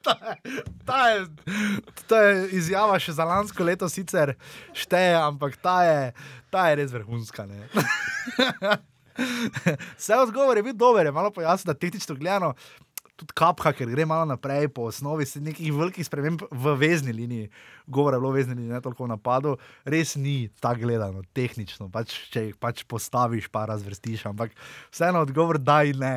Ta 0.03 0.11
je- 0.27 0.63
Ta 0.85 1.09
je, 1.09 1.27
ta 2.09 2.17
je 2.19 2.49
izjava 2.51 2.99
še 2.99 3.13
za 3.13 3.25
lansko 3.25 3.65
leto, 3.65 3.89
sicer 3.89 4.35
šteje, 4.75 5.15
ampak 5.17 5.57
ta 5.57 5.85
je, 5.85 6.13
ta 6.51 6.69
je 6.69 6.77
res 6.77 6.91
vrhunska. 6.91 7.47
Vse 9.97 10.17
odgovor 10.17 10.57
je 10.57 10.63
bil 10.63 10.73
dober, 10.75 11.07
je 11.07 11.13
malo 11.13 11.31
pojasnil, 11.31 11.71
da 11.71 11.79
tehnično 11.79 12.15
gledano. 12.17 12.55
Tudi 13.23 13.37
kapha, 13.39 13.71
ker 13.71 13.87
gre 13.87 14.05
malo 14.09 14.27
naprej 14.27 14.67
po 14.75 14.89
osnovi, 14.91 15.23
nekih 15.39 15.71
velikih 15.71 16.07
sprememb 16.07 16.43
v 16.51 16.75
vezni 16.75 17.13
liniji, 17.15 17.51
govora 17.87 18.19
je 18.19 18.23
bilo 18.25 18.33
v 18.33 18.41
vezni 18.41 18.57
liniji, 18.57 18.73
ne 18.75 18.81
toliko 18.83 19.07
v 19.07 19.13
napadu, 19.13 19.53
res 19.87 20.17
ni 20.19 20.51
tako 20.59 20.83
gledano, 20.83 21.23
tehnično, 21.31 21.87
pač, 21.93 22.17
če 22.35 22.49
jih 22.49 22.57
pač 22.59 22.83
postaviš, 22.91 23.47
pa 23.53 23.63
razvrstiš, 23.71 24.25
ampak 24.33 24.57
vseeno 24.91 25.23
odgovor 25.23 25.61
da 25.63 25.83
in 25.87 26.03
ne. 26.03 26.17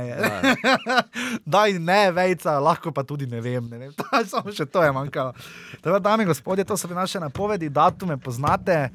Da 1.46 1.68
in 1.70 1.86
ne, 1.92 2.10
vejca, 2.16 2.58
lahko 2.58 2.90
pa 2.90 3.06
tudi 3.06 3.30
ne 3.30 3.44
vem. 3.44 3.70
Ne 3.70 3.84
vem. 3.86 3.94
Samo 4.32 4.50
še 4.50 4.66
to 4.66 4.82
je 4.82 4.96
manjkalo. 4.96 5.36
Tako, 5.78 5.94
da, 6.00 6.02
dame 6.10 6.26
in 6.26 6.34
gospodje, 6.34 6.66
to 6.66 6.78
so 6.78 6.90
bile 6.90 7.04
naše 7.04 7.22
napovedi, 7.22 7.70
datume 7.70 8.18
poznate. 8.18 8.90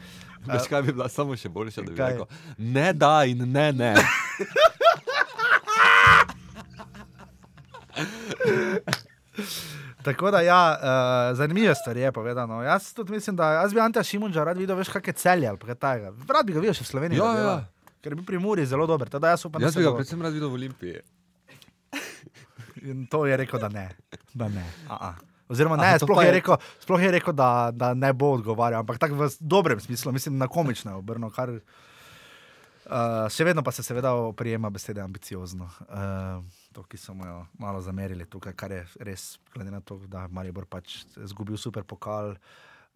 Veš, 0.47 0.67
kaj 0.73 0.83
bi 0.83 0.93
bila 0.97 1.09
samo 1.13 1.37
še 1.37 1.51
boljša, 1.53 1.83
da 1.85 1.91
bi 1.93 1.97
Kaj? 1.99 2.13
rekel? 2.17 2.27
Ne 2.59 2.93
da 2.97 3.15
in 3.29 3.45
ne 3.53 3.73
ne. 3.77 3.95
Tako 10.05 10.31
da, 10.31 10.41
ja, 10.41 10.61
uh, 10.77 11.37
zanimive 11.37 11.75
stvari 11.75 12.01
je 12.01 12.13
povedano. 12.13 12.63
Jaz 12.63 12.93
tudi 12.97 13.13
mislim, 13.13 13.37
da 13.37 13.53
jaz 13.53 13.75
bi 13.75 13.81
Anta 13.81 14.03
Šimunča 14.03 14.45
rad 14.45 14.59
videl, 14.59 14.77
veš, 14.77 14.89
kakšne 14.89 15.13
celje 15.13 15.49
ali 15.49 15.59
kaj 15.59 15.75
takega. 15.75 16.13
Rad 16.29 16.47
bi 16.47 16.57
ga 16.57 16.61
videl 16.61 16.75
še 16.75 16.85
v 16.85 16.91
Sloveniji. 16.93 17.21
Ja, 17.21 17.33
ja. 17.39 17.57
Ker 18.01 18.15
bil 18.17 18.25
pri 18.25 18.39
Muri 18.41 18.65
zelo 18.67 18.87
dober. 18.89 19.11
Teda 19.13 19.35
jaz 19.35 19.45
upam, 19.45 19.61
Jaz 19.61 19.77
bi 19.77 19.85
ga 19.85 19.93
predvsem 19.93 20.23
rad 20.25 20.33
videl 20.33 20.49
v 20.49 20.57
Olimpiji. 20.57 21.03
In 22.83 23.05
to 23.13 23.27
je 23.29 23.37
rekel, 23.37 23.61
da 23.61 23.69
ne. 23.69 23.91
Da 24.33 24.49
ne. 24.49 24.65
A 24.89 24.97
-a. 24.97 25.13
Oziroma, 25.51 25.77
ne, 25.77 25.83
Aha, 25.83 25.99
sploh 25.99 26.23
je 26.23 26.27
je- 26.27 26.33
rekel, 26.33 26.57
sploh 26.79 27.03
je 27.03 27.11
rekel 27.11 27.33
da, 27.35 27.71
da 27.75 27.95
ne 27.95 28.13
bo 28.13 28.31
odgovarjal, 28.39 28.81
ampak 28.81 28.99
tako 28.99 29.15
v 29.15 29.29
dobrem 29.41 29.81
smislu, 29.81 30.13
mislim, 30.13 30.39
na 30.39 30.47
komično 30.49 30.91
je 30.91 30.97
obrnil. 30.97 31.31
Kar, 31.31 31.51
uh, 31.51 33.27
še 33.27 33.45
vedno 33.45 33.63
pa 33.63 33.73
se 33.75 33.83
seveda 33.83 34.13
oprijema 34.15 34.71
besede 34.71 35.03
ambiciozno. 35.03 35.67
Uh, 35.91 36.45
to, 36.81 36.87
ki 36.87 36.97
so 36.97 37.13
mu 37.13 37.23
jo 37.23 37.39
malo 37.55 37.81
zamerili 37.81 38.25
tukaj, 38.27 38.55
kar 38.55 38.73
je 38.73 38.81
res, 39.03 39.25
glede 39.51 39.71
na 39.71 39.81
to, 39.81 39.99
da 40.07 40.23
je 40.23 40.29
Maribor 40.31 40.65
pač 40.67 41.03
izgubil 41.19 41.57
super 41.59 41.85
pokal. 41.85 42.37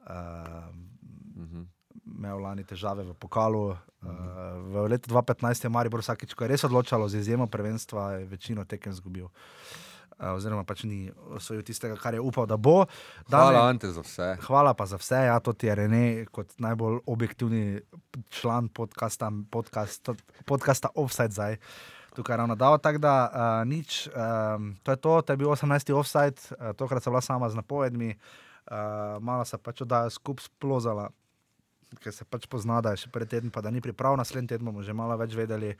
Uh, 0.01 0.69
Mhm. 1.37 1.65
imel 2.07 2.39
lani 2.39 2.63
težave 2.63 3.03
v 3.03 3.15
pokalu. 3.15 3.71
Uh, 3.71 4.09
v 4.63 4.89
letu 4.89 5.09
2015 5.09 5.63
je 5.63 5.71
Maribor 5.71 5.99
vsakič, 5.99 6.31
ko 6.31 6.45
je 6.45 6.51
res 6.51 6.63
odločalo 6.63 7.05
z 7.07 7.17
izjemo 7.17 7.47
prvenstva, 7.47 8.21
večino 8.25 8.65
tekem 8.65 8.91
izgubil. 8.91 9.31
Uh, 10.15 10.31
oziroma 10.31 10.63
pač 10.63 10.85
ni 10.85 11.09
osvojil 11.33 11.63
tistega, 11.63 11.97
kar 11.97 12.13
je 12.13 12.21
upal, 12.21 12.45
da 12.45 12.55
bo. 12.57 12.87
Hvala, 13.27 13.51
Dame- 13.51 13.63
Ante, 13.67 13.89
za 13.89 13.99
vse. 14.01 14.29
Hvala 14.41 14.71
pa 14.71 14.85
za 14.85 14.95
vse, 14.95 15.25
ja, 15.25 15.39
to 15.39 15.53
ti 15.53 15.67
je 15.67 15.75
Rene, 15.75 16.05
kot 16.29 16.55
najbolj 16.57 17.01
objektivni 17.05 17.81
član 18.31 18.69
podcasta, 18.69 19.33
podcast, 19.45 20.13
podcasta 20.45 20.93
Offside 20.95 21.33
zdaj. 21.33 21.57
Tukaj 22.15 22.37
ravno 22.37 22.55
dal, 22.55 22.79
tako 22.79 23.01
da 23.03 23.15
uh, 23.27 23.67
nič, 23.67 24.07
um, 24.07 24.77
to 24.87 24.95
je 24.95 24.99
to, 25.03 25.13
to 25.23 25.33
je 25.33 25.37
bil 25.37 25.51
18. 25.51 25.91
offside, 25.99 26.39
uh, 26.55 26.71
tokrat 26.79 27.03
sem 27.03 27.11
bila 27.11 27.21
sama 27.21 27.51
z 27.51 27.59
napovedmi, 27.59 28.15
uh, 28.15 29.19
malo 29.19 29.43
se 29.45 29.59
pač 29.59 29.83
oddaja 29.83 30.11
skupaj 30.15 30.47
splozala, 30.47 31.09
ker 31.99 32.15
se 32.15 32.23
pač 32.23 32.47
pozna, 32.47 32.79
da 32.79 32.95
je 32.95 33.03
še 33.03 33.11
pred 33.11 33.27
tednom, 33.27 33.51
pa 33.51 33.65
da 33.67 33.75
ni 33.75 33.83
priprav, 33.83 34.15
naslednji 34.15 34.55
teden 34.55 34.71
bomo 34.71 34.87
že 34.87 34.95
malo 34.95 35.19
več 35.19 35.35
vedeli, 35.35 35.75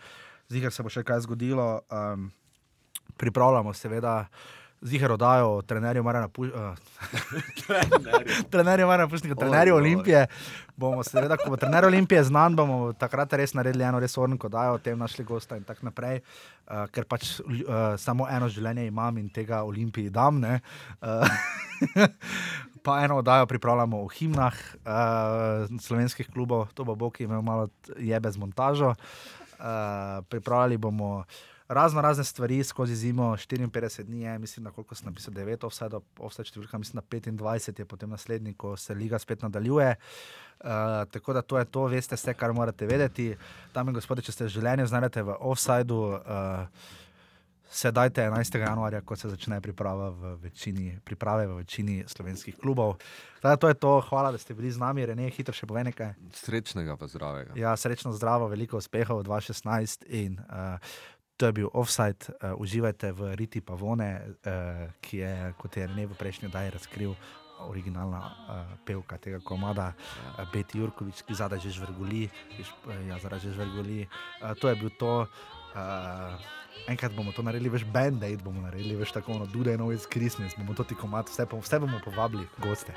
zihar 0.51 0.75
se 0.75 0.83
bo 0.83 0.91
še 0.91 1.07
kaj 1.07 1.23
zgodilo. 1.23 1.87
Um, 1.87 2.33
pripravljamo 3.17 3.75
seveda. 3.75 4.27
Zihar 4.85 5.13
oddajo 5.13 5.63
trenerju 5.63 6.03
Marana 6.03 6.29
Pušnika, 6.35 7.81
trenerju 8.51 8.87
Marana 8.87 9.09
Pušnika, 9.09 9.35
trenerju 9.35 9.75
oj. 9.75 9.81
Olimpije. 9.81 10.27
Bomo 10.77 11.03
seveda, 11.03 11.37
ko 11.41 11.51
bo 11.51 11.57
trener 11.57 11.85
Olimpije 11.89 12.25
znan, 12.25 12.57
bomo 12.57 12.93
takrat 12.93 13.33
res 13.33 13.55
naredili 13.57 13.85
eno 13.85 14.01
res 14.03 14.19
ornko, 14.19 14.49
da 14.53 14.67
o 14.75 14.79
tem 14.79 14.99
našli 14.99 15.25
gosta 15.25 15.57
in 15.57 15.65
tako 15.65 15.89
naprej. 15.89 16.21
Uh, 16.69 16.85
ker 16.93 17.09
pač 17.09 17.39
uh, 17.41 17.95
samo 17.97 18.29
eno 18.29 18.49
življenje 18.53 18.85
imam 18.91 19.19
in 19.23 19.31
tega 19.33 19.63
Olimpiji 19.65 20.13
dam. 20.13 20.41
ne. 20.45 20.61
Uh, 21.01 21.25
pa 22.85 22.99
eno 23.07 23.23
oddajo 23.23 23.47
pripravljamo 23.49 24.03
o 24.05 24.09
himnah 24.13 24.61
uh, 24.85 25.81
slovenskih 25.81 26.29
klubov, 26.29 26.69
to 26.77 26.85
bo 26.85 26.95
Bog 26.95 27.21
imel 27.25 27.41
malo 27.41 27.71
jebe 27.97 28.31
z 28.31 28.37
montažo. 28.37 28.93
Uh, 29.55 30.21
pripravljali 30.29 30.77
bomo 30.77 31.25
razno 31.69 32.01
razne 32.01 32.25
stvari 32.25 32.65
skozi 32.65 32.97
zimo, 32.97 33.37
54 33.37 34.03
dni 34.03 34.21
je, 34.21 34.39
mislim, 34.39 34.65
da 34.65 34.71
koliko 34.71 34.95
sem 34.95 35.07
napisal, 35.07 35.35
9, 35.35 35.67
offside, 35.67 36.01
offside 36.19 36.49
številka, 36.49 36.79
mislim, 36.79 37.01
da 37.01 37.17
25 37.17 37.79
je 37.79 37.85
potem 37.85 38.11
naslednji, 38.11 38.55
ko 38.55 38.77
se 38.77 38.95
liga 38.95 39.19
spet 39.19 39.43
nadaljuje. 39.43 39.95
Uh, 40.61 40.69
tako 41.11 41.33
da 41.33 41.43
to 41.43 41.59
je 41.59 41.65
to, 41.65 41.87
veste 41.87 42.17
vse, 42.17 42.35
kar 42.35 42.53
morate 42.53 42.87
vedeti. 42.87 43.35
Dame 43.75 43.93
in 43.93 43.97
gospode, 43.99 44.23
če 44.23 44.33
ste 44.33 44.49
življenju 44.49 44.87
znajdete 44.87 45.25
v 45.25 45.39
offsideu, 45.41 46.21
uh, 46.21 47.01
sedajte 47.75 48.23
11. 48.23 48.59
januarja, 48.61 49.01
ko 49.01 49.17
se 49.17 49.29
začne 49.29 49.59
priprava 49.61 50.11
v 50.15 50.37
večini, 50.43 50.93
priprave 51.05 51.47
v 51.47 51.57
večini 51.65 51.97
slovenskih 52.07 52.57
klubov. 52.61 53.01
Teda, 53.43 53.57
to 53.57 53.69
je 53.69 53.75
to, 53.75 53.99
hvala, 54.09 54.31
da 54.33 54.39
ste 54.39 54.55
bili 54.55 54.71
z 54.71 54.79
nami, 54.79 55.07
Rene, 55.07 55.27
hitro 55.35 55.53
še 55.53 55.67
povej 55.67 55.89
nekaj. 55.91 56.15
Srečnega 56.39 56.95
pa 56.97 57.09
zdravega. 57.11 57.57
Ja, 57.59 57.75
srečno, 57.77 58.15
zdravo, 58.15 58.47
veliko 58.53 58.79
uspehov 58.79 59.25
v 59.25 59.27
2016 59.27 60.07
in 60.07 60.39
uh, 60.47 60.79
to 61.37 61.47
je 61.47 61.53
bil 61.53 61.69
offside. 61.73 62.31
Uh, 62.39 62.55
uživajte 62.61 63.13
v 63.13 63.35
Riti 63.35 63.61
Pavone, 63.61 64.21
uh, 64.23 64.91
ki 65.01 65.17
je, 65.19 65.33
kot 65.59 65.77
je 65.77 65.87
Rene 65.87 66.07
v 66.07 66.15
prejšnji 66.15 66.49
oddaji 66.49 66.71
razkril, 66.71 67.15
originalna 67.65 68.21
uh, 68.21 68.35
pevka 68.87 69.19
tega 69.19 69.41
komada, 69.41 69.93
uh, 69.95 70.45
Beti 70.53 70.79
Jurkovič, 70.79 71.23
ki 71.27 71.35
zadaj 71.35 71.59
že 71.63 71.75
žvrguli, 71.75 72.29
ja, 73.09 73.19
zadaj 73.19 73.41
že 73.43 73.55
žvrguli. 73.55 74.07
Uh, 74.43 74.55
to 74.59 74.69
je 74.69 74.75
bil 74.79 74.91
to. 74.99 75.27
Uh, 75.75 76.39
enkrat 76.87 77.15
bomo 77.17 77.33
to 77.33 77.43
naredili, 77.43 77.71
veš, 77.73 77.87
band-aid 77.91 78.43
bomo 78.43 78.61
naredili, 78.63 78.95
veš, 78.99 79.13
tako 79.19 79.33
ono, 79.33 79.47
Dude 79.47 79.75
No 79.79 79.91
It's 79.91 80.07
Christmas, 80.07 80.55
bomo 80.59 80.75
to 80.75 80.85
ti 80.85 80.95
komat, 80.95 81.31
vse, 81.31 81.47
pa- 81.47 81.59
vse 81.59 81.79
bomo 81.79 81.99
povabili, 82.05 82.47
goste. 82.63 82.93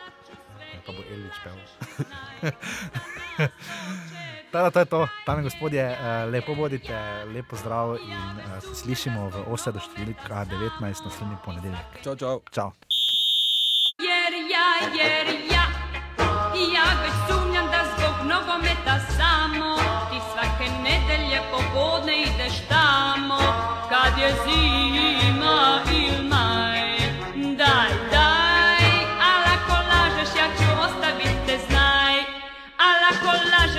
Ja, 0.74 0.82
pa 0.86 0.92
bo 0.94 1.02
Elvič 1.10 1.38
pel. 1.42 1.58
Tada, 4.58 4.72
to 4.72 4.80
je 4.80 4.86
to, 4.86 5.08
tam 5.26 5.38
je 5.38 5.44
gospodje, 5.44 5.84
uh, 5.92 6.32
lepo 6.34 6.56
bodite, 6.56 6.98
lepo 7.34 7.56
zdrav 7.56 7.98
in 8.02 8.40
uh, 8.42 8.64
se 8.64 8.76
slišimo 8.76 9.30
v 9.30 9.44
8 9.54 9.72
do 9.72 9.82
številka 9.86 10.48
19 10.50 10.82
naslednji 10.82 11.38
ponedeljek. 11.46 12.00
Čau, 12.02 12.16
čau. 12.18 12.42
Čau. 12.50 12.74
Jer 14.02 14.34
ja, 14.50 14.70
jer 14.98 15.30
ja, 15.54 15.66
ja 16.74 16.88
već 17.04 17.16
sumnjam 17.30 17.70
da 17.70 17.86
zbog 17.94 18.26
nogometa 18.26 18.98
samo 19.14 19.78
ti 20.10 20.18
svake 20.34 20.74
nedelje 20.82 21.38
popodne 21.54 22.18
ideš 22.26 22.58
tamo 22.66 23.38
kad 23.94 24.18
je 24.18 24.34
zima 24.42 25.27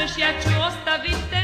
lažeš 0.09 0.19
ja 0.19 0.41
ću 0.43 0.49
ostavit 0.69 1.17
te 1.31 1.38